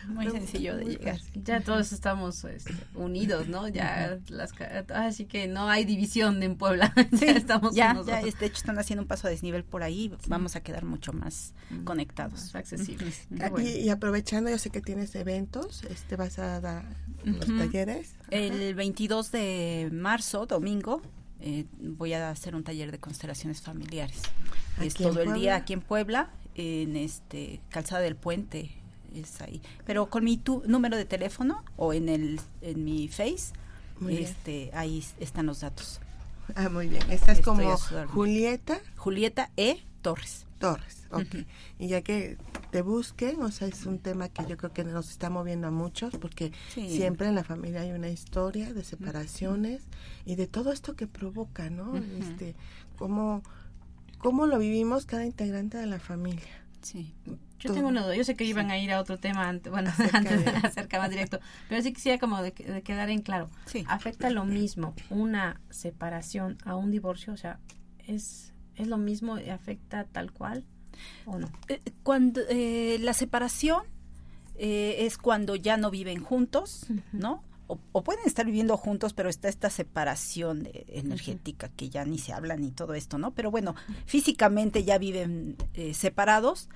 Muy 0.09 0.31
sencillo 0.31 0.77
de 0.77 0.85
llegar. 0.85 1.21
Ya 1.35 1.61
todos 1.61 1.93
estamos 1.93 2.45
este, 2.45 2.75
unidos, 2.95 3.49
¿no? 3.49 3.69
Ya 3.69 4.19
las 4.29 4.53
así 4.95 5.27
que 5.27 5.47
no 5.47 5.69
hay 5.69 5.85
división 5.85 6.43
en 6.43 6.57
Puebla. 6.57 6.95
ya 7.13 7.27
estamos 7.33 7.75
ya, 7.75 8.01
ya 8.07 8.23
de 8.23 8.29
hecho 8.29 8.57
están 8.57 8.79
haciendo 8.79 9.03
un 9.03 9.09
paso 9.09 9.27
a 9.27 9.31
desnivel 9.31 9.65
por 9.65 9.83
ahí, 9.83 10.13
vamos 10.29 10.57
a 10.57 10.61
quedar 10.61 10.85
mucho 10.85 11.13
más 11.13 11.55
conectados, 11.85 12.55
accesibles. 12.55 13.29
Y, 13.59 13.89
aprovechando, 13.91 14.51
yo 14.51 14.59
sé 14.59 14.71
que 14.71 14.81
tienes 14.81 15.15
eventos, 15.15 15.85
este 15.85 16.17
vas 16.17 16.39
a 16.39 16.61
dar 16.61 16.85
los 17.25 17.47
talleres 17.47 17.82
el 18.31 18.75
22 18.75 19.33
de 19.33 19.89
marzo, 19.93 20.47
domingo, 20.47 21.03
eh, 21.41 21.67
voy 21.79 22.13
a 22.13 22.31
hacer 22.31 22.55
un 22.55 22.63
taller 22.63 22.93
de 22.93 22.99
constelaciones 22.99 23.61
familiares. 23.61 24.23
es 24.81 24.95
todo 24.95 25.21
el 25.21 25.35
día 25.35 25.57
aquí 25.57 25.73
en 25.73 25.81
Puebla, 25.81 26.31
en 26.55 26.97
este 26.97 27.61
Calzada 27.71 28.03
del 28.03 28.17
Puente, 28.17 28.71
es 29.15 29.41
ahí. 29.41 29.61
Pero 29.85 30.07
con 30.09 30.25
mi 30.25 30.41
número 30.67 30.97
de 30.97 31.05
teléfono 31.05 31.65
o 31.77 31.93
en 31.93 32.09
el 32.09 32.41
en 32.61 32.85
mi 32.85 33.09
Face, 33.09 33.53
este 34.09 34.71
ahí 34.75 35.05
están 35.19 35.47
los 35.47 35.61
datos. 35.61 36.01
Ah, 36.55 36.69
muy 36.69 36.89
bien. 36.89 37.03
Esta 37.11 37.33
es 37.33 37.41
como 37.41 37.77
Julieta. 37.77 38.81
Julieta 38.97 39.51
E. 39.57 39.83
Torres. 40.03 40.47
Torres, 40.59 41.07
ok. 41.11 41.47
Y 41.79 41.89
ya 41.89 42.03
que 42.03 42.37
te 42.73 42.81
busquen, 42.81 43.43
o 43.43 43.51
sea, 43.51 43.69
es 43.69 43.85
un 43.85 43.99
tema 43.99 44.31
que 44.31 44.47
yo 44.47 44.57
creo 44.57 44.73
que 44.73 44.83
nos 44.83 45.11
está 45.11 45.29
moviendo 45.29 45.67
a 45.69 45.71
muchos, 45.71 46.17
porque 46.17 46.53
siempre 46.73 47.29
en 47.29 47.35
la 47.35 47.45
familia 47.45 47.83
hay 47.83 47.93
una 47.93 48.09
historia 48.09 48.73
de 48.73 48.83
separaciones 48.83 49.83
y 50.25 50.37
de 50.37 50.47
todo 50.47 50.73
esto 50.73 50.97
que 50.97 51.07
provoca, 51.07 51.69
¿no? 51.69 51.95
Este, 52.19 52.57
cómo, 52.97 53.43
cómo 54.17 54.47
lo 54.47 54.59
vivimos 54.59 55.05
cada 55.05 55.27
integrante 55.27 55.77
de 55.77 55.85
la 55.85 55.99
familia. 55.99 56.65
Sí. 56.81 57.15
Yo 57.59 57.75
tengo 57.75 57.89
una 57.89 58.03
duda. 58.03 58.17
Yo 58.17 58.25
sé 58.25 58.37
que 58.37 58.45
iban 58.45 58.71
a 58.71 58.79
ir 58.79 58.91
a 58.91 59.01
otro 59.01 59.19
tema, 59.19 59.51
antes, 59.51 59.71
bueno, 59.71 59.93
antes 60.15 60.43
de 60.43 60.51
acercar 60.51 61.01
más 61.01 61.11
directo, 61.11 61.41
pero 61.69 61.83
sí 61.83 61.93
quisiera 61.93 62.19
como 62.19 62.41
de, 62.41 62.53
quedar 62.53 63.11
en 63.11 63.21
claro. 63.21 63.51
Sí. 63.67 63.85
¿Afecta 63.87 64.31
lo 64.31 64.47
mismo 64.47 64.95
una 65.11 65.61
separación 65.69 66.57
a 66.65 66.75
un 66.75 66.91
divorcio? 66.91 67.35
O 67.35 67.37
sea, 67.37 67.61
¿es 67.99 68.53
¿Es 68.77 68.89
lo 68.89 68.97
mismo? 68.97 69.37
¿Afecta 69.53 70.05
tal 70.05 70.33
cual 70.33 70.65
o 71.27 71.39
no? 71.39 71.51
Eh, 71.69 71.81
cuando 72.03 72.41
eh, 72.49 72.99
la 73.01 73.13
separación 73.13 73.83
eh, 74.57 74.97
es 75.01 75.19
cuando 75.19 75.57
ya 75.57 75.77
no 75.77 75.91
viven 75.91 76.23
juntos, 76.23 76.87
¿no? 77.13 77.43
O, 77.69 78.03
pueden 78.03 78.27
estar 78.27 78.45
viviendo 78.45 78.77
juntos, 78.77 79.15
pero 79.15 79.31
está 79.31 79.49
esta 79.49 79.71
separación 79.71 80.69
energética 80.89 81.71
que 81.71 81.89
ya 81.89 82.05
ni 82.05 82.19
se 82.19 82.35
habla 82.35 82.55
ni 82.57 82.71
todo 82.71 82.93
esto, 82.93 83.17
¿no? 83.17 83.31
Pero 83.31 83.51
bueno, 83.51 83.75
físicamente 84.05 84.85
ya 84.85 84.99
viven 84.99 85.57
separados. 85.95 86.69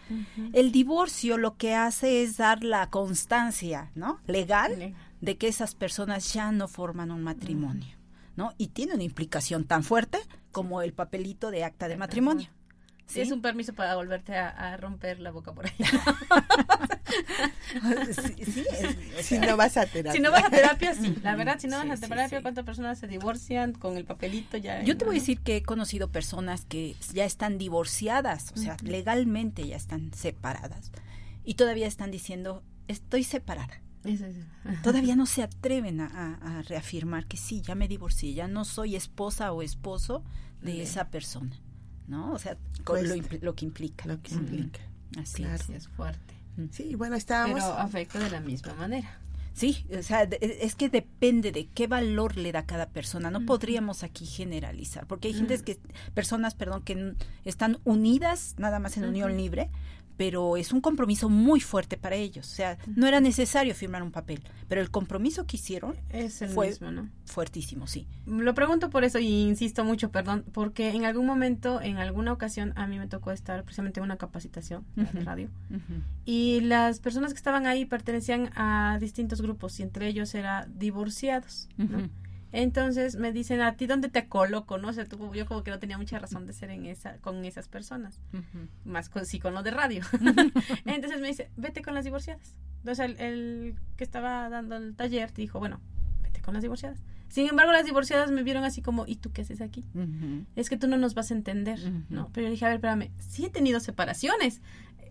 El 0.55 0.73
divorcio 0.73 1.37
lo 1.37 1.59
que 1.59 1.75
hace 1.75 2.23
es 2.23 2.39
dar 2.39 2.65
la 2.65 2.89
constancia, 2.89 3.91
¿no? 3.95 4.21
Legal 4.27 4.95
de 5.21 5.37
que 5.37 5.49
esas 5.49 5.75
personas 5.75 6.33
ya 6.33 6.51
no 6.51 6.67
forman 6.67 7.11
un 7.11 7.23
matrimonio. 7.23 7.97
¿no? 8.37 8.53
Y 8.59 8.69
tiene 8.69 8.95
una 8.95 9.03
implicación 9.03 9.65
tan 9.65 9.83
fuerte 9.83 10.19
como 10.53 10.83
el 10.83 10.93
papelito 10.93 11.51
de 11.51 11.65
acta 11.65 11.89
de 11.89 11.97
matrimonio. 11.97 12.49
Sí, 13.07 13.21
es 13.21 13.31
un 13.31 13.41
permiso 13.41 13.73
para 13.73 13.95
volverte 13.95 14.37
a, 14.37 14.77
romper 14.77 15.21
la 15.21 15.31
boca 15.31 15.53
por 15.53 15.67
ahí. 15.67 15.73
si 19.23 19.39
no 19.39 19.57
vas 19.57 19.77
a 19.77 19.87
terapia. 19.87 20.13
Si 20.13 20.21
no 20.21 20.31
vas 20.31 20.45
a 20.45 20.51
terapia, 20.51 20.95
sí. 20.95 21.17
La 21.23 21.37
verdad, 21.37 21.59
si 21.59 21.69
no 21.69 21.79
vas 21.87 22.03
a 22.03 22.09
terapia, 22.09 22.43
¿cuántas 22.43 22.65
personas 22.65 22.99
se 22.99 23.07
divorcian 23.07 23.73
con 23.73 23.97
el 23.97 24.05
papelito 24.05 24.57
ya? 24.57 24.83
Yo 24.83 24.97
te 24.97 25.05
voy 25.05 25.17
a 25.17 25.21
decir 25.21 25.41
que 25.41 25.57
he 25.57 25.63
conocido 25.63 26.11
personas 26.11 26.65
que 26.65 26.97
ya 27.13 27.25
están 27.25 27.59
divorciadas, 27.59 28.53
o 28.55 28.59
sea, 28.59 28.77
legalmente 28.83 29.67
ya 29.67 29.77
están 29.77 30.13
separadas. 30.13 30.91
Y 31.45 31.55
todavía 31.55 31.87
están 31.87 32.11
diciendo, 32.11 32.65
estoy 32.89 33.23
separada. 33.23 33.81
Todavía 34.83 35.17
no 35.17 35.27
se 35.27 35.43
atreven 35.43 36.01
a, 36.01 36.63
reafirmar 36.69 37.27
que 37.27 37.37
sí, 37.37 37.61
ya 37.61 37.75
me 37.75 37.89
divorcié, 37.89 38.35
ya 38.35 38.49
no 38.49 38.65
soy 38.65 38.97
esposa 38.97 39.53
o 39.53 39.63
esposo 39.63 40.25
de 40.61 40.83
esa 40.83 41.11
persona, 41.11 41.61
¿no? 42.09 42.33
O 42.33 42.39
sea, 42.39 42.57
pues, 42.85 43.05
lo, 43.05 43.15
que 43.55 43.65
implica. 43.65 44.07
Lo 44.07 44.23
que 44.23 44.35
implica. 44.35 44.81
Así 45.19 45.45
es. 45.45 45.89
fuerte. 45.89 46.35
Sí, 46.71 46.95
bueno, 46.95 47.17
estábamos... 47.17 47.61
Pero 47.61 47.75
afecta 47.75 48.19
de 48.19 48.31
la 48.31 48.41
misma 48.41 48.75
manera. 48.75 49.21
Sí, 49.57 49.87
o 49.97 50.03
sea, 50.03 50.25
e, 50.25 50.59
es 50.63 50.75
que 50.75 50.91
depende 50.91 51.51
de 51.51 51.67
qué 51.69 51.87
valor 51.87 52.37
le 52.37 52.53
da 52.53 52.67
cada 52.67 52.91
persona. 52.91 53.31
No 53.31 53.47
podríamos 53.47 54.03
aquí 54.03 54.27
generalizar, 54.27 55.07
porque 55.07 55.29
hay 55.29 55.35
gente 55.35 55.59
que, 55.63 55.79
personas, 56.13 56.55
perdón, 56.55 56.83
que 56.83 57.15
están 57.45 57.79
unidas 57.85 58.55
nada 58.59 58.81
más 58.81 58.99
en 58.99 59.05
unión 59.05 59.37
libre, 59.37 59.71
pero 60.17 60.57
es 60.57 60.73
un 60.73 60.81
compromiso 60.81 61.29
muy 61.29 61.61
fuerte 61.61 61.97
para 61.97 62.17
ellos. 62.17 62.47
O 62.51 62.55
sea, 62.55 62.79
no 62.95 63.07
era 63.07 63.21
necesario 63.21 63.75
firmar 63.75 64.03
un 64.03 64.13
papel, 64.13 64.43
pero 64.69 64.81
el 64.81 64.91
compromiso 64.91 65.47
que 65.47 65.57
hicieron 65.57 65.97
Es 66.11 66.41
el 66.43 66.49
fue 66.51 66.69
mismo, 66.69 66.91
¿no? 66.91 67.09
fuertísimo, 67.25 67.87
sí. 67.87 68.07
Lo 68.27 68.55
pregunto 68.55 68.89
por 68.91 69.05
eso 69.05 69.19
y 69.19 69.27
insisto 69.43 69.85
mucho, 69.85 70.11
perdón, 70.11 70.45
porque 70.53 70.91
en 70.91 71.05
algún 71.05 71.27
momento, 71.27 71.81
en 71.83 71.99
alguna 71.99 72.33
ocasión, 72.33 72.73
a 72.77 72.87
mí 72.87 72.99
me 72.99 73.07
tocó 73.09 73.31
estar 73.33 73.63
precisamente 73.65 74.01
en 74.01 74.05
una 74.05 74.17
capacitación 74.17 74.85
de 74.97 75.03
Ujú. 75.03 75.21
radio 75.25 75.49
y 76.25 76.61
las 76.63 77.01
personas 77.01 77.33
que 77.33 77.37
estaban 77.37 77.67
ahí 77.67 77.85
pertenecían 77.85 78.51
a 78.57 78.99
distintos 79.01 79.41
grupos 79.43 79.79
y 79.81 79.83
entre 79.83 80.09
ellos 80.09 80.35
era 80.35 80.67
divorciados. 80.75 81.69
Entonces 82.59 83.17
me 83.17 83.33
dicen, 83.33 83.61
¿a 83.61 83.77
ti 83.77 83.87
dónde 83.87 84.09
te 84.09 84.29
coloco? 84.29 84.79
No 84.79 84.91
sé, 84.95 85.05
tú, 85.05 85.35
yo 85.35 85.45
como 85.45 85.63
que 85.63 85.71
no 85.71 85.79
tenía 85.79 85.99
mucha 85.99 86.19
razón 86.19 86.47
de 86.47 86.55
ser 86.55 86.71
en 86.71 86.87
esa, 86.87 87.19
con 87.19 87.45
esas 87.45 87.69
personas, 87.69 88.19
más 88.83 89.11
con, 89.11 89.27
sí 89.27 89.39
con 89.39 89.53
lo 89.53 89.63
de 89.63 89.73
radio. 89.73 90.01
Entonces 90.87 91.21
me 91.21 91.29
dice, 91.29 91.51
vete 91.59 91.83
con 91.83 91.93
las 91.93 92.07
divorciadas. 92.07 92.57
Entonces 92.79 93.05
el, 93.05 93.21
el 93.21 93.75
que 93.99 94.05
estaba 94.05 94.49
dando 94.49 94.77
el 94.77 94.97
taller 94.97 95.35
dijo, 95.35 95.59
bueno, 95.59 95.83
vete 96.23 96.41
con 96.41 96.55
las 96.55 96.63
divorciadas. 96.63 97.03
Sin 97.29 97.47
embargo, 97.47 97.73
las 97.73 97.85
divorciadas 97.85 98.31
me 98.31 98.43
vieron 98.43 98.65
así 98.65 98.81
como, 98.81 99.05
¿y 99.07 99.17
tú 99.17 99.33
qué 99.33 99.43
haces 99.43 99.61
aquí? 99.61 99.85
Es 100.55 100.71
que 100.71 100.79
tú 100.79 100.89
no 100.89 100.97
nos 100.97 101.15
vas 101.15 101.31
a 101.33 101.35
entender. 101.35 101.79
¿no? 102.09 102.31
Pero 102.33 102.47
yo 102.47 102.51
dije, 102.53 102.65
a 102.65 102.69
ver, 102.69 102.77
espérame, 102.77 103.11
sí 103.19 103.45
he 103.45 103.51
tenido 103.51 103.81
separaciones, 103.81 104.63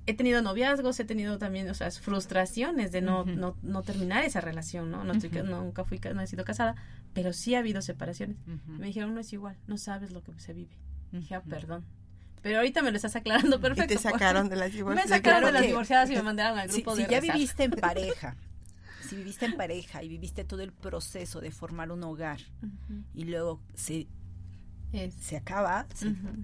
he 0.08 0.14
tenido 0.14 0.41
noviazgos, 0.41 0.99
he 0.99 1.06
tenido 1.06 1.38
también, 1.38 1.70
o 1.70 1.74
sea, 1.74 1.89
frustraciones 1.91 2.91
de 2.91 3.01
no, 3.01 3.26
no, 3.26 3.56
no 3.64 3.82
terminar 3.82 4.24
esa 4.24 4.39
relación, 4.41 4.91
¿no? 4.91 5.03
no 5.03 5.14
estoy 5.14 5.30
nunca 5.43 5.84
fui, 5.84 5.99
no 6.14 6.22
he 6.22 6.28
sido 6.28 6.45
casada, 6.45 6.76
pero 7.14 7.34
sí 7.34 7.56
ha 7.56 7.60
habido 7.60 7.82
separaciones. 7.82 8.38
Me 8.68 8.88
dijeron, 8.88 9.14
no 9.14 9.20
es 9.22 9.34
igual, 9.34 9.56
no 9.68 9.78
sabes 9.78 10.12
lo 10.12 10.22
que 10.24 10.32
se 10.39 10.53
vive. 10.53 10.76
Dije, 11.12 11.36
ah, 11.36 11.41
perdón. 11.41 11.84
Pero 12.41 12.58
ahorita 12.58 12.84
me 12.84 12.91
lo 12.91 12.97
estás 12.97 13.16
aclarando 13.16 13.60
perfecto. 13.60 13.93
Y 13.93 13.97
te 13.97 14.01
sacaron 14.03 14.49
de 14.49 14.56
las 14.58 14.70
Me 14.70 14.76
divorciadas. 14.78 15.10
sacaron 15.10 15.45
de 15.45 15.51
las 15.51 15.62
divorciadas 15.64 16.10
y 16.12 16.14
me 16.16 16.22
mandaron 16.22 16.60
al 16.60 16.70
Si, 16.70 16.82
grupo 16.82 16.95
si 16.95 17.03
de 17.03 17.10
ya 17.10 17.20
rezar. 17.20 17.36
viviste 17.36 17.64
en 17.64 17.72
pareja, 17.82 18.36
si 19.01 19.16
viviste 19.16 19.45
en 19.45 19.56
pareja 19.58 20.03
y 20.03 20.10
viviste 20.10 20.43
todo 20.43 20.62
el 20.62 20.72
proceso 20.72 21.41
de 21.41 21.49
formar 21.51 21.91
un 21.91 22.03
hogar 22.03 22.39
y 23.16 23.24
luego 23.26 23.60
se, 23.74 24.06
Es- 24.93 25.16
se 25.16 25.38
acaba, 25.38 25.88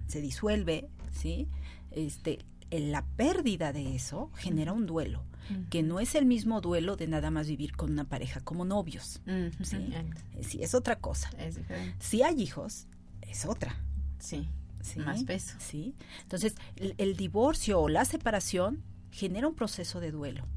se, 0.08 0.22
disuelve, 0.22 0.88
¿sí? 1.12 1.48
Este, 1.92 2.40
la 2.72 3.06
pérdida 3.06 3.74
de 3.74 3.96
eso 3.96 4.32
genera 4.36 4.74
un 4.74 4.86
duelo, 4.86 5.24
que 5.70 5.84
no 5.84 6.00
es 6.00 6.16
el 6.16 6.26
mismo 6.26 6.62
duelo 6.62 6.96
de 6.96 7.08
nada 7.08 7.30
más 7.30 7.48
vivir 7.48 7.76
con 7.76 7.92
una 7.92 8.06
pareja 8.06 8.40
como 8.40 8.64
novios. 8.64 9.22
Sí. 9.62 9.94
Sí, 10.42 10.64
es 10.64 10.74
otra 10.74 10.96
cosa. 10.98 11.30
Es. 11.38 11.60
Si 12.00 12.24
hay 12.24 12.42
hijos, 12.42 12.88
es 13.22 13.46
otra. 13.46 13.76
Sí. 14.20 14.48
¿sí? 14.82 15.00
Más 15.00 15.24
peso. 15.24 15.56
Sí. 15.60 15.96
Entonces, 16.22 16.56
el, 16.78 16.96
el 16.98 17.18
divorcio 17.18 17.82
o 17.82 17.90
la 17.90 18.06
separación 18.06 18.84
genera 19.12 19.48
un 19.48 19.56
proceso 19.56 20.00
de 20.00 20.12
duelo, 20.12 20.48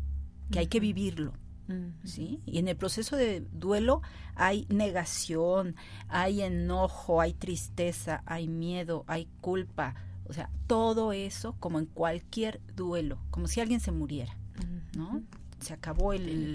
que 0.50 0.60
hay 0.60 0.66
que 0.68 0.80
vivirlo. 0.80 1.32
¿sí? 2.04 2.42
Y 2.44 2.58
en 2.58 2.68
el 2.68 2.76
proceso 2.76 3.16
de 3.16 3.40
duelo 3.52 4.02
hay 4.34 4.66
negación, 4.68 5.76
hay 6.08 6.42
enojo, 6.42 7.20
hay 7.20 7.32
tristeza, 7.32 8.22
hay 8.26 8.48
miedo, 8.48 9.04
hay 9.06 9.28
culpa. 9.40 9.94
O 10.26 10.32
sea, 10.32 10.48
todo 10.66 11.12
eso 11.12 11.54
como 11.60 11.78
en 11.78 11.86
cualquier 11.86 12.60
duelo, 12.76 13.18
como 13.30 13.46
si 13.48 13.60
alguien 13.60 13.80
se 13.80 13.92
muriera, 13.92 14.36
¿no? 14.96 15.22
Se 15.60 15.72
acabó 15.72 16.12
el- 16.12 16.52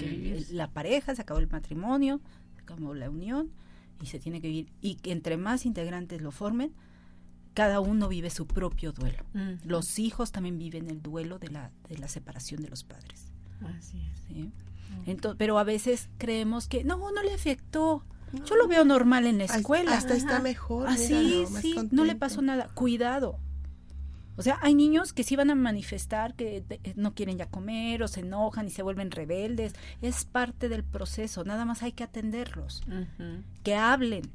la 0.51 0.69
pareja, 0.71 1.15
se 1.15 1.21
acabó 1.21 1.39
el 1.39 1.49
matrimonio, 1.49 2.19
se 2.55 2.61
acabó 2.61 2.93
la 2.93 3.09
unión 3.09 3.51
y 4.01 4.07
se 4.07 4.19
tiene 4.19 4.41
que 4.41 4.47
vivir. 4.47 4.71
Y 4.81 4.95
que 4.95 5.11
entre 5.11 5.37
más 5.37 5.65
integrantes 5.65 6.21
lo 6.21 6.31
formen, 6.31 6.71
cada 7.53 7.79
uno 7.79 8.07
vive 8.07 8.29
su 8.29 8.45
propio 8.47 8.91
duelo. 8.91 9.23
Los 9.65 9.99
hijos 9.99 10.31
también 10.31 10.57
viven 10.57 10.89
el 10.89 11.01
duelo 11.01 11.39
de 11.39 11.49
la, 11.49 11.71
de 11.89 11.97
la 11.97 12.07
separación 12.07 12.61
de 12.61 12.69
los 12.69 12.83
padres. 12.83 13.31
Así 13.77 13.99
es. 13.99 14.19
¿sí? 14.27 14.51
Ento- 15.05 15.35
pero 15.37 15.59
a 15.59 15.63
veces 15.63 16.09
creemos 16.17 16.67
que 16.67 16.83
no, 16.83 16.97
no 17.11 17.21
le 17.23 17.33
afectó. 17.33 18.03
Yo 18.45 18.55
lo 18.55 18.67
veo 18.67 18.85
normal 18.85 19.25
en 19.25 19.39
la 19.39 19.45
escuela. 19.45 19.97
Hasta 19.97 20.13
está 20.15 20.39
mejor. 20.39 20.87
Así, 20.87 21.13
más 21.51 21.61
sí, 21.61 21.73
no 21.91 22.03
le 22.05 22.15
pasó 22.15 22.41
nada. 22.43 22.67
Cuidado. 22.75 23.39
O 24.39 24.41
sea, 24.41 24.57
hay 24.61 24.73
niños 24.73 25.11
que 25.11 25.25
sí 25.25 25.35
van 25.35 25.49
a 25.49 25.55
manifestar 25.55 26.33
que 26.33 26.63
eh, 26.69 26.93
no 26.95 27.13
quieren 27.13 27.37
ya 27.37 27.47
comer 27.47 28.01
o 28.03 28.07
se 28.07 28.21
enojan 28.21 28.67
y 28.67 28.69
se 28.69 28.83
vuelven 28.83 29.11
rebeldes. 29.11 29.73
Es 30.01 30.23
parte 30.23 30.69
del 30.69 30.85
proceso. 30.85 31.43
Nada 31.43 31.65
más 31.65 31.83
hay 31.83 31.91
que 31.91 32.05
atenderlos. 32.05 32.81
Que 33.63 33.75
hablen. 33.75 34.31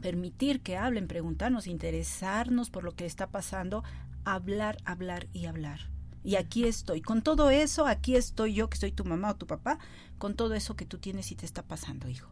Permitir 0.00 0.62
que 0.62 0.78
hablen, 0.78 1.08
preguntarnos, 1.08 1.66
interesarnos 1.66 2.70
por 2.70 2.84
lo 2.84 2.92
que 2.92 3.04
está 3.04 3.26
pasando. 3.26 3.84
Hablar, 4.24 4.78
hablar 4.86 5.28
y 5.34 5.44
hablar. 5.44 5.90
Y 6.24 6.36
aquí 6.36 6.64
estoy. 6.64 7.02
Con 7.02 7.20
todo 7.20 7.50
eso, 7.50 7.86
aquí 7.86 8.16
estoy 8.16 8.54
yo, 8.54 8.70
que 8.70 8.78
soy 8.78 8.92
tu 8.92 9.04
mamá 9.04 9.32
o 9.32 9.36
tu 9.36 9.46
papá, 9.46 9.78
con 10.16 10.36
todo 10.36 10.54
eso 10.54 10.74
que 10.74 10.86
tú 10.86 10.96
tienes 10.96 11.30
y 11.32 11.34
te 11.34 11.44
está 11.44 11.62
pasando, 11.62 12.08
hijo. 12.08 12.30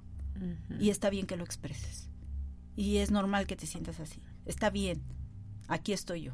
Y 0.80 0.88
está 0.88 1.10
bien 1.10 1.26
que 1.26 1.36
lo 1.36 1.44
expreses. 1.44 2.08
Y 2.74 2.96
es 2.96 3.10
normal 3.10 3.46
que 3.46 3.54
te 3.54 3.66
sientas 3.66 4.00
así. 4.00 4.22
Está 4.46 4.70
bien. 4.70 5.02
Aquí 5.68 5.92
estoy 5.92 6.22
yo. 6.22 6.32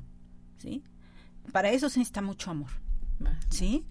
¿Sí? 0.60 0.82
Para 1.52 1.70
eso 1.70 1.88
se 1.88 1.98
necesita 1.98 2.22
mucho 2.22 2.50
amor. 2.50 2.70
¿Sí? 3.48 3.84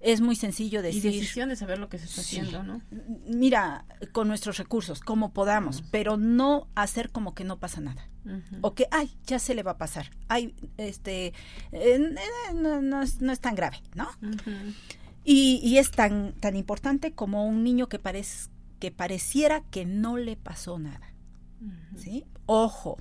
Es 0.00 0.20
muy 0.22 0.34
sencillo 0.34 0.80
Y 0.80 0.82
decir. 0.82 1.02
decisión 1.12 1.50
de 1.50 1.56
saber 1.56 1.78
lo 1.78 1.88
que 1.90 1.98
se 1.98 2.06
está 2.06 2.22
Sí. 2.22 2.38
haciendo, 2.38 2.62
¿no? 2.62 2.80
Mira, 3.26 3.84
con 4.12 4.28
nuestros 4.28 4.56
recursos, 4.56 5.00
como 5.00 5.32
podamos, 5.32 5.82
pero 5.90 6.16
no 6.16 6.68
hacer 6.74 7.10
como 7.10 7.34
que 7.34 7.44
no 7.44 7.58
pasa 7.58 7.80
nada. 7.82 8.08
O 8.62 8.74
que, 8.74 8.86
ay, 8.90 9.10
ya 9.26 9.38
se 9.38 9.54
le 9.54 9.62
va 9.62 9.72
a 9.72 9.78
pasar. 9.78 10.10
Ay, 10.28 10.54
este, 10.78 11.32
eh, 11.72 12.14
no, 12.54 12.80
no 12.82 13.02
es, 13.02 13.20
no 13.20 13.30
es 13.32 13.40
tan 13.40 13.54
grave, 13.54 13.78
¿no? 13.94 14.08
Y, 15.24 15.60
y 15.62 15.76
es 15.78 15.90
tan, 15.90 16.32
tan 16.40 16.56
importante 16.56 17.12
como 17.12 17.46
un 17.46 17.62
niño 17.62 17.88
que, 17.90 18.00
que 18.78 18.90
pareciera 18.90 19.62
que 19.70 19.84
no 19.84 20.16
le 20.16 20.36
pasó 20.36 20.78
nada. 20.78 21.12
¿sí? 21.96 22.24
Ojo, 22.46 22.96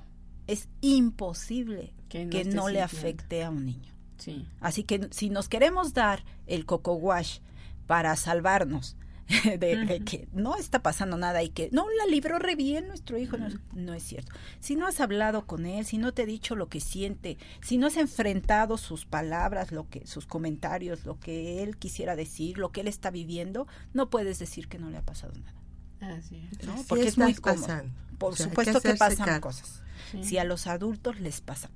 es 0.52 0.68
imposible 0.82 1.93
Que 2.10 2.28
que 2.30 2.43
no 2.45 2.70
le 2.70 2.82
afecte 2.82 3.43
a 3.43 3.50
un 3.50 3.66
niño. 3.66 3.93
Sí. 4.18 4.47
Así 4.60 4.84
que 4.84 5.08
si 5.12 5.30
nos 5.30 5.47
queremos 5.47 5.93
dar 5.93 6.24
el 6.47 6.66
coco 6.66 6.93
wash 6.93 7.39
para 7.88 8.16
salvarnos 8.16 8.97
de, 9.60 10.02
que 10.06 10.28
no 10.34 10.56
está 10.56 10.82
pasando 10.82 11.16
nada 11.16 11.43
y 11.43 11.50
que 11.50 11.70
no 11.72 11.86
la 12.00 12.08
libró 12.08 12.39
re 12.39 12.56
bien 12.56 12.88
nuestro 12.88 13.18
hijo, 13.20 13.38
no, 13.38 13.45
es- 13.47 13.60
no 13.74 13.93
es 13.93 14.02
cierto. 14.04 14.32
Si 14.60 14.76
no 14.76 14.88
has 14.88 15.00
hablado 15.00 15.45
con 15.45 15.66
él, 15.68 15.86
si 15.86 16.00
no 16.00 16.12
te 16.14 16.24
ha 16.24 16.26
dicho 16.26 16.56
lo 16.56 16.68
que 16.68 16.80
siente, 16.80 17.38
si 17.62 17.78
no 17.78 17.88
has 17.88 17.97
enfrentado 17.97 18.78
sus 18.78 19.06
palabras, 19.06 19.72
lo 19.72 19.88
que 19.88 20.06
sus 20.08 20.26
comentarios, 20.26 21.06
lo 21.06 21.20
que 21.20 21.62
él 21.62 21.78
quisiera 21.78 22.16
decir, 22.16 22.58
lo 22.58 22.72
que 22.72 22.82
él 22.82 22.88
está 22.88 23.12
viviendo, 23.12 23.68
no 23.93 24.10
puedes 24.10 24.39
decir 24.39 24.68
que 24.68 24.80
no 24.80 24.89
le 24.89 24.97
ha 24.97 25.04
pasado 25.04 25.34
nada. 25.39 26.18
Así 26.18 26.38
es. 26.52 26.66
¿no? 26.66 26.76
Sí 26.78 26.86
Porque 26.89 27.08
es 27.08 27.18
muy 27.18 27.34
pasando. 27.36 27.93
Por 28.18 28.34
O 28.34 28.36
sea, 28.36 28.45
hay 28.47 28.50
supuesto 28.50 28.82
que, 28.82 28.95
pasan 28.95 29.41
cosas. 29.41 29.84
Sí. 30.12 30.24
Si 30.24 30.38
a 30.38 30.43
los 30.43 30.68
adultos 30.68 31.20
les 31.20 31.41
pasa. 31.41 31.70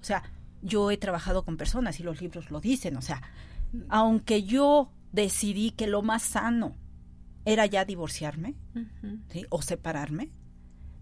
O 0.00 0.04
sea, 0.04 0.22
yo 0.62 0.90
he 0.90 0.96
trabajado 0.96 1.44
con 1.44 1.56
personas 1.56 2.00
y 2.00 2.02
los 2.02 2.20
libros 2.20 2.50
lo 2.50 2.60
dicen. 2.60 2.96
O 2.96 3.02
sea, 3.02 3.22
aunque 3.88 4.42
yo 4.44 4.90
decidí 5.12 5.70
que 5.72 5.86
lo 5.86 6.02
más 6.02 6.22
sano 6.22 6.74
era 7.44 7.66
ya 7.66 7.84
divorciarme 7.84 8.54
o 9.50 9.62
separarme, 9.62 10.30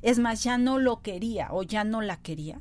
es 0.02 0.18
más, 0.18 0.42
ya 0.42 0.58
no 0.58 0.78
lo 0.78 1.00
quería 1.02 1.48
o 1.52 1.62
ya 1.62 1.84
no 1.84 2.00
la 2.00 2.16
quería 2.16 2.60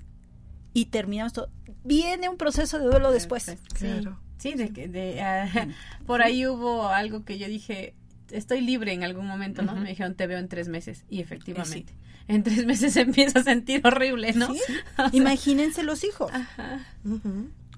y 0.74 0.86
terminamos 0.86 1.34
todo. 1.34 1.50
Viene 1.84 2.30
un 2.30 2.38
proceso 2.38 2.78
de 2.78 2.86
duelo 2.86 3.12
después. 3.12 3.46
Perfecto. 3.46 3.76
Sí. 3.78 3.86
Claro. 3.88 4.20
Sí, 4.38 4.54
de, 4.54 4.70
que- 4.72 4.88
de, 4.88 5.22
ah, 5.22 5.48
por 6.06 6.22
ahí 6.22 6.46
hubo 6.46 6.88
algo 6.90 7.26
que 7.26 7.38
yo 7.40 7.48
dije, 7.48 7.96
estoy 8.32 8.62
libre 8.62 8.94
en 8.94 9.04
algún 9.04 9.28
momento, 9.28 9.62
¿no? 9.62 9.76
Me 9.76 9.90
dijeron, 9.90 10.16
te 10.16 10.28
veo 10.28 10.40
en 10.40 10.48
tres 10.48 10.68
meses. 10.68 11.06
Y 11.10 11.20
efectivamente, 11.22 11.94
en 12.28 12.44
tres 12.44 12.66
meses 12.66 12.94
se 12.94 13.02
empieza 13.02 13.40
a 13.40 13.44
sentir 13.44 13.82
horrible, 13.86 14.34
¿no? 14.34 14.54
¿Sí? 14.54 14.60
Imagínense 15.14 15.84
los 15.84 16.04
hijos. 16.04 16.32
Ajá. 16.34 16.80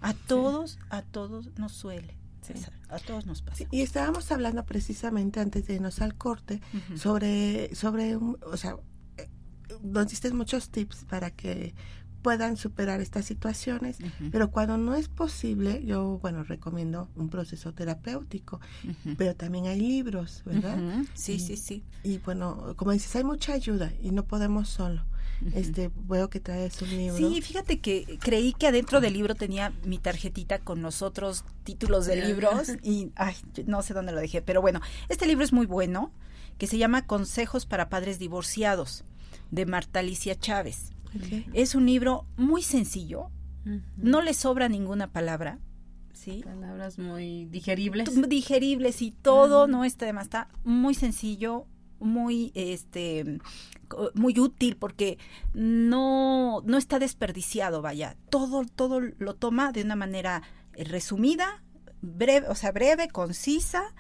A 0.02 0.14
todos, 0.14 0.80
a 0.90 1.02
todos 1.02 1.50
nos 1.58 1.72
suele. 1.72 2.16
Pasar, 2.46 2.74
A 2.90 3.00
todos 3.00 3.26
nos 3.26 3.42
pasa. 3.42 3.64
Y 3.72 3.82
estábamos 3.82 4.30
hablando 4.32 4.66
precisamente 4.66 5.40
antes 5.40 5.66
de 5.66 5.76
irnos 5.76 6.02
al 6.02 6.16
corte 6.16 6.60
sobre, 6.96 7.74
sobre 7.74 8.18
un- 8.18 8.38
o 8.46 8.58
sea, 8.58 8.76
eh, 9.18 9.30
nos 9.82 10.10
diste 10.10 10.30
muchos 10.34 10.70
tips 10.70 11.06
para 11.06 11.32
que 11.32 11.74
puedan 12.24 12.58
superar 12.58 13.02
estas 13.02 13.26
situaciones, 13.26 13.98
pero 14.32 14.50
cuando 14.50 14.78
no 14.78 14.96
es 14.96 15.10
posible, 15.10 15.84
yo, 15.86 16.18
bueno, 16.22 16.44
recomiendo 16.44 17.10
un 17.16 17.30
proceso 17.30 17.74
terapéutico, 17.74 18.60
pero 19.18 19.36
también 19.36 19.68
hay 19.68 19.80
libros, 19.80 20.42
¿verdad? 20.46 20.80
Sí, 21.14 21.34
Y- 21.34 21.40
sí, 21.40 21.58
sí. 21.58 21.84
Y 22.04 22.18
bueno, 22.20 22.74
como 22.78 22.92
dices, 22.92 23.16
hay 23.16 23.24
mucha 23.24 23.54
ayuda 23.54 23.94
y 24.02 24.10
no 24.12 24.26
podemos 24.26 24.70
solo. 24.70 25.06
Este, 25.54 25.92
veo 26.08 26.30
que 26.30 26.40
traes 26.40 26.82
un 26.82 26.90
libro. 26.90 27.18
Sí, 27.18 27.42
fíjate 27.42 27.80
que 27.82 28.18
creí 28.22 28.54
que 28.54 28.68
adentro 28.68 29.02
del 29.02 29.14
libro 29.14 29.36
tenía 29.36 29.74
mi 29.84 29.98
tarjetita 29.98 30.60
con 30.60 30.82
los 30.82 31.02
otros 31.02 31.44
títulos 31.66 32.06
de 32.06 32.26
libros 32.26 32.70
y 32.84 33.12
ay, 33.16 33.36
no 33.66 33.82
sé 33.82 33.94
dónde 33.94 34.14
lo 34.14 34.22
dejé, 34.22 34.42
pero 34.42 34.62
bueno, 34.62 34.80
este 35.10 35.26
libro 35.28 35.44
es 35.44 35.52
muy 35.52 35.66
bueno, 35.66 36.12
que 36.58 36.68
se 36.68 36.78
llama 36.78 37.06
Consejos 37.06 37.66
para 37.66 37.90
Padres 37.90 38.20
Divorciados, 38.20 39.04
de 39.52 39.66
Marta 39.66 40.00
Alicia 40.00 40.36
Chávez. 40.40 40.94
Es 41.54 41.76
un 41.76 41.86
libro 41.86 42.26
muy 42.38 42.62
sencillo, 42.62 43.30
no 43.98 44.22
le 44.22 44.34
sobra 44.34 44.68
ninguna 44.70 45.12
palabra, 45.12 45.60
¿sí? 46.14 46.42
Palabras 46.44 47.00
muy 47.00 47.46
digeribles. 47.46 48.30
Digeribles 48.30 49.02
y 49.02 49.12
todo, 49.12 49.68
no 49.68 49.84
está 49.86 50.06
demás, 50.06 50.26
está 50.26 50.50
muy 50.64 50.94
sencillo, 50.94 51.66
muy 52.00 52.52
este 52.56 53.40
muy 54.16 54.40
útil 54.40 54.76
porque 54.78 55.18
no 55.54 56.62
no 56.66 56.78
está 56.78 57.00
desperdiciado, 57.00 57.82
vaya. 57.82 58.18
Todo 58.30 58.66
todo 58.66 59.00
lo 59.00 59.36
toma 59.36 59.72
de 59.72 59.84
una 59.84 59.96
manera 59.96 60.44
eh, 60.74 60.84
resumida, 60.84 61.64
breve, 62.02 62.48
o 62.50 62.56
sea, 62.56 62.72
breve, 62.72 63.08
concisa, 63.08 63.94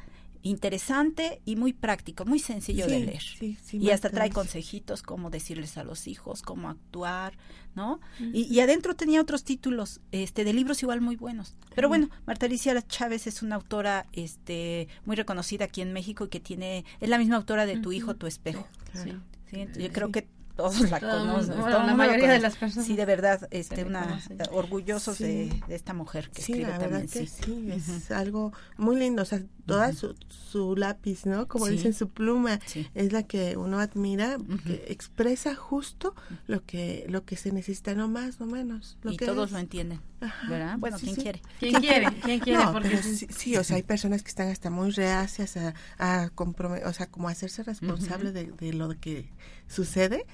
interesante 0.43 1.41
y 1.45 1.55
muy 1.55 1.73
práctico, 1.73 2.25
muy 2.25 2.39
sencillo 2.39 2.85
de 2.85 2.99
leer. 2.99 3.23
y 3.71 3.89
hasta 3.89 4.09
trae 4.09 4.29
consejitos 4.29 5.01
como 5.01 5.29
decirles 5.29 5.77
a 5.77 5.83
los 5.83 6.07
hijos 6.07 6.41
cómo 6.41 6.69
actuar, 6.69 7.33
¿no? 7.75 7.99
y, 8.19 8.59
adentro 8.59 8.95
tenía 8.95 9.21
otros 9.21 9.43
títulos 9.43 10.01
este 10.11 10.43
de 10.43 10.53
libros 10.53 10.83
igual 10.83 11.01
muy 11.01 11.15
buenos. 11.15 11.55
Pero 11.73 11.87
bueno, 11.87 12.09
Marta 12.27 12.45
Alicia 12.45 12.79
Chávez 12.81 13.25
es 13.25 13.41
una 13.41 13.55
autora 13.55 14.05
este 14.11 14.87
muy 15.05 15.15
reconocida 15.15 15.65
aquí 15.65 15.81
en 15.81 15.93
México 15.93 16.25
y 16.25 16.27
que 16.27 16.39
tiene 16.39 16.85
es 16.99 17.09
la 17.09 17.17
misma 17.17 17.37
autora 17.37 17.65
de 17.65 17.77
Tu 17.77 17.91
hijo, 17.91 18.15
tu 18.15 18.27
espejo. 18.27 18.67
Sí, 18.93 19.67
yo 19.77 19.91
creo 19.91 20.11
que 20.11 20.27
todos 20.55 20.89
la 20.91 20.99
conocen. 20.99 21.57
la 21.57 21.93
mayoría 21.95 22.31
de 22.31 22.39
las 22.39 22.55
personas. 22.55 22.85
Sí, 22.85 22.95
de 22.95 23.05
verdad, 23.05 23.47
este, 23.51 23.83
una, 23.83 24.21
orgullosos 24.51 25.17
de, 25.19 25.51
esta 25.67 25.93
mujer 25.93 26.29
que 26.29 26.41
sí, 26.41 26.53
escribe 26.53 26.71
la 26.71 26.79
también. 26.79 27.07
Que 27.07 27.27
sí, 27.27 27.69
es 27.71 28.11
algo 28.11 28.53
muy 28.77 28.97
lindo. 28.97 29.23
O 29.23 29.25
sea, 29.25 29.41
toda 29.65 29.93
su, 29.93 30.15
su, 30.29 30.75
lápiz, 30.75 31.25
¿no? 31.25 31.47
Como 31.47 31.67
dicen, 31.67 31.93
su 31.93 32.09
pluma 32.09 32.59
es 32.93 33.13
la 33.13 33.23
que 33.23 33.57
uno 33.57 33.79
admira, 33.79 34.37
que 34.65 34.85
expresa 34.89 35.55
justo 35.55 36.15
lo 36.47 36.63
que 36.63 37.05
lo 37.09 37.25
que 37.25 37.35
se 37.35 37.51
necesita, 37.51 37.93
no 37.95 38.07
más, 38.07 38.39
no 38.39 38.45
menos. 38.45 38.97
y 39.03 39.17
todos 39.17 39.51
lo 39.51 39.57
entienden, 39.57 40.01
¿verdad? 40.49 40.77
Bueno, 40.77 40.97
¿quién 40.99 41.15
quiere? 41.15 41.41
¿Quién 41.59 41.73
quiere? 41.75 42.07
¿Quién 42.23 42.39
quiere? 42.39 42.63
porque 42.71 42.97
sí, 42.97 43.57
o 43.57 43.63
sea, 43.63 43.77
hay 43.77 43.83
personas 43.83 44.23
que 44.23 44.29
están 44.29 44.49
hasta 44.49 44.69
muy 44.69 44.91
reacias 44.91 45.57
a, 45.57 45.73
a 45.97 46.31
o 46.35 46.93
sea, 46.93 47.07
como 47.07 47.29
hacerse 47.29 47.63
responsable 47.63 48.31
de, 48.31 48.51
de, 48.51 48.73
lo 48.73 48.89
que 48.99 49.29
sucede. 49.67 50.25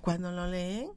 Cuando 0.00 0.32
lo 0.32 0.50
leen, 0.50 0.88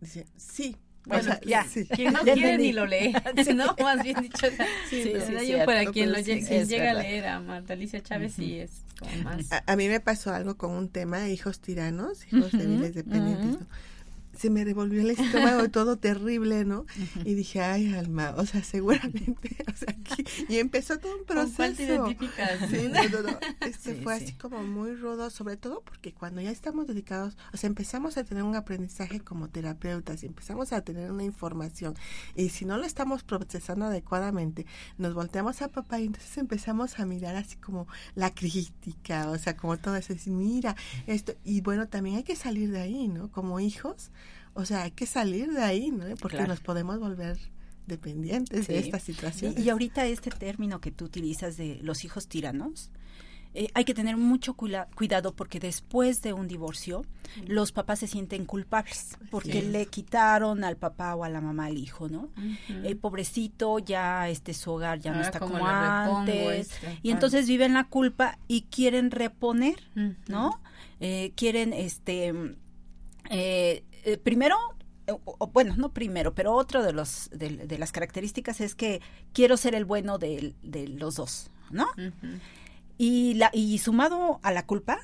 dicen, 0.00 0.26
sí, 0.36 0.76
bueno, 1.06 1.34
ya, 1.44 1.66
quien 1.94 2.12
no 2.12 2.20
quiere 2.22 2.56
ni 2.58 2.72
lo 2.72 2.86
lee, 2.86 3.12
¿no? 3.54 3.76
Más 3.80 4.02
bien 4.02 4.20
dicho, 4.22 4.46
sí, 4.88 5.12
yo 5.46 5.64
para 5.64 5.86
quien, 5.86 6.12
lo 6.12 6.18
llega 6.18 6.90
a 6.90 6.94
leer 6.94 7.26
a 7.26 7.40
Marta 7.40 7.74
Alicia 7.74 8.02
Chávez 8.02 8.34
sí 8.34 8.58
es 8.58 8.82
como 8.98 9.22
más... 9.22 9.46
A, 9.66 9.76
mí 9.76 9.88
me 9.88 10.00
pasó 10.00 10.32
algo 10.32 10.56
con 10.56 10.70
un 10.70 10.88
tema 10.88 11.18
de 11.18 11.32
hijos 11.32 11.60
tiranos, 11.60 12.26
hijos 12.32 12.52
débiles 12.52 12.94
dependientes, 12.94 13.60
¿no? 13.60 13.66
Se 14.36 14.50
me 14.50 14.64
revolvió 14.64 15.00
el 15.00 15.10
estómago 15.10 15.68
todo 15.70 15.96
terrible, 15.96 16.64
¿no? 16.64 16.86
Y 17.24 17.34
dije, 17.34 17.60
ay, 17.60 17.94
alma, 17.94 18.34
o 18.36 18.46
sea, 18.46 18.62
seguramente, 18.62 19.56
o 19.72 19.76
sea, 19.76 19.88
aquí, 19.90 20.24
y 20.48 20.58
empezó 20.58 20.98
todo 20.98 21.16
un 21.16 21.24
proceso. 21.24 21.56
¿Con 21.56 21.74
te 21.76 21.84
identificas? 21.84 22.70
Sí, 22.70 22.90
no, 23.12 23.22
no, 23.22 23.38
Este 23.60 23.94
fue 23.96 24.14
así 24.14 24.32
como 24.32 24.62
muy 24.62 24.94
rudo, 24.94 25.30
sobre 25.30 25.56
todo 25.56 25.82
porque 25.82 26.12
cuando 26.12 26.40
ya 26.40 26.50
estamos 26.50 26.86
dedicados, 26.86 27.36
o 27.52 27.56
sea, 27.56 27.68
empezamos 27.68 28.16
a 28.16 28.24
tener 28.24 28.42
un 28.42 28.56
aprendizaje 28.56 29.20
como 29.20 29.48
terapeutas 29.48 30.22
y 30.22 30.26
empezamos 30.26 30.72
a 30.72 30.82
tener 30.82 31.10
una 31.10 31.24
información, 31.24 31.94
y 32.34 32.48
si 32.50 32.64
no 32.64 32.78
lo 32.78 32.84
estamos 32.84 33.22
procesando 33.22 33.86
adecuadamente, 33.86 34.66
nos 34.98 35.14
volteamos 35.14 35.62
a 35.62 35.68
papá 35.68 36.00
y 36.00 36.06
entonces 36.06 36.36
empezamos 36.38 36.98
a 36.98 37.06
mirar 37.06 37.36
así 37.36 37.56
como 37.56 37.86
la 38.14 38.34
crítica, 38.34 39.30
o 39.30 39.38
sea, 39.38 39.56
como 39.56 39.76
todo 39.78 39.96
eso, 39.96 40.14
mira, 40.26 40.76
esto, 41.06 41.34
y 41.44 41.60
bueno, 41.60 41.88
también 41.88 42.16
hay 42.16 42.22
que 42.22 42.36
salir 42.36 42.70
de 42.70 42.80
ahí, 42.80 43.08
¿no? 43.08 43.30
Como 43.30 43.60
hijos, 43.60 44.10
o 44.54 44.64
sea, 44.64 44.82
hay 44.82 44.92
que 44.92 45.06
salir 45.06 45.52
de 45.52 45.62
ahí, 45.62 45.90
¿no? 45.90 46.04
Porque 46.16 46.46
nos 46.46 46.60
podemos 46.60 46.98
volver 46.98 47.38
dependientes 47.86 48.66
de 48.68 48.78
esta 48.78 48.98
situación. 48.98 49.54
Y, 49.58 49.68
ahorita 49.68 50.06
este 50.06 50.30
término 50.30 50.80
que 50.80 50.90
tú 50.90 51.04
utilizas 51.04 51.56
de 51.56 51.78
los 51.82 52.04
hijos 52.04 52.28
tiranos, 52.28 52.90
eh, 53.56 53.68
hay 53.74 53.84
que 53.84 53.94
tener 53.94 54.16
mucho 54.16 54.54
cuidado 54.54 55.32
porque 55.32 55.60
después 55.60 56.22
de 56.22 56.32
un 56.32 56.48
divorcio 56.48 57.04
los 57.46 57.70
papás 57.70 58.00
se 58.00 58.08
sienten 58.08 58.46
culpables 58.46 59.16
porque 59.30 59.62
le 59.62 59.86
quitaron 59.86 60.64
al 60.64 60.76
papá 60.76 61.14
o 61.14 61.22
a 61.22 61.28
la 61.28 61.40
mamá 61.40 61.66
al 61.66 61.78
hijo, 61.78 62.08
¿no? 62.08 62.30
El 62.82 62.96
pobrecito 62.96 63.78
ya 63.78 64.28
este 64.28 64.54
su 64.54 64.72
hogar 64.72 64.98
ya 64.98 65.12
no 65.12 65.20
está 65.20 65.38
como, 65.38 65.64
antes 65.64 66.72
este, 66.72 66.98
y 67.02 67.12
entonces 67.12 67.46
viven 67.46 67.74
la 67.74 67.84
culpa 67.84 68.38
y 68.48 68.62
quieren 68.62 69.12
reponer, 69.12 69.88
¿no? 70.26 70.60
Eh, 70.98 71.32
quieren 71.36 71.72
este 71.72 72.56
eh, 73.30 73.84
eh, 74.04 74.18
primero, 74.18 74.56
o, 75.06 75.46
bueno, 75.48 75.76
no 75.76 75.92
primero, 75.92 76.34
pero 76.34 76.54
otro 76.54 76.82
de, 76.82 76.92
los, 76.92 77.30
de, 77.32 77.78
las 77.78 77.92
características 77.92 78.60
es 78.60 78.74
que 78.74 79.00
quiero 79.32 79.56
ser 79.56 79.74
el 79.74 79.84
bueno 79.84 80.18
de, 80.18 80.54
los 80.98 81.16
dos, 81.16 81.50
¿no? 81.70 81.86
y, 82.96 83.34
la, 83.34 83.50
y 83.52 83.78
sumado 83.78 84.40
a 84.42 84.52
la 84.52 84.66
culpa, 84.66 85.00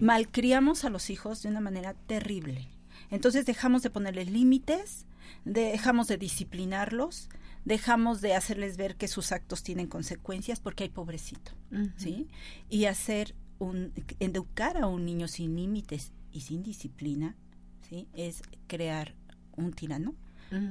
malcriamos 0.00 0.84
a 0.84 0.90
los 0.90 1.10
hijos 1.10 1.42
de 1.42 1.48
una 1.48 1.60
manera 1.60 1.94
terrible. 1.94 2.68
Entonces 3.10 3.46
dejamos 3.46 3.82
de 3.82 3.90
ponerles 3.90 4.30
límites, 4.30 5.06
dejamos 5.44 6.08
de 6.08 6.16
disciplinarlos, 6.16 7.28
dejamos 7.64 8.20
de 8.20 8.34
hacerles 8.34 8.76
ver 8.76 8.96
que 8.96 9.08
sus 9.08 9.32
actos 9.32 9.62
tienen 9.62 9.86
consecuencias 9.86 10.60
porque 10.60 10.84
hay 10.84 10.90
pobrecito, 10.90 11.52
¿sí? 11.96 12.28
Y 12.68 12.86
hacer 12.86 13.34
un, 13.58 13.92
educar 14.18 14.78
a 14.78 14.86
un 14.86 15.04
niño 15.04 15.28
sin 15.28 15.56
límites 15.56 16.12
y 16.32 16.40
sin 16.42 16.62
disciplina 16.62 17.36
es 18.14 18.42
crear 18.66 19.14
un 19.56 19.72
tirano 19.72 20.14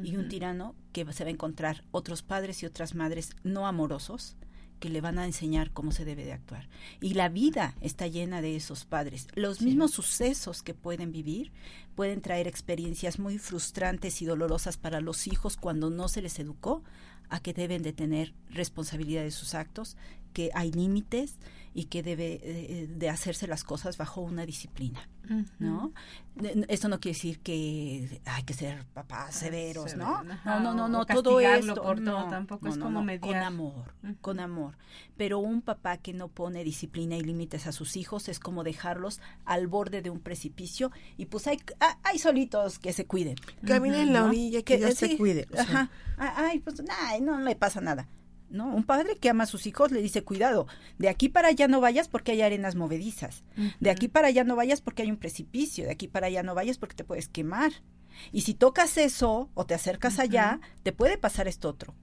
y 0.04 0.18
un 0.18 0.28
tirano 0.28 0.76
que 0.92 1.12
se 1.14 1.24
va 1.24 1.30
a 1.30 1.32
encontrar 1.32 1.86
otros 1.92 2.22
padres 2.22 2.64
y 2.64 2.66
otras 2.66 2.96
madres 2.96 3.32
no 3.44 3.66
amorosos 3.66 4.36
que 4.80 4.90
le 4.90 5.02
van 5.02 5.20
a 5.20 5.26
enseñar 5.26 5.72
cómo 5.72 5.92
se 5.92 6.06
debe 6.06 6.26
de 6.26 6.34
actuar. 6.34 6.70
Y 7.02 7.14
la 7.14 7.30
vida 7.30 7.76
está 7.82 8.08
llena 8.08 8.42
de 8.42 8.56
esos 8.56 8.86
padres. 8.86 9.28
Los 9.36 9.62
mismos 9.62 9.92
sucesos 9.92 10.64
que 10.64 10.74
pueden 10.74 11.12
vivir 11.12 11.52
pueden 11.96 12.22
traer 12.22 12.48
experiencias 12.48 13.20
muy 13.20 13.38
frustrantes 13.38 14.22
y 14.22 14.26
dolorosas 14.26 14.78
para 14.78 15.02
los 15.02 15.28
hijos 15.28 15.58
cuando 15.58 15.90
no 15.90 16.08
se 16.08 16.22
les 16.22 16.40
educó 16.40 16.84
a 17.30 17.40
que 17.42 17.54
deben 17.54 17.84
de 17.84 17.94
tener 17.94 18.34
responsabilidad 18.50 19.24
de 19.24 19.32
sus 19.32 19.54
actos, 19.54 19.98
que 20.34 20.50
hay 20.54 20.72
límites 20.72 21.38
y 21.74 21.86
que 21.86 22.04
debe 22.04 22.40
eh, 22.44 22.88
de 22.90 23.10
hacerse 23.10 23.48
las 23.48 23.64
cosas 23.64 23.98
bajo 23.98 24.22
una 24.22 24.46
disciplina, 24.46 25.08
¿no? 25.60 25.94
Esto 26.68 26.90
no 26.90 27.00
quiere 27.00 27.16
decir 27.16 27.40
que 27.40 28.22
hay 28.26 28.44
que 28.44 28.54
ser 28.54 28.86
papás 28.86 29.36
severos, 29.36 29.96
¿no? 29.96 30.24
No, 30.24 30.60
no, 30.60 30.74
no, 30.74 30.88
no, 30.88 31.06
todo 31.06 31.40
esto 31.40 31.82
por 31.82 32.04
todo, 32.04 32.28
tampoco 32.30 32.68
es 32.68 32.78
como 32.78 33.06
con 33.20 33.36
amor, 33.36 33.94
con 34.22 34.40
amor. 34.40 34.78
Pero 35.18 35.40
un 35.40 35.62
papá 35.62 35.98
que 35.98 36.14
no 36.14 36.30
pone 36.30 36.64
disciplina 36.64 37.16
y 37.16 37.22
límites 37.22 37.68
a 37.68 37.72
sus 37.72 37.98
hijos 37.98 38.30
es 38.30 38.40
como 38.40 38.64
dejarlos 38.64 39.20
al 39.46 39.68
borde 39.68 40.02
de 40.02 40.10
un 40.10 40.20
precipicio 40.20 40.92
y 41.18 41.26
pues 41.26 41.48
hay, 41.48 41.60
ah, 41.80 41.98
hay 42.04 42.20
solitos 42.20 42.80
que 42.80 42.94
se 42.94 43.06
cuiden. 43.06 43.36
Caminen 43.66 44.08
en 44.08 44.14
la 44.14 44.26
orilla 44.26 44.62
que, 44.64 44.80
ya 44.80 44.92
se 44.92 45.18
cuide. 45.18 45.48
Ajá. 45.58 45.90
Ay, 46.18 46.60
pues 46.60 46.82
no 47.22 47.40
le 47.40 47.56
pasa 47.56 47.82
nada. 47.82 48.08
¿No? 48.50 48.74
Un 48.74 48.84
padre 48.84 49.16
que 49.16 49.30
ama 49.30 49.44
a 49.44 49.48
sus 49.48 49.68
hijos 49.68 49.92
le 49.92 50.02
dice, 50.02 50.24
cuidado, 50.24 50.68
de 50.98 51.10
aquí 51.10 51.30
para 51.30 51.50
allá 51.50 51.68
no 51.68 51.82
vayas 51.82 52.08
porque 52.08 52.32
hay 52.32 52.42
arenas 52.42 52.76
movedizas, 52.76 53.44
de 53.80 53.90
aquí 53.90 54.08
para 54.08 54.28
allá 54.28 54.44
no 54.44 54.56
vayas 54.56 54.82
porque 54.82 55.04
hay 55.04 55.12
un 55.12 55.18
precipicio, 55.18 55.86
de 55.86 55.92
aquí 55.92 56.08
para 56.08 56.28
allá 56.28 56.44
no 56.44 56.56
vayas 56.56 56.78
porque 56.78 56.96
te 56.96 57.04
puedes 57.04 57.28
quemar. 57.28 57.72
Y 58.32 58.42
si 58.42 58.54
tocas 58.54 58.98
eso 58.98 59.50
o 59.54 59.66
te 59.66 59.74
acercas 59.74 60.20
allá, 60.20 60.60
te 60.84 60.92
puede 60.92 61.18
pasar 61.18 61.48
esto 61.48 61.70
otro. 61.70 61.96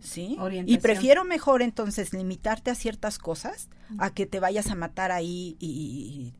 Sí. 0.00 0.38
Y 0.66 0.78
prefiero 0.78 1.24
mejor 1.24 1.60
entonces 1.62 2.12
limitarte 2.12 2.70
a 2.70 2.74
ciertas 2.74 3.18
cosas 3.18 3.68
a 3.98 4.10
que 4.10 4.26
te 4.26 4.40
vayas 4.40 4.70
a 4.70 4.74
matar 4.74 5.12
ahí 5.12 5.56
y, 5.60 6.32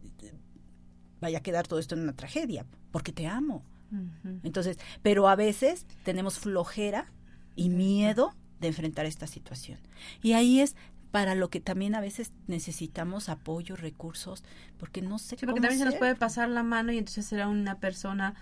vaya 1.20 1.38
a 1.38 1.42
quedar 1.42 1.66
todo 1.66 1.78
esto 1.78 1.95
en 1.95 2.03
una 2.03 2.14
tragedia, 2.14 2.66
porque 2.90 3.12
te 3.12 3.26
amo. 3.26 3.64
Entonces, 4.42 4.78
pero 5.03 5.28
a 5.28 5.36
veces 5.36 5.86
tenemos 6.03 6.38
flojera 6.38 7.12
y 7.55 7.68
miedo 7.68 8.34
de 8.61 8.69
enfrentar 8.69 9.07
esta 9.07 9.27
situación. 9.27 9.79
Y 10.23 10.33
ahí 10.33 10.61
es 10.61 10.77
para 11.11 11.37
lo 11.37 11.49
que 11.49 11.61
también 11.61 11.95
a 11.95 12.01
veces 12.01 12.33
necesitamos 12.49 13.29
apoyo, 13.29 13.77
recursos, 13.77 14.43
porque 14.79 15.01
no 15.01 15.19
sé 15.19 15.37
sí, 15.37 15.47
porque 15.47 15.61
también 15.61 15.79
se 15.79 15.85
nos 15.85 15.95
puede 15.95 16.17
pasar 16.17 16.49
la 16.49 16.65
mano 16.65 16.91
y 16.91 16.99
entonces 16.99 17.25
será 17.25 17.47
una 17.47 17.77
persona 17.77 18.35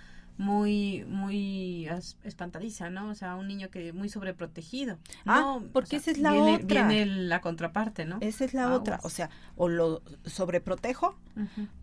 muy 0.42 1.04
muy 1.06 1.88
espantadiza, 2.24 2.90
¿no? 2.90 3.08
O 3.08 3.14
sea, 3.14 3.36
un 3.36 3.46
niño 3.46 3.70
que 3.70 3.92
muy 3.92 4.08
sobreprotegido. 4.08 4.98
Ah, 5.24 5.60
porque 5.72 5.96
esa 5.96 6.10
es 6.10 6.18
la 6.18 6.34
otra. 6.34 6.88
Viene 6.88 7.06
la 7.06 7.40
contraparte, 7.40 8.04
¿no? 8.04 8.18
Esa 8.20 8.44
es 8.44 8.52
la 8.52 8.74
otra. 8.74 8.98
O 9.04 9.10
sea, 9.10 9.30
o 9.56 9.68
lo 9.68 10.02
sobreprotejo, 10.24 11.16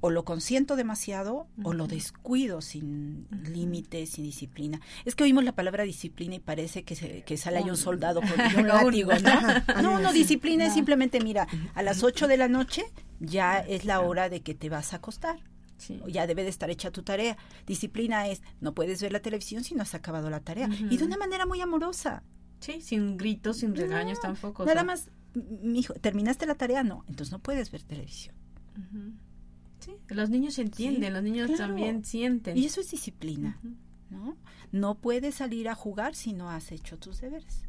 o 0.01 0.10
lo 0.10 0.26
consiento 0.26 0.76
demasiado, 0.76 1.47
o 1.64 1.74
lo 1.74 1.88
descuido 1.88 2.62
sin 2.62 3.28
límites, 3.51 4.12
sin 4.12 4.26
disciplina. 4.26 4.82
Es 5.05 5.16
que 5.16 5.24
oímos 5.24 5.43
la 5.43 5.53
palabra 5.53 5.84
disciplina 5.84 6.36
y 6.36 6.39
parece 6.39 6.84
que, 6.84 6.95
se, 6.95 7.24
que 7.24 7.38
sale 7.38 7.60
ahí 7.60 7.70
un 7.70 7.78
soldado 7.78 8.22
con 8.22 8.30
un 8.60 8.68
látigo, 8.68 9.12
¿no? 9.24 9.82
no, 9.82 9.99
no, 9.99 10.12
disciplina 10.12 10.66
es 10.66 10.74
simplemente, 10.74 11.22
mira, 11.22 11.47
a 11.76 11.82
las 11.82 12.03
8 12.03 12.28
de 12.28 12.38
la 12.38 12.47
noche 12.47 12.84
ya 13.20 13.60
es 13.60 13.86
la 13.86 14.01
hora 14.01 14.30
de 14.30 14.41
que 14.41 14.53
te 14.53 14.70
vas 14.70 14.93
a 14.93 14.97
acostar. 14.97 15.39
Ya 16.08 16.28
debe 16.28 16.44
de 16.44 16.50
estar 16.50 16.70
hecha 16.70 16.92
tu 16.92 17.04
tarea. 17.04 17.38
Disciplina 17.66 18.28
es, 18.28 18.42
no 18.62 18.74
puedes 18.74 19.02
ver 19.02 19.12
la 19.12 19.22
televisión 19.22 19.64
si 19.64 19.76
no 19.76 19.82
has 19.84 19.96
acabado 19.96 20.30
la 20.30 20.40
tarea. 20.42 20.70
Y 20.90 20.98
de 20.98 21.06
una 21.06 21.18
manera 21.18 21.46
muy 21.46 21.62
amorosa. 21.62 22.24
Sí, 22.60 22.82
sin 22.82 23.18
gritos, 23.18 23.58
sin 23.58 23.76
regaños 23.76 24.20
tampoco. 24.20 24.64
o 24.64 24.66
Nada 24.66 24.80
sea. 24.82 24.84
más, 24.86 25.10
mi 25.34 25.80
hijo, 25.80 25.94
¿terminaste 25.94 26.46
la 26.46 26.56
tarea? 26.56 26.84
No, 26.84 27.04
entonces 27.08 27.32
no 27.32 27.40
puedes 27.40 27.72
ver 27.72 27.84
televisión. 27.84 28.36
Sí, 29.80 29.94
los 30.10 30.30
niños 30.30 30.60
entienden, 30.60 31.04
Sí, 31.10 31.14
los 31.14 31.24
niños 31.24 31.48
claro. 31.48 31.68
también 31.68 32.04
sienten. 32.04 32.58
Y 32.58 32.66
eso 32.66 32.82
es 32.82 32.92
disciplina. 32.92 33.60
¿no? 34.10 34.36
No 34.72 34.96
puedes 35.00 35.36
salir 35.36 35.70
a 35.70 35.76
jugar 35.76 36.16
si 36.16 36.34
no 36.34 36.50
has 36.50 36.72
hecho 36.72 36.98
tus 36.98 37.22
deberes. 37.22 37.64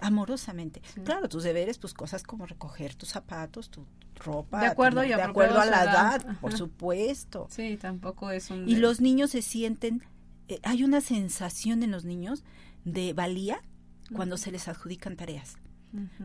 Amorosamente. 0.00 0.80
Claro, 1.04 1.28
tus 1.28 1.42
deberes, 1.42 1.78
pues 1.78 1.94
cosas 1.94 2.22
como 2.22 2.46
recoger 2.46 2.94
tus 2.94 3.08
zapatos, 3.10 3.70
tu 3.70 3.86
ropa. 4.16 4.60
De 4.60 4.66
acuerdo 4.66 5.00
tu- 5.00 5.06
y 5.06 5.08
de 5.08 5.22
acuerdo 5.22 5.60
a 5.60 5.64
la 5.66 5.82
edad. 5.84 6.22
edad, 6.24 6.36
por 6.40 6.56
supuesto. 6.56 7.46
Sí, 7.50 7.76
tampoco 7.80 8.30
es 8.30 8.50
un... 8.50 8.68
Y 8.68 8.76
los 8.76 9.00
niños 9.00 9.30
se 9.30 9.42
sienten, 9.42 10.02
eh, 10.48 10.60
hay 10.62 10.84
una 10.84 11.00
sensación 11.00 11.82
en 11.82 11.90
los 11.90 12.04
niños 12.04 12.44
de 12.84 13.12
valía 13.12 13.60
cuando 14.14 14.36
se 14.36 14.50
les 14.50 14.68
adjudican 14.68 15.16
tareas. 15.16 15.56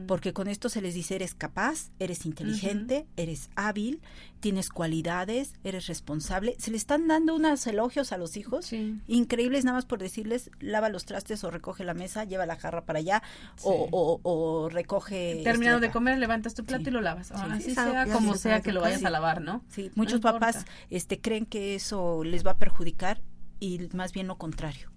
Porque 0.08 0.34
con 0.34 0.48
esto 0.48 0.68
se 0.70 0.82
les 0.82 0.94
dice, 0.94 1.16
eres 1.16 1.36
capaz, 1.36 1.90
eres 2.00 2.26
inteligente, 2.26 3.06
eres 3.16 3.50
hábil, 3.56 4.02
tienes 4.42 4.70
cualidades, 4.70 5.54
eres 5.64 5.88
responsable. 5.88 6.56
Se 6.60 6.70
le 6.72 6.78
están 6.78 7.08
dando 7.08 7.34
unos 7.36 7.66
elogios 7.66 8.12
a 8.12 8.18
los 8.18 8.36
hijos 8.36 8.66
Sí. 8.66 9.00
increíbles 9.08 9.64
nada 9.64 9.78
más 9.78 9.86
por 9.86 10.00
decirles, 10.00 10.52
lava 10.60 10.90
los 10.90 11.06
trastes 11.06 11.44
o 11.44 11.52
recoge 11.52 11.84
la 11.84 11.94
mesa, 11.94 12.26
lleva 12.26 12.46
la 12.46 12.56
jarra 12.58 12.86
para 12.86 13.00
allá 13.00 13.24
o, 13.64 13.72
Sí. 13.86 13.90
o, 13.92 14.20
o 14.24 14.70
recoge... 14.70 15.42
Terminado 15.44 15.78
este, 15.78 15.88
de 15.88 15.94
comer, 15.94 16.18
levantas 16.18 16.54
tu 16.56 16.66
plato 16.66 16.84
Sí. 16.84 16.90
y 16.90 16.94
lo 16.94 17.02
lavas. 17.02 17.32
Así 17.32 17.70
Sí, 17.70 17.76
sea 17.76 18.06
como 18.12 18.34
se 18.34 18.40
sea 18.40 18.62
que 18.62 18.74
lo 18.74 18.82
vayas 18.82 19.04
a 19.06 19.10
lavar, 19.10 19.42
¿no? 19.42 19.64
Sí, 19.70 19.92
muchos 19.96 20.20
papás 20.20 20.66
este, 20.90 21.22
creen 21.22 21.46
que 21.46 21.76
eso 21.76 22.24
les 22.24 22.46
va 22.46 22.52
a 22.52 22.58
perjudicar 22.58 23.22
y 23.60 23.80
más 23.94 24.12
bien 24.12 24.28
lo 24.28 24.38
contrario. 24.38 24.90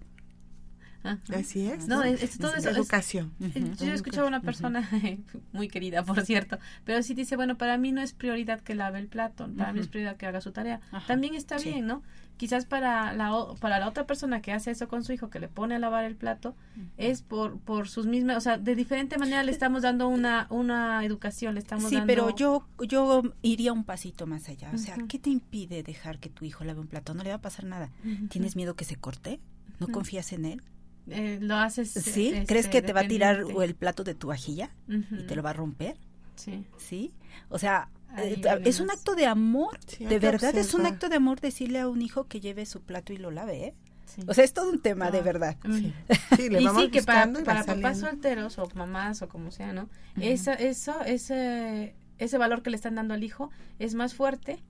Ajá. 1.03 1.19
Así 1.35 1.67
es. 1.67 1.87
No, 1.87 2.03
es, 2.03 2.21
es 2.23 2.37
todo 2.37 2.51
Es 2.53 2.59
eso. 2.59 2.69
es- 2.71 2.77
educación. 2.77 3.31
Yo 3.79 3.93
escuchaba 3.93 4.25
a 4.25 4.29
una 4.29 4.41
persona 4.41 4.89
muy 5.53 5.67
querida, 5.67 6.03
por 6.03 6.21
cierto, 6.25 6.57
pero 6.83 7.01
sí 7.03 7.13
dice, 7.13 7.35
bueno, 7.35 7.57
para 7.57 7.77
mí 7.77 7.91
no 7.91 8.01
es 8.01 8.13
prioridad 8.13 8.59
que 8.61 8.75
lave 8.75 8.99
el 8.99 9.07
plato, 9.07 9.49
para 9.57 9.73
mí 9.73 9.79
es 9.79 9.87
prioridad 9.87 10.17
que 10.17 10.25
haga 10.25 10.41
su 10.41 10.51
tarea. 10.51 10.81
Ajá, 10.91 11.07
También 11.07 11.35
está 11.35 11.59
sí. 11.59 11.69
bien, 11.71 11.87
¿no? 11.87 12.03
Quizás 12.37 12.65
para 12.65 13.13
la, 13.13 13.33
o- 13.35 13.55
para 13.55 13.79
la 13.79 13.87
otra 13.87 14.05
persona 14.05 14.41
que 14.41 14.51
hace 14.51 14.69
eso 14.69 14.87
con 14.87 15.03
su 15.03 15.11
hijo, 15.11 15.29
que 15.31 15.39
le 15.39 15.47
pone 15.47 15.73
a 15.75 15.79
lavar 15.79 16.03
el 16.03 16.15
plato, 16.15 16.55
es 16.97 17.21
por, 17.23 17.57
por 17.59 17.87
sus 17.89 18.05
mismas, 18.05 18.37
o 18.37 18.41
sea, 18.41 18.57
de 18.59 18.75
diferente 18.75 19.17
manera 19.17 19.41
le 19.43 19.51
estamos 19.51 19.81
dando 19.81 20.07
una, 20.07 20.45
una 20.51 21.03
educación, 21.03 21.55
le 21.55 21.61
estamos 21.61 21.89
Sí, 21.89 21.95
dando... 21.95 22.07
pero 22.07 22.35
yo, 22.35 22.67
yo 22.87 23.23
iría 23.41 23.73
un 23.73 23.83
pasito 23.85 24.27
más 24.27 24.49
allá. 24.49 24.69
O 24.73 24.77
sea. 24.77 24.95
¿qué 25.07 25.17
te 25.17 25.29
impide 25.31 25.81
dejar 25.81 26.19
que 26.19 26.29
tu 26.29 26.45
hijo 26.45 26.63
lave 26.63 26.79
un 26.79 26.87
plato? 26.87 27.13
No 27.15 27.23
le 27.23 27.29
va 27.29 27.35
a 27.37 27.41
pasar 27.41 27.65
nada. 27.65 27.89
¿Tienes 28.29 28.55
miedo 28.55 28.75
que 28.75 28.85
se 28.85 28.97
corte? 28.97 29.39
¿No 29.79 29.87
confías 29.87 30.31
en 30.33 30.45
él? 30.45 30.63
Eh, 31.09 31.39
lo 31.41 31.55
haces... 31.55 31.91
¿Sí? 31.91 32.29
este, 32.29 32.45
¿Crees 32.45 32.67
que 32.67 32.81
te 32.81 32.93
va 32.93 33.01
a 33.01 33.07
tirar 33.07 33.43
el 33.61 33.75
plato 33.75 34.03
de 34.03 34.15
tu 34.15 34.27
vajilla 34.27 34.71
y 34.87 35.23
te 35.23 35.35
lo 35.35 35.43
va 35.43 35.51
a 35.51 35.53
romper? 35.53 35.97
Sí. 36.35 36.65
¿Sí? 36.77 37.13
O 37.49 37.57
sea, 37.57 37.89
Ahí 38.09 38.41
eh, 38.43 38.61
es 38.65 38.79
un 38.79 38.89
acto 38.89 39.15
de 39.15 39.25
amor. 39.25 39.77
Sí, 39.85 40.05
de 40.05 40.19
verdad 40.19 40.55
es 40.57 40.73
un 40.73 40.85
acto 40.85 41.09
de 41.09 41.15
amor 41.15 41.41
decirle 41.41 41.79
a 41.79 41.87
un 41.87 42.01
hijo 42.01 42.25
que 42.25 42.39
lleve 42.39 42.65
su 42.65 42.81
plato 42.81 43.13
y 43.13 43.17
lo 43.17 43.31
lave, 43.31 43.65
¿eh? 43.65 43.73
sí. 44.05 44.21
O 44.27 44.33
sea, 44.33 44.43
es 44.43 44.53
todo 44.53 44.69
un 44.69 44.81
tema, 44.81 45.11
de 45.11 45.21
verdad. 45.21 45.57
Mm. 45.63 45.91
Sí, 46.35 46.49
le 46.49 46.61
y 46.61 46.65
vamos 46.65 46.83
sí 46.83 46.91
que 46.91 47.03
para, 47.03 47.31
para 47.43 47.63
papás 47.65 47.99
solteros 47.99 48.57
o 48.59 48.69
mamás 48.75 49.21
o 49.21 49.27
como 49.27 49.51
sea, 49.51 49.73
¿no? 49.73 49.89
Esa, 50.19 50.53
eso, 50.53 51.01
ese, 51.05 51.95
ese 52.17 52.37
valor 52.37 52.63
que 52.63 52.69
le 52.69 52.77
están 52.77 52.95
dando 52.95 53.13
al 53.13 53.23
hijo 53.23 53.51
es 53.79 53.93
más 53.93 54.13
fuerte 54.13 54.63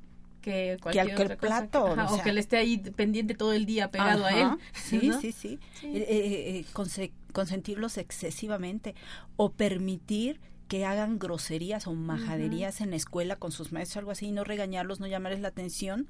que 0.51 0.77
cualquier 0.81 1.11
al 1.11 1.15
que 1.15 1.23
el 1.33 1.37
cosa 1.37 1.57
plato, 1.69 1.87
ajá, 1.93 2.13
o 2.13 2.23
que 2.23 2.31
le 2.33 2.39
esté 2.39 2.57
ahí 2.57 2.77
pendiente 2.77 3.33
todo 3.35 3.53
el 3.53 3.65
día 3.65 3.91
pegado 3.91 4.25
a 4.25 4.31
él. 4.31 4.47
Sí, 4.73 5.07
¿no? 5.09 5.19
sí, 5.21 5.31
sí. 5.31 5.59
Sí. 5.79 5.87
Eh, 5.87 6.05
eh, 6.07 6.57
eh, 6.59 6.65
conse- 6.73 7.11
consentirlos 7.33 7.97
excesivamente 7.97 8.95
o 9.35 9.51
permitir 9.51 10.39
que 10.67 10.85
hagan 10.85 11.17
groserías 11.19 11.87
o 11.87 11.93
majaderías 11.93 12.81
en 12.81 12.89
la 12.89 12.95
escuela 12.97 13.35
con 13.37 13.51
sus 13.51 13.71
maestros, 13.71 13.97
algo 13.97 14.11
así, 14.11 14.27
y 14.27 14.31
no 14.31 14.43
regañarlos, 14.43 14.99
no 14.99 15.07
llamarles 15.07 15.39
la 15.41 15.47
atención, 15.49 16.07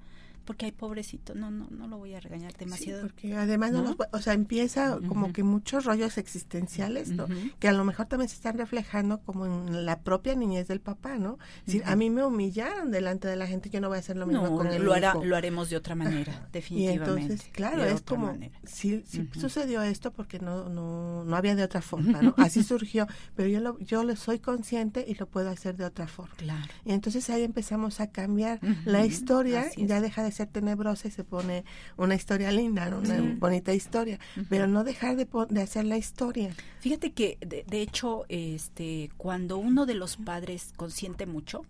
porque 0.48 0.66
hay 0.66 0.72
pobrecito, 0.72 1.36
no, 1.36 1.52
no, 1.52 1.68
no 1.70 1.88
lo 1.88 1.98
voy 1.98 2.16
a 2.16 2.20
regañar 2.20 2.54
Sí, 2.54 2.58
demasiado. 2.60 3.02
porque 3.02 3.36
además 3.36 3.72
no 3.74 3.84
¿no? 3.84 3.90
los 3.90 3.98
o 4.14 4.20
sea, 4.22 4.34
empieza 4.34 4.98
como 5.08 5.26
Ujú. 5.26 5.34
que 5.34 5.44
muchos 5.44 5.86
rollos 5.86 6.18
existenciales, 6.18 7.10
¿no? 7.12 7.26
Ujú. 7.26 7.34
Que 7.60 7.68
a 7.68 7.74
lo 7.74 7.84
mejor 7.84 8.06
también 8.08 8.30
se 8.30 8.36
están 8.36 8.58
reflejando 8.58 9.20
como 9.20 9.46
en 9.46 9.86
la 9.86 10.00
propia 10.00 10.34
niñez 10.36 10.68
del 10.68 10.80
papá, 10.80 11.18
¿no? 11.18 11.38
Es 11.60 11.66
decir, 11.68 11.84
a 11.86 11.96
mí 11.96 12.10
me 12.10 12.24
humillaron 12.26 12.90
delante 12.90 13.28
de 13.28 13.36
la 13.36 13.46
gente, 13.46 13.70
yo 13.70 13.82
no 13.82 13.90
voy 13.90 13.98
a 13.98 14.00
hacer 14.00 14.16
lo 14.18 14.26
mismo 14.26 14.44
No, 14.48 14.56
con 14.56 14.68
el 14.68 14.82
lo, 14.84 14.94
hará, 14.94 15.14
lo 15.22 15.36
haremos 15.36 15.70
de 15.70 15.76
otra 15.78 15.94
manera, 15.96 16.48
Y 16.50 16.54
definitivamente. 16.54 17.22
entonces, 17.34 17.50
claro, 17.52 17.84
de 17.84 17.92
es 17.94 18.02
como, 18.02 18.28
manera. 18.28 18.58
sí, 18.64 19.04
sí 19.06 19.30
sucedió 19.38 19.82
esto 19.84 20.12
porque 20.14 20.40
no, 20.40 20.70
no, 20.70 21.26
no 21.26 21.36
había 21.36 21.56
de 21.56 21.64
otra 21.64 21.82
forma, 21.82 22.22
¿no? 22.22 22.34
Así 22.38 22.64
surgió, 22.64 23.06
pero 23.36 23.50
yo 23.50 23.60
lo, 23.60 23.78
yo 23.80 24.04
lo 24.04 24.16
soy 24.16 24.40
consciente 24.40 25.04
y 25.08 25.16
lo 25.16 25.28
puedo 25.28 25.50
hacer 25.50 25.76
de 25.76 25.84
otra 25.86 26.08
forma. 26.08 26.36
Claro. 26.38 26.72
Y 26.86 26.94
entonces 26.94 27.30
ahí 27.30 27.44
empezamos 27.44 28.00
a 28.00 28.08
cambiar 28.12 28.60
la 28.86 29.06
historia, 29.06 29.66
y 29.76 29.86
ya 29.88 30.00
deja 30.02 30.24
de 30.24 30.32
ser 30.38 30.48
tenebrosa 30.48 31.08
y 31.08 31.12
se 31.12 31.24
pone 31.24 31.66
una 31.98 32.16
historia 32.16 32.52
linda, 32.52 32.90
¿no? 32.90 33.00
una 33.00 33.18
Sí. 33.18 33.36
bonita 33.40 33.74
historia, 33.74 34.20
pero 34.50 34.68
no 34.68 34.84
dejar 34.84 35.16
de, 35.16 35.62
hacer 35.62 35.86
la 35.86 35.98
historia. 35.98 36.54
Fíjate 36.80 37.12
que, 37.12 37.38
de, 37.42 37.64
de 37.68 37.82
hecho, 37.82 38.26
este, 38.30 39.10
cuando 39.18 39.58
uno 39.58 39.86
de 39.86 39.96
los 39.96 40.18
padres 40.18 40.74
consiente 40.76 41.26
mucho. 41.26 41.66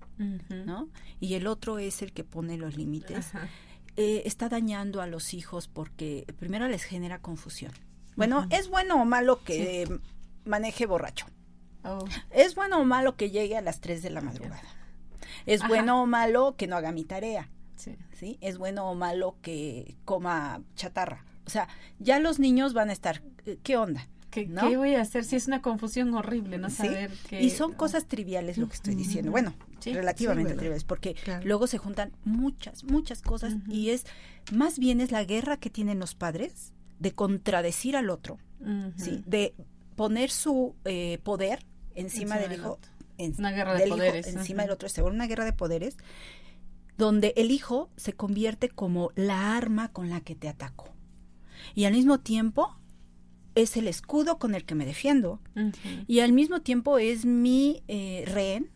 ¿no? 0.65 0.89
Y 1.19 1.35
el 1.35 1.45
otro 1.47 1.77
es 1.79 2.01
el 2.01 2.11
que 2.13 2.23
pone 2.23 2.57
los 2.57 2.75
límites. 2.77 3.31
Eh, 3.95 4.23
está 4.25 4.49
dañando 4.49 5.01
a 5.01 5.07
los 5.07 5.33
hijos 5.33 5.67
porque 5.67 6.25
primero 6.39 6.67
les 6.67 6.83
genera 6.83 7.19
confusión. 7.19 7.71
Bueno, 8.15 8.47
¿es 8.49 8.67
bueno 8.69 9.01
o 9.01 9.05
malo 9.05 9.43
que 9.43 9.87
maneje 10.45 10.85
borracho? 10.85 11.25
Oh, 11.83 12.05
¿Es 12.31 12.55
bueno 12.55 12.79
o 12.79 12.85
malo 12.85 13.15
que 13.15 13.29
llegue 13.31 13.57
a 13.57 13.61
las 13.61 13.79
3 13.79 14.01
de 14.03 14.09
la 14.09 14.21
madrugada? 14.21 14.61
¿Es 15.45 15.61
Ajá. 15.61 15.69
bueno 15.69 16.01
o 16.01 16.05
malo 16.05 16.55
que 16.57 16.67
no 16.67 16.75
haga 16.75 16.91
mi 16.91 17.05
tarea? 17.05 17.49
Sí. 17.77 17.95
¿Sí? 18.13 18.37
¿Es 18.41 18.57
bueno 18.57 18.89
o 18.89 18.95
malo 18.95 19.37
que 19.41 19.95
coma 20.05 20.61
chatarra? 20.75 21.23
O 21.45 21.49
sea, 21.49 21.67
ya 21.99 22.19
los 22.19 22.39
niños 22.39 22.73
van 22.73 22.89
a 22.89 22.93
estar, 22.93 23.21
eh, 23.45 23.57
¿qué 23.63 23.77
onda? 23.77 24.07
¿Qué, 24.29 24.45
¿No? 24.45 24.67
qué 24.69 24.75
voy 24.75 24.93
a 24.95 25.01
hacer 25.01 25.23
si 25.23 25.37
es 25.37 25.47
una 25.47 25.61
confusión 25.61 26.13
horrible 26.13 26.57
no 26.57 26.69
¿Sí? 26.69 26.75
saber 26.75 27.11
qué 27.29 27.41
Y 27.41 27.49
son 27.49 27.71
cosas 27.73 28.05
triviales 28.07 28.57
lo 28.57 28.67
que 28.67 28.73
estoy 28.75 28.93
diciendo. 28.95 29.31
Bueno, 29.31 29.53
Sí, 29.79 29.93
relativamente 29.93 30.53
triviales, 30.55 30.83
porque 30.83 31.13
Claro. 31.13 31.45
luego 31.45 31.65
se 31.67 31.77
juntan 31.77 32.11
muchas, 32.25 32.83
muchas 32.83 33.21
cosas 33.21 33.55
y 33.69 33.91
es, 33.91 34.05
más 34.51 34.79
bien 34.79 34.99
es 34.99 35.11
la 35.13 35.23
guerra 35.23 35.55
que 35.57 35.69
tienen 35.69 35.99
los 35.99 36.13
padres 36.15 36.73
de 36.99 37.13
contradecir 37.13 37.95
al 37.95 38.09
otro. 38.09 38.37
¿sí? 38.97 39.23
De 39.25 39.53
poner 39.95 40.29
su 40.31 40.75
eh, 40.83 41.19
poder 41.23 41.59
encima, 41.95 42.35
Encima 42.35 42.37
del 42.39 42.53
hijo. 42.59 42.79
en- 43.17 43.35
Una 43.37 43.51
guerra 43.51 43.75
de 43.75 43.85
hijo 43.87 43.95
poderes, 43.95 44.27
encima 44.27 44.63
del 44.63 44.71
otro, 44.71 44.89
se 44.89 45.01
vuelve 45.01 45.15
una 45.15 45.27
guerra 45.27 45.45
de 45.45 45.53
poderes 45.53 45.95
donde 46.97 47.33
el 47.37 47.51
hijo 47.51 47.89
se 47.95 48.13
convierte 48.13 48.69
como 48.69 49.11
la 49.15 49.55
arma 49.55 49.91
con 49.91 50.09
la 50.09 50.21
que 50.21 50.35
te 50.35 50.49
ataco. 50.49 50.93
Y 51.75 51.85
al 51.85 51.93
mismo 51.93 52.19
tiempo 52.19 52.75
es 53.55 53.77
el 53.77 53.87
escudo 53.87 54.37
con 54.39 54.55
el 54.55 54.65
que 54.65 54.75
me 54.75 54.85
defiendo. 54.85 55.39
Y 56.07 56.19
al 56.19 56.31
mismo 56.33 56.61
tiempo 56.61 56.97
es 56.99 57.25
mi 57.25 57.83
eh, 57.87 58.23
rehén. 58.27 58.71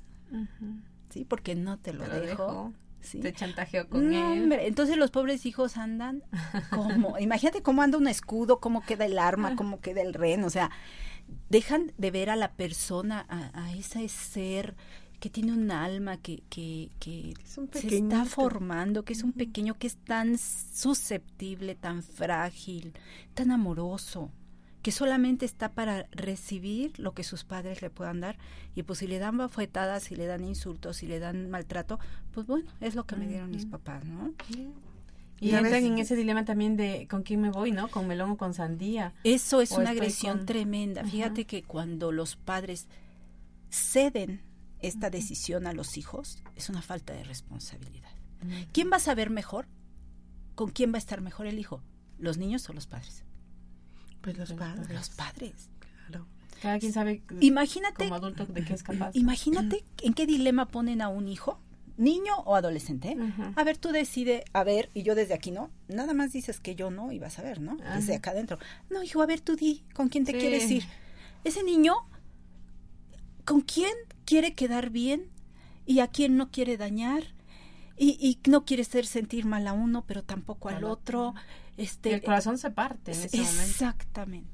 ¿sí? 1.10 1.26
Porque 1.26 1.56
no 1.56 1.78
te 1.80 1.94
lo, 1.94 2.04
Te 2.04 2.10
lo 2.10 2.20
dejo. 2.22 2.46
dejo, 2.46 2.74
¿sí? 3.02 3.20
Te 3.20 3.34
chantajeó 3.34 3.88
con 3.90 4.10
No, 4.10 4.34
él. 4.34 4.44
hombre, 4.44 4.68
entonces 4.68 4.98
los 4.98 5.12
pobres 5.12 5.46
hijos 5.46 5.78
andan 5.78 6.24
como, 6.70 7.18
imagínate 7.20 7.62
cómo 7.62 7.82
anda 7.82 7.98
un 7.98 8.08
escudo, 8.08 8.60
cómo 8.60 8.82
queda 8.82 9.06
el 9.06 9.20
arma, 9.20 9.56
cómo 9.56 9.82
queda 9.82 10.02
el 10.02 10.14
rehén, 10.14 10.44
o 10.44 10.50
sea, 10.50 10.72
dejan 11.50 11.92
de 11.98 12.12
ver 12.12 12.30
a 12.30 12.36
la 12.36 12.54
persona, 12.54 13.26
a, 13.30 13.52
a 13.66 13.74
ese 13.74 14.08
ser 14.10 14.76
que 15.22 15.30
tiene 15.30 15.54
un 15.54 15.72
alma, 15.72 16.18
que, 16.18 16.44
que, 16.50 16.90
que 17.00 17.34
Es 17.46 17.58
un 17.58 17.70
se 17.72 17.96
está 17.96 18.26
formando, 18.26 19.04
que 19.06 19.14
es 19.14 19.24
un 19.24 19.32
pequeño, 19.32 19.76
que 19.78 19.88
es 19.88 19.96
tan 19.96 20.38
susceptible, 20.38 21.76
tan 21.76 22.04
frágil, 22.04 22.94
tan 23.34 23.52
amoroso, 23.52 24.32
que 24.82 24.92
solamente 24.92 25.46
está 25.46 25.70
para 25.74 26.08
recibir 26.12 27.00
lo 27.00 27.14
que 27.14 27.24
sus 27.24 27.44
padres 27.44 27.82
le 27.84 27.90
puedan 27.92 28.20
dar. 28.20 28.38
Y 28.76 28.82
pues 28.84 29.00
si 29.00 29.08
le 29.08 29.20
dan 29.20 29.38
bofetadas, 29.38 30.04
si 30.04 30.16
le 30.16 30.26
dan 30.26 30.44
insultos, 30.44 30.98
si 30.98 31.06
le 31.08 31.20
dan 31.20 31.50
maltrato, 31.52 32.00
pues 32.34 32.48
bueno, 32.48 32.70
es 32.82 32.96
lo 32.96 33.06
que 33.06 33.16
me 33.16 33.28
dieron 33.28 33.52
mis 33.52 33.68
papás, 33.68 34.04
¿no? 34.06 34.34
Y 35.40 35.52
entran 35.56 35.86
en 35.86 35.98
ese 36.00 36.16
dilema 36.16 36.46
también 36.46 36.78
de 36.78 37.08
con 37.10 37.22
quién 37.24 37.42
me 37.42 37.50
voy, 37.52 37.72
¿no? 37.72 37.88
Con 37.90 38.08
melón 38.08 38.32
o 38.32 38.38
con 38.38 38.54
sandía. 38.56 39.14
Eso 39.24 39.62
es 39.62 39.72
O 39.72 39.80
una 39.80 39.92
agresión 39.92 40.38
con- 40.40 40.46
tremenda. 40.48 41.04
Fíjate 41.04 41.46
que 41.46 41.62
cuando 41.64 42.12
los 42.12 42.36
padres 42.36 42.88
ceden 43.70 44.42
esta 44.82 45.10
decisión 45.10 45.68
a 45.68 45.74
los 45.74 45.98
hijos, 45.98 46.40
es 46.56 46.70
una 46.70 46.82
falta 46.82 47.14
de 47.14 47.24
responsabilidad. 47.24 48.10
¿Quién 48.74 48.92
va 48.92 48.98
a 48.98 49.00
saber 49.00 49.30
mejor? 49.30 49.68
¿Con 50.56 50.70
quién 50.72 50.92
va 50.92 50.96
a 50.96 51.00
estar 51.00 51.22
mejor 51.22 51.48
el 51.48 51.60
hijo? 51.60 51.82
¿Los 52.18 52.38
niños 52.38 52.68
o 52.70 52.74
los 52.74 52.88
padres? 52.88 53.24
Pues 54.22 54.38
los 54.38 54.54
padres. 54.54 54.90
Los 54.90 55.10
padres. 55.10 55.70
Claro. 56.08 56.28
Cada 56.62 56.78
quien 56.80 56.94
sabe 56.94 57.24
Imagínate, 57.40 58.04
como 58.06 58.16
adulto 58.16 58.46
de 58.46 58.64
qué 58.64 58.74
es 58.74 58.84
capaz. 58.84 59.12
imagínate 59.16 59.84
en 60.04 60.14
qué 60.14 60.28
dilema 60.28 60.68
ponen 60.68 61.02
a 61.02 61.08
un 61.10 61.28
hijo, 61.28 61.60
niño 61.98 62.36
o 62.46 62.56
adolescente. 62.56 63.10
¿eh? 63.10 63.18
A 63.56 63.64
ver, 63.64 63.78
tú 63.78 63.90
decide, 63.90 64.44
a 64.54 64.64
ver, 64.64 64.92
y 64.94 65.02
yo 65.04 65.16
desde 65.16 65.34
aquí 65.34 65.50
no, 65.52 65.72
nada 65.88 66.14
más 66.14 66.32
dices 66.34 66.60
que 66.60 66.76
yo 66.76 66.92
no 66.92 67.12
y 67.12 67.18
vas 67.20 67.40
a 67.40 67.42
ver, 67.42 67.60
¿no? 67.62 67.78
Desde 67.78 68.14
Ajá. 68.14 68.18
acá 68.18 68.32
adentro. 68.32 68.60
No, 68.92 69.02
hijo, 69.04 69.22
a 69.22 69.26
ver, 69.26 69.42
tú 69.42 69.56
di, 69.56 69.84
¿con 69.96 70.10
quién 70.10 70.24
te 70.26 70.34
Sí. 70.34 70.38
quieres 70.40 70.70
ir? 70.70 70.84
ese 71.44 71.64
niño, 71.64 71.96
¿con 73.46 73.62
quién 73.62 73.94
quiere 74.32 74.54
quedar 74.54 74.92
bien 74.92 75.28
y 75.86 76.00
a 76.00 76.08
quién 76.08 76.38
no 76.38 76.52
quiere 76.52 76.78
dañar? 76.78 77.24
Y, 77.98 78.12
y 78.20 78.40
no 78.50 78.64
quiere 78.64 78.84
hacer 78.84 79.06
sentir 79.06 79.46
mal 79.46 79.68
a 79.68 79.74
uno, 79.74 80.06
pero 80.08 80.24
tampoco 80.24 80.70
al 80.70 80.86
otro. 80.86 81.36
Este, 81.76 82.14
el 82.14 82.24
corazón 82.24 82.58
se 82.58 82.72
parte 82.72 83.12
en 83.12 83.20
ese 83.24 83.38
momento. 83.38 83.62
Exactamente. 83.62 84.50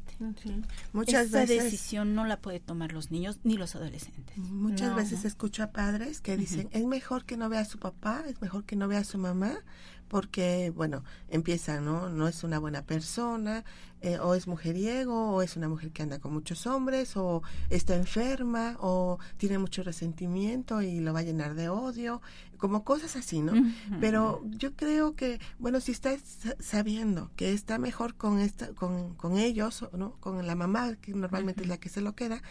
Muchas 0.93 1.27
Esa 1.27 1.41
veces 1.41 1.63
decisión 1.65 2.15
no 2.15 2.25
la 2.25 2.41
puede 2.41 2.59
tomar 2.59 2.91
los 2.91 3.11
niños 3.11 3.39
ni 3.43 3.55
los 3.55 3.75
adolescentes. 3.75 4.35
Muchas 4.37 4.89
No, 4.89 4.95
veces 4.95 5.21
no. 5.21 5.27
escucho 5.27 5.61
a 5.61 5.71
padres 5.71 6.21
que 6.21 6.35
dicen, 6.35 6.69
es 6.71 6.83
mejor 6.85 7.25
que 7.25 7.37
no 7.37 7.47
vea 7.49 7.59
a 7.59 7.65
su 7.65 7.77
papá, 7.77 8.23
es 8.27 8.41
mejor 8.41 8.65
que 8.65 8.75
no 8.75 8.87
vea 8.87 8.99
a 8.99 9.03
su 9.03 9.19
mamá, 9.19 9.59
porque, 10.07 10.71
bueno, 10.75 11.03
empiezan, 11.29 11.85
¿no? 11.85 12.09
No 12.09 12.27
es 12.27 12.43
una 12.43 12.59
buena 12.59 12.81
persona, 12.83 13.63
eh, 14.01 14.19
o 14.19 14.35
es 14.35 14.47
mujeriego, 14.47 15.31
o 15.33 15.41
es 15.41 15.55
una 15.57 15.67
mujer 15.67 15.91
que 15.91 16.03
anda 16.03 16.19
con 16.19 16.31
muchos 16.33 16.67
hombres, 16.67 17.17
o 17.17 17.41
está 17.69 17.95
enferma, 17.95 18.77
o 18.79 19.17
tiene 19.37 19.57
mucho 19.57 19.83
resentimiento 19.83 20.81
y 20.81 20.99
lo 20.99 21.13
va 21.13 21.19
a 21.19 21.23
llenar 21.23 21.55
de 21.55 21.69
odio, 21.69 22.21
como 22.57 22.83
cosas 22.83 23.15
así, 23.15 23.41
¿no? 23.41 23.53
Pero 23.99 24.43
yo 24.57 24.73
creo 24.75 25.15
que, 25.15 25.39
bueno, 25.59 25.79
si 25.79 25.91
estás 25.91 26.21
sa- 26.21 26.55
sabiendo 26.59 27.29
que 27.35 27.53
está 27.53 27.77
mejor 27.79 28.15
con 28.15 28.39
esta, 28.39 28.69
con, 28.73 29.13
con 29.15 29.37
ellos, 29.37 29.85
¿no? 29.93 30.13
Con 30.19 30.45
la 30.45 30.55
mamá, 30.55 30.95
que 30.95 31.13
normalmente 31.13 31.63
es 31.63 31.67
la 31.67 31.77
que 31.77 31.89
se 31.89 32.01
lo 32.01 32.15
queda, 32.15 32.41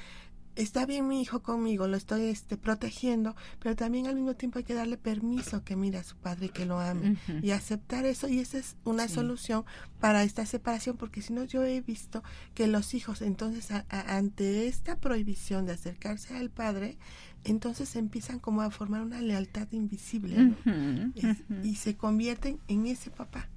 está 0.56 0.86
bien 0.86 1.06
mi 1.06 1.20
hijo 1.20 1.42
conmigo, 1.42 1.86
lo 1.86 1.96
estoy 1.96 2.22
este, 2.24 2.56
protegiendo, 2.56 3.36
pero 3.60 3.76
también 3.76 4.06
al 4.06 4.14
mismo 4.16 4.34
tiempo 4.34 4.58
hay 4.58 4.64
que 4.64 4.74
darle 4.74 4.96
permiso 4.96 5.62
que 5.64 5.76
mire 5.76 5.98
a 5.98 6.02
su 6.04 6.16
padre 6.16 6.46
y 6.46 6.48
que 6.48 6.66
lo 6.66 6.80
ame 6.80 7.16
y 7.42 7.50
aceptar 7.50 8.04
eso 8.06 8.26
y 8.28 8.40
esa 8.40 8.58
es 8.58 8.76
una 8.84 9.06
Sí. 9.08 9.14
solución 9.14 9.64
para 10.00 10.22
esta 10.24 10.44
separación 10.46 10.96
porque 10.96 11.22
si 11.22 11.32
no 11.32 11.44
yo 11.44 11.62
he 11.64 11.80
visto 11.80 12.22
que 12.54 12.66
los 12.66 12.94
hijos 12.94 13.22
entonces 13.22 13.70
a- 13.70 13.84
a- 13.88 14.16
ante 14.16 14.66
esta 14.66 14.96
prohibición 14.98 15.66
de 15.66 15.72
acercarse 15.72 16.36
al 16.36 16.50
padre 16.50 16.96
entonces 17.44 17.94
empiezan 17.94 18.38
como 18.40 18.62
a 18.62 18.70
formar 18.70 19.02
una 19.02 19.20
lealtad 19.20 19.68
invisible 19.72 20.54
y 21.62 21.74
se 21.76 21.96
convierten 21.96 22.58
en 22.68 22.86
ese 22.86 23.10
papá. 23.10 23.48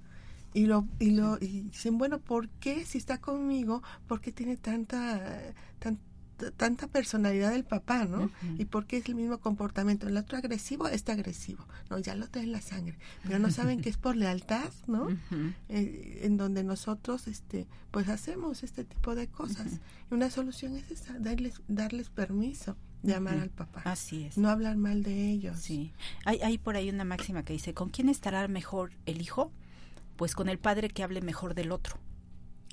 Y 0.53 0.65
lo 0.65 0.87
y 0.99 1.11
lo 1.11 1.37
y 1.39 1.61
dicen 1.61 1.97
bueno 1.99 2.19
por 2.19 2.49
qué 2.49 2.83
si 2.83 2.97
está 2.97 3.19
conmigo 3.19 3.83
por 4.07 4.19
qué 4.19 4.31
tiene 4.31 4.57
tanta 4.57 5.53
tan- 5.77 5.99
tanta 6.55 6.87
personalidad 6.87 7.51
del 7.51 7.63
papá 7.63 8.05
no 8.05 8.31
y 8.57 8.65
por 8.65 8.85
qué 8.85 8.97
es 8.97 9.05
el 9.07 9.15
mismo 9.15 9.39
comportamiento. 9.39 10.07
El 10.07 10.17
otro 10.17 10.37
agresivo 10.37 10.87
está 10.87 11.13
agresivo. 11.13 11.65
No 11.89 11.99
ya 11.99 12.15
lo 12.15 12.27
trae 12.27 12.43
en 12.43 12.51
la 12.51 12.61
sangre. 12.61 12.97
Pero 13.23 13.39
no 13.39 13.51
saben 13.51 13.81
que 13.81 13.89
es 13.89 13.97
por 13.97 14.15
lealtad 14.15 14.71
no. 14.87 15.07
Eh, 15.69 16.21
en 16.23 16.37
donde 16.37 16.63
nosotros 16.63 17.27
este 17.27 17.67
pues 17.91 18.09
hacemos 18.09 18.63
este 18.63 18.83
tipo 18.83 19.15
de 19.15 19.27
cosas. 19.27 19.79
Y 20.09 20.13
una 20.13 20.29
solución 20.29 20.75
es 20.75 20.91
esa 20.91 21.17
darles 21.19 21.61
darles 21.67 22.09
permiso 22.09 22.75
de 23.03 23.15
amar 23.15 23.39
al 23.39 23.49
papá. 23.49 23.81
Así 23.85 24.25
es. 24.25 24.37
no 24.37 24.49
hablar 24.49 24.75
mal 24.75 25.03
de 25.03 25.29
ellos. 25.31 25.59
Sí. 25.59 25.93
Hay, 26.25 26.41
hay 26.41 26.57
por 26.57 26.75
ahí 26.75 26.89
una 26.89 27.05
máxima 27.05 27.43
que 27.43 27.53
dice, 27.53 27.73
¿con 27.73 27.89
quién 27.89 28.09
estará 28.09 28.47
mejor 28.47 28.91
el 29.05 29.21
hijo? 29.21 29.51
Pues 30.17 30.35
con 30.35 30.49
el 30.49 30.59
padre 30.59 30.89
que 30.89 31.01
hable 31.01 31.21
mejor 31.21 31.55
del 31.55 31.71
otro, 31.71 31.97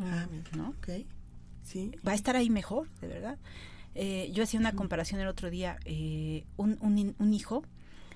ah, 0.00 0.26
mira, 0.28 0.50
¿no? 0.56 0.70
ok 0.70 1.06
sí 1.66 1.90
Va 2.06 2.12
a 2.12 2.14
estar 2.14 2.36
ahí 2.36 2.48
mejor, 2.50 2.88
de 3.00 3.08
verdad. 3.08 3.38
Eh, 3.94 4.30
yo 4.32 4.42
hacía 4.44 4.60
una 4.60 4.72
comparación 4.72 5.20
el 5.20 5.26
otro 5.28 5.50
día. 5.50 5.78
eh, 5.84 6.44
un, 6.56 6.78
un, 7.18 7.34
hijo 7.34 7.62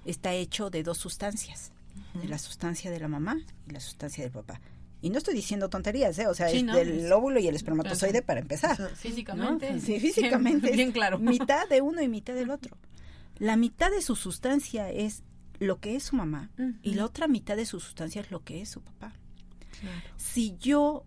está 0.04 0.32
hecho 0.34 0.70
de 0.70 0.82
dos 0.82 0.98
sustancias, 0.98 1.72
de 2.14 2.28
la 2.28 2.38
sustancia 2.38 2.90
de 2.90 3.00
la 3.00 3.08
mamá 3.08 3.38
y 3.68 3.72
la 3.72 3.80
sustancia 3.80 4.22
del 4.24 4.32
papá. 4.32 4.60
Y 5.02 5.08
no 5.08 5.16
estoy 5.18 5.32
diciendo 5.34 5.70
tonterías, 5.70 6.18
¿eh? 6.18 6.26
O 6.26 6.34
sea, 6.34 6.48
Sí, 6.50 6.58
es 6.58 6.64
¿no? 6.64 6.76
del 6.76 7.10
óvulo 7.10 7.40
y 7.40 7.48
el 7.48 7.54
espermatozoide 7.56 8.20
para 8.22 8.40
empezar. 8.40 8.72
Eso- 8.72 8.88
Físicamente. 8.94 9.72
¿no? 9.72 9.80
Sí, 9.80 9.98
físicamente. 9.98 10.60
Bien, 10.66 10.72
es 10.72 10.76
bien 10.76 10.92
claro. 10.92 11.18
Mitad 11.18 11.66
de 11.68 11.80
uno 11.80 12.02
y 12.02 12.08
mitad 12.08 12.34
del 12.34 12.50
otro. 12.50 12.76
La 13.38 13.56
mitad 13.56 13.90
de 13.90 14.02
su 14.02 14.14
sustancia 14.16 14.90
es 14.90 15.22
lo 15.58 15.80
que 15.80 15.96
es 15.96 16.02
su 16.04 16.16
mamá 16.16 16.50
y 16.82 16.92
la 16.94 17.06
otra 17.06 17.26
mitad 17.28 17.56
de 17.56 17.64
su 17.64 17.80
sustancia 17.80 18.20
es 18.20 18.30
lo 18.30 18.44
que 18.44 18.60
es 18.60 18.68
su 18.68 18.82
papá. 18.82 19.14
Si 20.18 20.56
yo, 20.58 21.04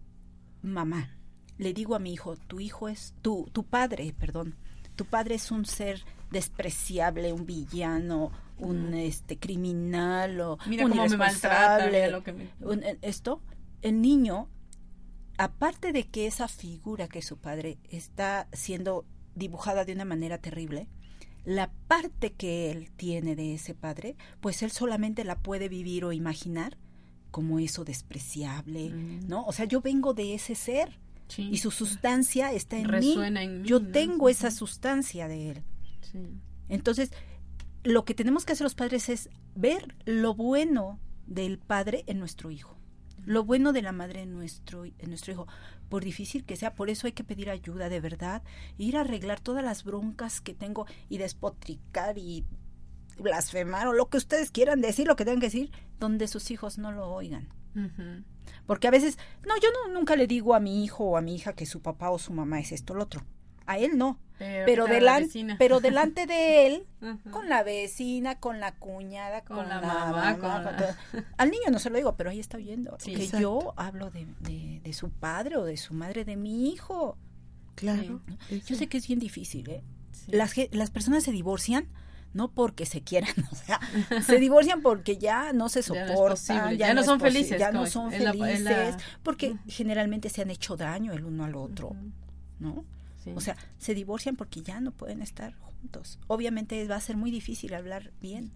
mamá, 0.64 1.16
le 1.58 1.74
digo 1.74 1.96
a 1.96 2.00
mi 2.00 2.14
hijo, 2.14 2.36
tu 2.36 2.60
hijo 2.60 2.90
es, 2.90 3.14
tu, 3.22 3.50
tu 3.54 3.64
padre, 3.64 4.14
perdón, 4.18 4.56
tu 4.96 5.06
padre 5.06 5.36
es 5.36 5.52
un 5.52 5.66
ser 5.66 6.04
despreciable, 6.32 7.32
un 7.34 7.46
villano, 7.46 8.32
un 8.58 8.94
este 8.94 9.38
criminal 9.38 10.40
o 10.42 10.58
Mira 10.68 10.86
un 10.86 10.92
cómo 10.92 11.06
me 11.08 11.18
maltrata, 11.18 11.88
irresponsable, 11.88 11.98
mira 11.98 12.08
lo 12.12 12.24
que 12.24 12.34
me- 12.34 12.50
un- 12.62 12.84
esto, 13.02 13.42
el 13.82 14.02
niño, 14.02 14.48
aparte 15.38 15.92
de 15.92 16.04
que 16.08 16.28
esa 16.28 16.48
figura 16.48 17.08
que 17.08 17.20
es 17.20 17.26
su 17.26 17.38
padre 17.38 17.78
está 17.90 18.48
siendo 18.54 19.06
dibujada 19.36 19.86
de 19.86 19.94
una 19.94 20.06
manera 20.06 20.38
terrible, 20.38 20.88
la 21.46 21.72
parte 21.88 22.32
que 22.34 22.72
él 22.72 22.92
tiene 22.96 23.36
de 23.36 23.54
ese 23.56 23.74
padre, 23.74 24.16
pues 24.40 24.62
él 24.64 24.72
solamente 24.72 25.24
la 25.24 25.40
puede 25.40 25.68
vivir 25.70 26.06
o 26.06 26.14
imaginar 26.14 26.78
como 27.32 27.60
eso 27.60 27.84
despreciable, 27.84 28.90
Mm. 28.92 29.28
¿no? 29.28 29.44
O 29.46 29.52
sea, 29.52 29.66
yo 29.66 29.82
vengo 29.82 30.14
de 30.14 30.36
ese 30.36 30.56
ser 30.56 31.00
Sí. 31.28 31.50
y 31.52 31.58
su 31.58 31.72
sustancia 31.72 32.52
está 32.52 32.78
en 32.78 32.88
Resuena 32.90 33.40
mí. 33.40 33.46
en 33.46 33.62
mí, 33.64 33.68
yo 33.68 33.80
¿no? 33.80 33.90
tengo 33.92 34.30
esa 34.30 34.52
sustancia 34.52 35.28
de 35.28 35.52
él. 35.52 35.64
Sí. 36.02 36.20
Entonces, 36.70 37.12
lo 37.84 38.06
que 38.06 38.14
tenemos 38.14 38.46
que 38.46 38.54
hacer 38.54 38.66
los 38.66 38.76
padres 38.76 39.10
es 39.10 39.30
ver 39.56 39.96
lo 40.06 40.36
bueno 40.36 41.00
del 41.26 41.58
padre 41.60 42.04
en 42.08 42.20
nuestro 42.20 42.52
hijo, 42.52 42.78
lo 43.26 43.44
bueno 43.44 43.74
de 43.74 43.82
la 43.82 43.92
madre 43.92 44.22
en 44.22 44.34
nuestro, 44.34 44.86
en 44.86 45.10
nuestro 45.10 45.34
hijo, 45.34 45.48
por 45.90 46.04
difícil 46.04 46.44
que 46.46 46.56
sea. 46.56 46.76
Por 46.76 46.90
eso 46.90 47.08
hay 47.08 47.14
que 47.14 47.24
pedir 47.24 47.50
ayuda 47.50 47.90
de 47.90 48.00
verdad, 48.00 48.44
ir 48.78 48.98
a 48.98 49.02
arreglar 49.02 49.40
todas 49.40 49.64
las 49.64 49.84
broncas 49.84 50.42
que 50.42 50.54
tengo 50.54 50.86
y 51.10 51.18
despotricar 51.18 52.18
y 52.18 52.46
blasfemar 53.20 53.88
o 53.88 53.94
lo 53.94 54.10
que 54.10 54.18
ustedes 54.18 54.52
quieran 54.52 54.82
decir, 54.82 55.08
lo 55.08 55.16
que 55.16 55.26
tengan 55.26 55.40
que 55.40 55.48
decir, 55.48 55.72
donde 56.00 56.28
sus 56.28 56.52
hijos 56.52 56.78
no 56.78 56.92
lo 56.92 57.10
oigan. 57.12 57.50
Porque 58.66 58.88
a 58.88 58.92
veces, 58.92 59.18
no, 59.48 59.56
yo 59.60 59.70
no, 59.72 59.94
nunca 59.94 60.16
le 60.16 60.28
digo 60.28 60.56
a 60.56 60.60
mi 60.60 60.84
hijo 60.84 61.04
o 61.06 61.18
a 61.18 61.22
mi 61.22 61.36
hija 61.36 61.54
que 61.54 61.66
su 61.66 61.82
papá 61.82 62.10
o 62.12 62.20
su 62.20 62.34
mamá 62.34 62.60
es 62.60 62.72
esto 62.72 62.94
o 62.94 62.96
lo 62.96 63.04
otro. 63.04 63.24
A 63.66 63.78
él 63.78 63.98
no. 63.98 64.20
Pero, 64.40 64.66
Pero, 64.66 64.86
pero 65.58 65.80
delante 65.80 66.26
de 66.26 66.68
él, 66.68 66.88
Ajá. 67.02 67.32
con 67.32 67.48
la 67.48 67.64
vecina, 67.64 68.40
con 68.40 68.60
la 68.60 68.74
cuñada, 68.74 69.46
con, 69.46 69.58
Con 69.58 69.70
la 69.70 69.80
la, 69.80 69.88
mamá, 69.88 70.12
mamá, 70.12 70.38
con 70.38 70.50
la-. 70.66 70.98
Al 71.38 71.50
niño 71.50 71.70
no 71.72 71.80
se 71.80 71.90
lo 71.90 71.96
digo, 71.96 72.16
pero 72.18 72.30
ahí 72.30 72.40
está 72.40 72.58
oyendo. 72.58 72.98
Sí, 73.00 73.14
que 73.14 73.28
yo 73.28 73.74
hablo 73.78 74.10
de, 74.10 74.28
de, 74.42 74.82
de 74.84 74.94
su 74.94 75.12
padre 75.12 75.56
o 75.58 75.64
de 75.64 75.78
su 75.78 75.94
madre, 75.94 76.26
de 76.26 76.36
mi 76.36 76.70
hijo. 76.70 77.18
claro 77.76 78.22
Yo 78.66 78.76
sé 78.76 78.88
que 78.88 78.98
es 78.98 79.08
bien 79.08 79.20
difícil, 79.20 79.70
¿eh? 79.70 79.84
Sí. 80.12 80.32
Las, 80.32 80.54
las 80.72 80.92
personas 80.92 81.24
se 81.24 81.32
divorcian 81.32 81.88
no 82.34 82.52
porque 82.52 82.86
se 82.86 83.02
quieran, 83.02 83.34
o 83.52 83.56
sea, 83.56 83.80
se 84.26 84.38
divorcian 84.38 84.82
porque 84.82 85.18
ya 85.18 85.54
no 85.54 85.70
se 85.70 85.84
soportan, 85.84 86.78
ya, 86.78 86.94
no 86.94 87.04
son 87.04 87.20
felices, 87.20 87.60
ya 87.60 87.72
no 87.72 87.86
son 87.86 88.12
felices, 88.12 88.96
porque 89.22 89.56
generalmente 89.68 90.30
se 90.30 90.42
han 90.42 90.50
hecho 90.50 90.76
daño 90.76 91.14
el 91.14 91.26
uno 91.26 91.46
al 91.46 91.56
otro, 91.56 91.96
¿no? 92.60 92.86
Sí. 93.24 93.32
O 93.36 93.40
sea, 93.40 93.56
se 93.78 93.94
divorcian 93.94 94.36
porque 94.36 94.62
ya 94.62 94.82
no 94.82 94.92
pueden 94.92 95.22
estar 95.22 95.54
juntos. 95.56 96.20
Obviamente 96.28 96.86
va 96.88 96.98
a 96.98 97.02
ser 97.02 97.16
muy 97.16 97.32
difícil 97.32 97.74
hablar 97.74 98.12
bien, 98.22 98.52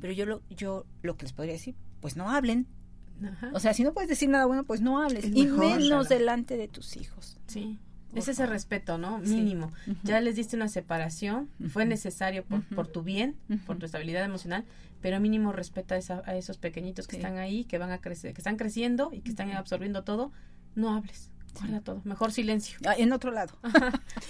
pero 0.00 0.12
yo 0.12 0.24
lo, 0.24 0.42
yo 0.50 0.86
lo 1.02 1.16
que 1.16 1.24
les 1.24 1.32
podría 1.32 1.54
decir, 1.54 1.74
pues 2.00 2.16
no 2.16 2.30
hablen. 2.30 2.68
Ajá. 3.24 3.50
O 3.54 3.60
sea, 3.60 3.74
si 3.74 3.82
no 3.82 3.92
puedes 3.92 4.08
decir 4.08 4.28
nada 4.28 4.46
bueno, 4.46 4.64
pues 4.64 4.80
no 4.80 5.02
hables. 5.02 5.24
Es 5.24 5.34
y 5.34 5.46
mejor. 5.46 5.58
menos 5.58 6.08
delante 6.08 6.56
de 6.56 6.68
tus 6.68 6.96
hijos. 6.96 7.38
Sí. 7.46 7.78
Es 8.14 8.28
ese 8.28 8.46
respeto, 8.46 8.98
¿no? 8.98 9.20
Sí. 9.24 9.34
Mínimo. 9.36 9.70
Ya 10.02 10.20
les 10.20 10.36
diste 10.36 10.56
una 10.56 10.68
separación, 10.68 11.48
fue 11.70 11.84
necesario 11.84 12.44
por, 12.44 12.62
por 12.62 12.86
tu 12.86 13.02
bien, 13.02 13.36
por 13.66 13.78
tu 13.78 13.86
estabilidad 13.86 14.24
emocional, 14.24 14.64
pero 15.00 15.20
mínimo 15.20 15.52
respeta 15.52 15.94
a, 15.94 15.98
esa- 15.98 16.22
a 16.24 16.34
esos 16.36 16.56
pequeñitos 16.58 17.06
que 17.06 17.16
Sí. 17.16 17.22
están 17.22 17.38
ahí, 17.38 17.64
que 17.64 17.78
van 17.78 17.90
a 17.90 17.98
crecer, 17.98 18.32
que 18.32 18.40
están 18.40 18.56
creciendo 18.56 19.10
y 19.12 19.20
que 19.20 19.30
están 19.30 19.50
absorbiendo 19.52 20.02
todo. 20.04 20.32
No 20.74 20.94
hables, 20.94 21.30
guarda 21.60 21.80
todo. 21.80 22.00
Mejor 22.04 22.32
silencio. 22.32 22.78
Ah, 22.86 22.94
en 22.96 23.12
otro 23.12 23.30
lado. 23.30 23.56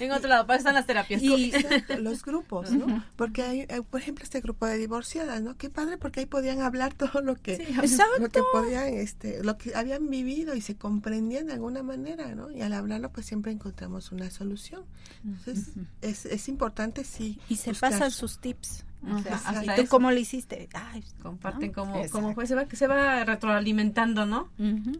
en 0.01 0.13
otro 0.13 0.29
lado, 0.29 0.47
para 0.47 0.57
eso 0.57 0.63
están 0.63 0.75
las 0.75 0.87
terapias. 0.87 1.23
Y- 1.23 1.53
Exacto, 1.55 1.99
los 1.99 2.23
grupos, 2.23 2.71
¿no? 2.73 3.05
Porque 3.17 3.43
hay, 3.43 3.61
eh, 3.63 3.83
por 3.91 4.01
ejemplo, 4.01 4.23
este 4.25 4.41
grupo 4.41 4.67
de 4.67 4.79
divorciadas, 4.79 5.43
¿no? 5.43 5.57
Qué 5.57 5.71
padre, 5.71 5.99
porque 5.99 6.21
ahí 6.21 6.27
podían 6.27 6.61
hablar 6.63 6.95
todo 6.95 7.21
lo 7.23 7.35
que, 7.37 7.55
exacto. 7.55 8.21
lo 8.21 8.29
que 8.29 8.41
podían, 8.53 8.89
este, 8.95 9.43
lo 9.43 9.57
que 9.59 9.75
habían 9.75 10.09
vivido 10.11 10.55
y 10.55 10.61
se 10.61 10.77
comprendían 10.77 11.47
de 11.47 11.55
alguna 11.55 11.83
manera, 11.83 12.35
¿no? 12.35 12.51
Y 12.51 12.61
al 12.63 12.73
hablarlo, 12.73 13.11
pues 13.11 13.27
siempre 13.27 13.53
encontramos 13.53 14.13
una 14.13 14.31
solución. 14.31 14.83
Entonces, 15.25 15.75
es, 16.03 16.27
es 16.27 16.49
importante, 16.49 17.05
sí. 17.05 17.39
Y 17.49 17.57
se 17.57 17.71
buscar. 17.71 17.91
pasan 17.93 18.11
sus 18.11 18.39
tips. 18.39 18.85
O 19.07 19.19
sea, 19.23 19.35
Ajá, 19.35 19.53
¿y 19.53 19.57
hasta 19.59 19.75
tú 19.75 19.83
eso. 19.83 19.91
cómo 19.91 20.11
le 20.11 20.21
hiciste? 20.21 20.67
Ay, 20.73 21.05
Comparten 21.23 21.69
¿no? 21.69 21.75
cómo, 21.75 22.03
cómo 22.11 22.35
fue, 22.35 22.47
se 22.47 22.55
va, 22.55 22.65
se 22.73 22.87
va 22.87 23.23
retroalimentando, 23.25 24.25
¿no? 24.25 24.49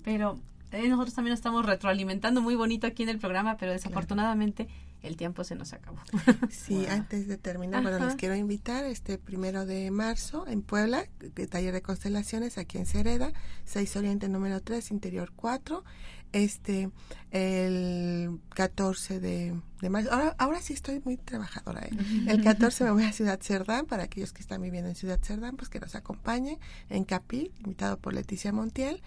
Pero 0.05 0.39
eh, 0.75 0.89
nosotros 0.89 1.15
también 1.15 1.33
nos 1.33 1.39
estamos 1.39 1.65
retroalimentando 1.65 2.43
muy 2.43 2.55
bonito 2.55 2.87
aquí 2.87 3.03
en 3.03 3.09
el 3.09 3.19
programa, 3.19 3.57
pero 3.57 3.73
desafortunadamente 3.73 4.69
el 5.03 5.17
tiempo 5.17 5.45
se 5.45 5.55
nos 5.55 5.73
acabó. 5.73 5.99
Sí, 6.51 6.87
antes 6.87 7.29
de 7.29 7.37
terminar, 7.37 7.83
bueno, 7.83 8.05
les 8.05 8.17
quiero 8.17 8.35
invitar 8.35 8.85
este 8.85 9.19
primero 9.19 9.67
de 9.67 9.91
marzo 9.91 10.47
en 10.47 10.63
Puebla, 10.63 11.07
de 11.21 11.47
taller 11.47 11.75
de 11.75 11.83
constelaciones 11.83 12.59
aquí 12.59 12.79
en 12.79 12.87
Cereda, 12.87 13.33
6 13.65 13.97
Oriente 13.97 14.29
número 14.29 14.61
3, 14.61 14.91
interior 14.91 15.33
4 15.37 15.85
este 16.35 16.91
el 17.31 18.41
14 18.55 19.21
de, 19.21 19.61
de 19.81 19.91
marzo. 19.91 20.13
Ahora, 20.13 20.35
ahora 20.39 20.61
sí 20.61 20.73
estoy 20.73 21.01
muy 21.05 21.17
trabajadora. 21.17 21.83
¿eh? 21.83 21.91
El 22.27 22.43
14 22.43 22.85
me 22.85 22.91
voy 22.91 23.05
a 23.05 23.13
Ciudad 23.13 23.41
Cerdán, 23.41 23.87
para 23.87 24.05
aquellos 24.05 24.33
que 24.33 24.43
están 24.43 24.61
viviendo 24.61 24.89
en 24.89 24.97
Ciudad 24.97 25.21
Cerdán, 25.23 25.57
pues 25.57 25.69
que 25.69 25.81
nos 25.81 25.95
acompañe 25.95 26.59
en 26.91 27.05
Capi, 27.05 27.53
invitado 27.59 27.99
por 27.99 28.15
Leticia 28.15 28.53
Montiel. 28.53 29.01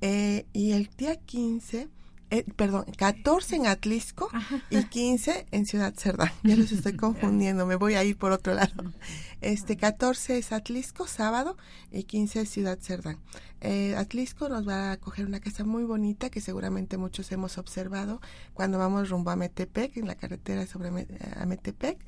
Eh, 0.00 0.46
y 0.52 0.72
el 0.72 0.90
día 0.96 1.16
15 1.16 1.88
eh, 2.30 2.44
perdón, 2.56 2.84
14 2.98 3.56
en 3.56 3.66
Atlisco 3.66 4.28
y 4.68 4.84
15 4.84 5.46
en 5.50 5.64
Ciudad 5.64 5.94
Cerdán. 5.96 6.30
Ya 6.42 6.56
los 6.56 6.70
estoy 6.72 6.92
confundiendo, 6.96 7.64
me 7.64 7.76
voy 7.76 7.94
a 7.94 8.04
ir 8.04 8.18
por 8.18 8.32
otro 8.32 8.52
lado. 8.52 8.92
Este 9.40 9.78
14 9.78 10.36
es 10.36 10.52
Atlisco, 10.52 11.06
sábado, 11.06 11.56
y 11.90 12.02
15 12.02 12.42
es 12.42 12.50
Ciudad 12.50 12.78
Cerdán. 12.80 13.18
Eh, 13.62 13.94
Atlisco 13.96 14.50
nos 14.50 14.68
va 14.68 14.92
a 14.92 14.96
coger 14.98 15.24
una 15.24 15.40
casa 15.40 15.64
muy 15.64 15.84
bonita 15.84 16.28
que 16.28 16.42
seguramente 16.42 16.98
muchos 16.98 17.32
hemos 17.32 17.56
observado 17.56 18.20
cuando 18.52 18.78
vamos 18.78 19.08
rumbo 19.08 19.30
a 19.30 19.36
Metepec, 19.36 19.96
en 19.96 20.06
la 20.06 20.14
carretera 20.14 20.66
sobre 20.66 20.90
a 21.34 21.46
Metepec. 21.46 21.98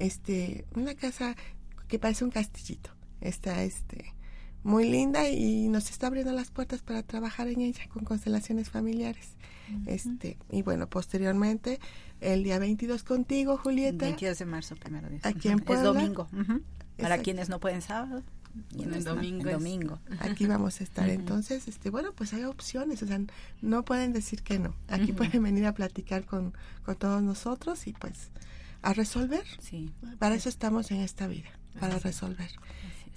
Este, 0.00 0.66
una 0.74 0.96
casa 0.96 1.36
que 1.86 2.00
parece 2.00 2.24
un 2.24 2.30
castillito. 2.30 2.90
Está 3.20 3.62
este 3.62 4.12
muy 4.62 4.88
linda 4.88 5.28
y 5.28 5.68
nos 5.68 5.90
está 5.90 6.08
abriendo 6.08 6.32
las 6.32 6.50
puertas 6.50 6.82
para 6.82 7.02
trabajar 7.02 7.48
en 7.48 7.60
ella 7.60 7.88
con 7.88 8.04
constelaciones 8.04 8.70
familiares. 8.70 9.36
Este, 9.86 10.38
y 10.50 10.62
bueno, 10.62 10.88
posteriormente, 10.88 11.78
el 12.20 12.42
día 12.42 12.58
22 12.58 13.02
contigo, 13.04 13.58
Julieta. 13.58 14.06
22 14.06 14.38
de 14.38 14.44
marzo, 14.46 14.76
primero 14.76 15.08
día. 15.08 15.20
Aquí 15.22 15.48
en 15.48 15.62
Es 15.66 15.82
domingo. 15.82 16.28
Para 16.96 17.18
quienes 17.18 17.48
no 17.48 17.60
pueden 17.60 17.82
sábado. 17.82 18.22
Y 18.74 18.82
en 18.82 18.94
el 18.94 19.04
domingo, 19.04 19.50
domingo. 19.50 20.00
Aquí 20.20 20.46
vamos 20.46 20.80
a 20.80 20.84
estar. 20.84 21.08
Entonces, 21.08 21.68
este, 21.68 21.90
bueno, 21.90 22.12
pues 22.12 22.32
hay 22.32 22.44
opciones, 22.44 23.02
o 23.02 23.06
sea, 23.06 23.20
no 23.62 23.84
pueden 23.84 24.12
decir 24.12 24.42
que 24.42 24.58
no. 24.58 24.74
Aquí 24.88 25.12
pueden 25.12 25.42
venir 25.42 25.66
a 25.66 25.74
platicar 25.74 26.24
con, 26.24 26.54
con 26.84 26.96
todos 26.96 27.22
nosotros 27.22 27.86
y 27.86 27.92
pues 27.92 28.30
a 28.82 28.94
resolver. 28.94 29.44
Sí. 29.60 29.92
Para 30.18 30.34
eso 30.34 30.48
estamos 30.48 30.90
en 30.90 31.00
esta 31.00 31.26
vida, 31.26 31.50
para 31.78 31.98
resolver. 31.98 32.50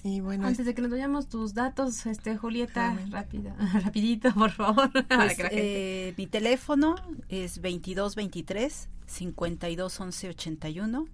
Y 0.03 0.19
bueno, 0.19 0.47
antes 0.47 0.65
de 0.65 0.73
que 0.73 0.81
nos 0.81 0.89
vayamos 0.89 1.27
tus 1.27 1.53
datos, 1.53 2.05
este 2.07 2.35
Julieta, 2.35 2.97
rápida, 3.09 3.55
rapidito, 3.83 4.33
por 4.33 4.51
favor. 4.51 4.91
Pues, 5.07 5.37
eh, 5.51 6.13
mi 6.17 6.25
teléfono 6.25 6.95
es 7.29 7.55
2223 7.55 8.89
5211 9.05 10.29
81 10.29 11.05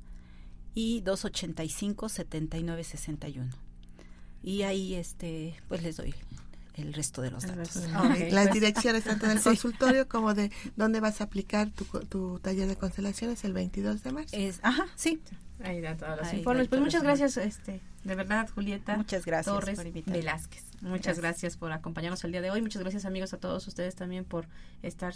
y 0.73 1.01
285 1.01 2.09
7961. 2.09 3.51
Y 4.43 4.61
ahí 4.61 4.93
este 4.93 5.55
pues 5.67 5.83
les 5.83 5.97
doy 5.97 6.13
el 6.77 6.93
resto 6.93 7.21
de 7.21 7.31
los 7.31 7.45
datos. 7.45 7.75
Las 8.31 8.53
direcciones 8.53 9.03
tanto 9.03 9.27
del 9.27 9.41
consultorio 9.43 10.07
como 10.07 10.33
de 10.33 10.51
dónde 10.75 10.99
vas 10.99 11.21
a 11.21 11.25
aplicar 11.25 11.69
tu, 11.71 11.85
tu 12.05 12.39
taller 12.39 12.67
de 12.67 12.75
constelaciones 12.75 13.43
el 13.43 13.53
22 13.53 14.03
de 14.03 14.11
marzo. 14.11 14.35
Es, 14.35 14.59
ajá, 14.61 14.87
sí. 14.95 15.21
Ahí 15.63 15.81
da 15.81 15.97
todos 15.97 16.17
los 16.17 16.33
informes. 16.33 16.67
Pues 16.67 16.81
muchas 16.81 17.01
gracias, 17.01 17.37
este, 17.37 17.81
de 18.03 18.15
verdad, 18.15 18.47
Julieta. 18.53 18.95
Muchas 18.95 19.25
gracias 19.25 19.53
Torres 19.53 19.79
Velázquez. 20.05 20.63
Muchas 20.81 21.19
gracias. 21.19 21.57
por 21.57 21.71
acompañarnos 21.71 22.23
el 22.23 22.31
día 22.31 22.41
de 22.41 22.51
hoy. 22.51 22.61
Muchas 22.61 22.81
gracias, 22.81 23.05
amigos, 23.05 23.33
a 23.33 23.37
todos 23.37 23.67
ustedes 23.67 23.95
también 23.95 24.23
por 24.23 24.47
estar 24.83 25.13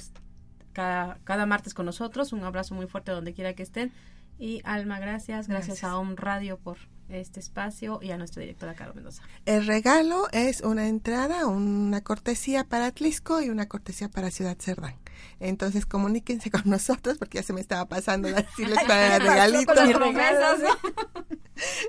cada, 0.74 1.20
cada 1.24 1.46
martes 1.46 1.76
con 1.76 1.86
nosotros. 1.86 2.34
Un 2.34 2.44
abrazo 2.44 2.74
muy 2.74 2.88
fuerte 2.88 3.12
donde 3.12 3.34
quiera 3.34 3.54
que 3.54 3.64
estén. 3.64 3.92
Y 4.40 4.62
Alma, 4.64 5.00
gracias. 5.00 5.48
Gracias, 5.48 5.84
a 5.84 5.98
OM 5.98 6.16
Radio 6.16 6.58
por 6.58 6.80
este 7.20 7.40
espacio 7.40 8.00
y 8.02 8.12
a 8.12 8.18
nuestra 8.18 8.42
directora 8.42 8.74
Caro 8.74 8.94
Mendoza. 8.94 9.24
El 9.46 9.68
regalo 9.68 10.28
es 10.32 10.62
una 10.62 10.88
entrada, 10.88 11.48
una 11.48 12.02
cortesía 12.02 12.64
para 12.64 12.88
Atlisco 12.88 13.42
y 13.42 13.50
una 13.50 13.68
cortesía 13.68 14.10
para 14.10 14.32
Ciudad 14.32 14.58
Cerdán. 14.60 14.96
Entonces 15.40 15.86
comuníquense 15.86 16.52
con 16.52 16.64
nosotros 16.66 17.18
porque 17.18 17.40
ya 17.40 17.44
se 17.44 17.54
me 17.54 17.62
estaba 17.62 17.86
pasando 17.88 18.28
decirles 18.34 18.80
para 18.88 19.16
el 19.18 19.22
regalito. 19.22 19.74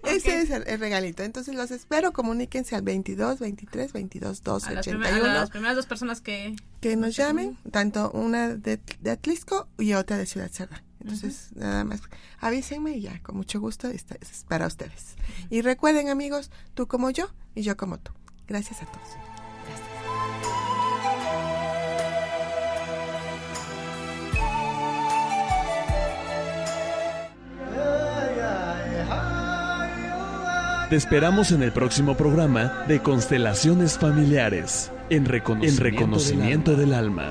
Ese 0.05 0.43
es 0.43 0.51
el, 0.51 0.79
regalito. 0.79 1.23
Entonces 1.23 1.55
los 1.55 1.71
espero, 1.71 2.13
comuníquense 2.13 2.77
al 2.77 2.83
22, 2.83 3.39
23, 3.39 3.93
22, 3.93 4.43
2, 4.43 4.65
81. 4.65 5.25
las 5.25 5.51
primeras 5.51 5.77
dos 5.77 5.87
personas 5.87 6.21
que... 6.21 6.57
Que 6.81 6.97
nos 6.97 7.17
llamen, 7.17 7.57
tanto 7.71 8.11
una 8.11 8.57
de, 8.57 8.81
de 9.01 9.11
Atlisco 9.11 9.69
y 9.79 9.95
otra 9.95 10.19
de 10.19 10.27
Ciudad 10.27 10.51
Cerdán. 10.51 10.83
Entonces, 11.03 11.51
nada 11.55 11.85
más, 11.85 12.01
avísenme 12.39 12.93
y 12.93 13.03
ya, 13.03 13.21
con 13.23 13.37
mucho 13.37 13.61
gusto, 13.61 13.89
es 13.89 14.05
para 14.49 14.67
ustedes. 14.67 15.17
Y 15.51 15.63
recuerden, 15.63 16.09
amigos, 16.09 16.51
tú 16.75 16.87
como 16.87 17.11
yo 17.11 17.29
y 17.55 17.63
yo 17.63 17.77
como 17.77 17.99
tú. 17.99 18.13
Gracias 18.47 18.83
a 18.83 18.87
todos. 18.87 19.09
Te 30.89 30.97
esperamos 30.97 31.53
en 31.53 31.63
el 31.63 31.73
próximo 31.73 32.19
programa 32.19 32.85
de 32.87 33.01
Constelaciones 33.01 33.97
Familiares, 33.97 34.93
en 35.09 35.25
reconocimiento, 35.25 36.77
del 36.77 36.93
alma. 36.93 37.31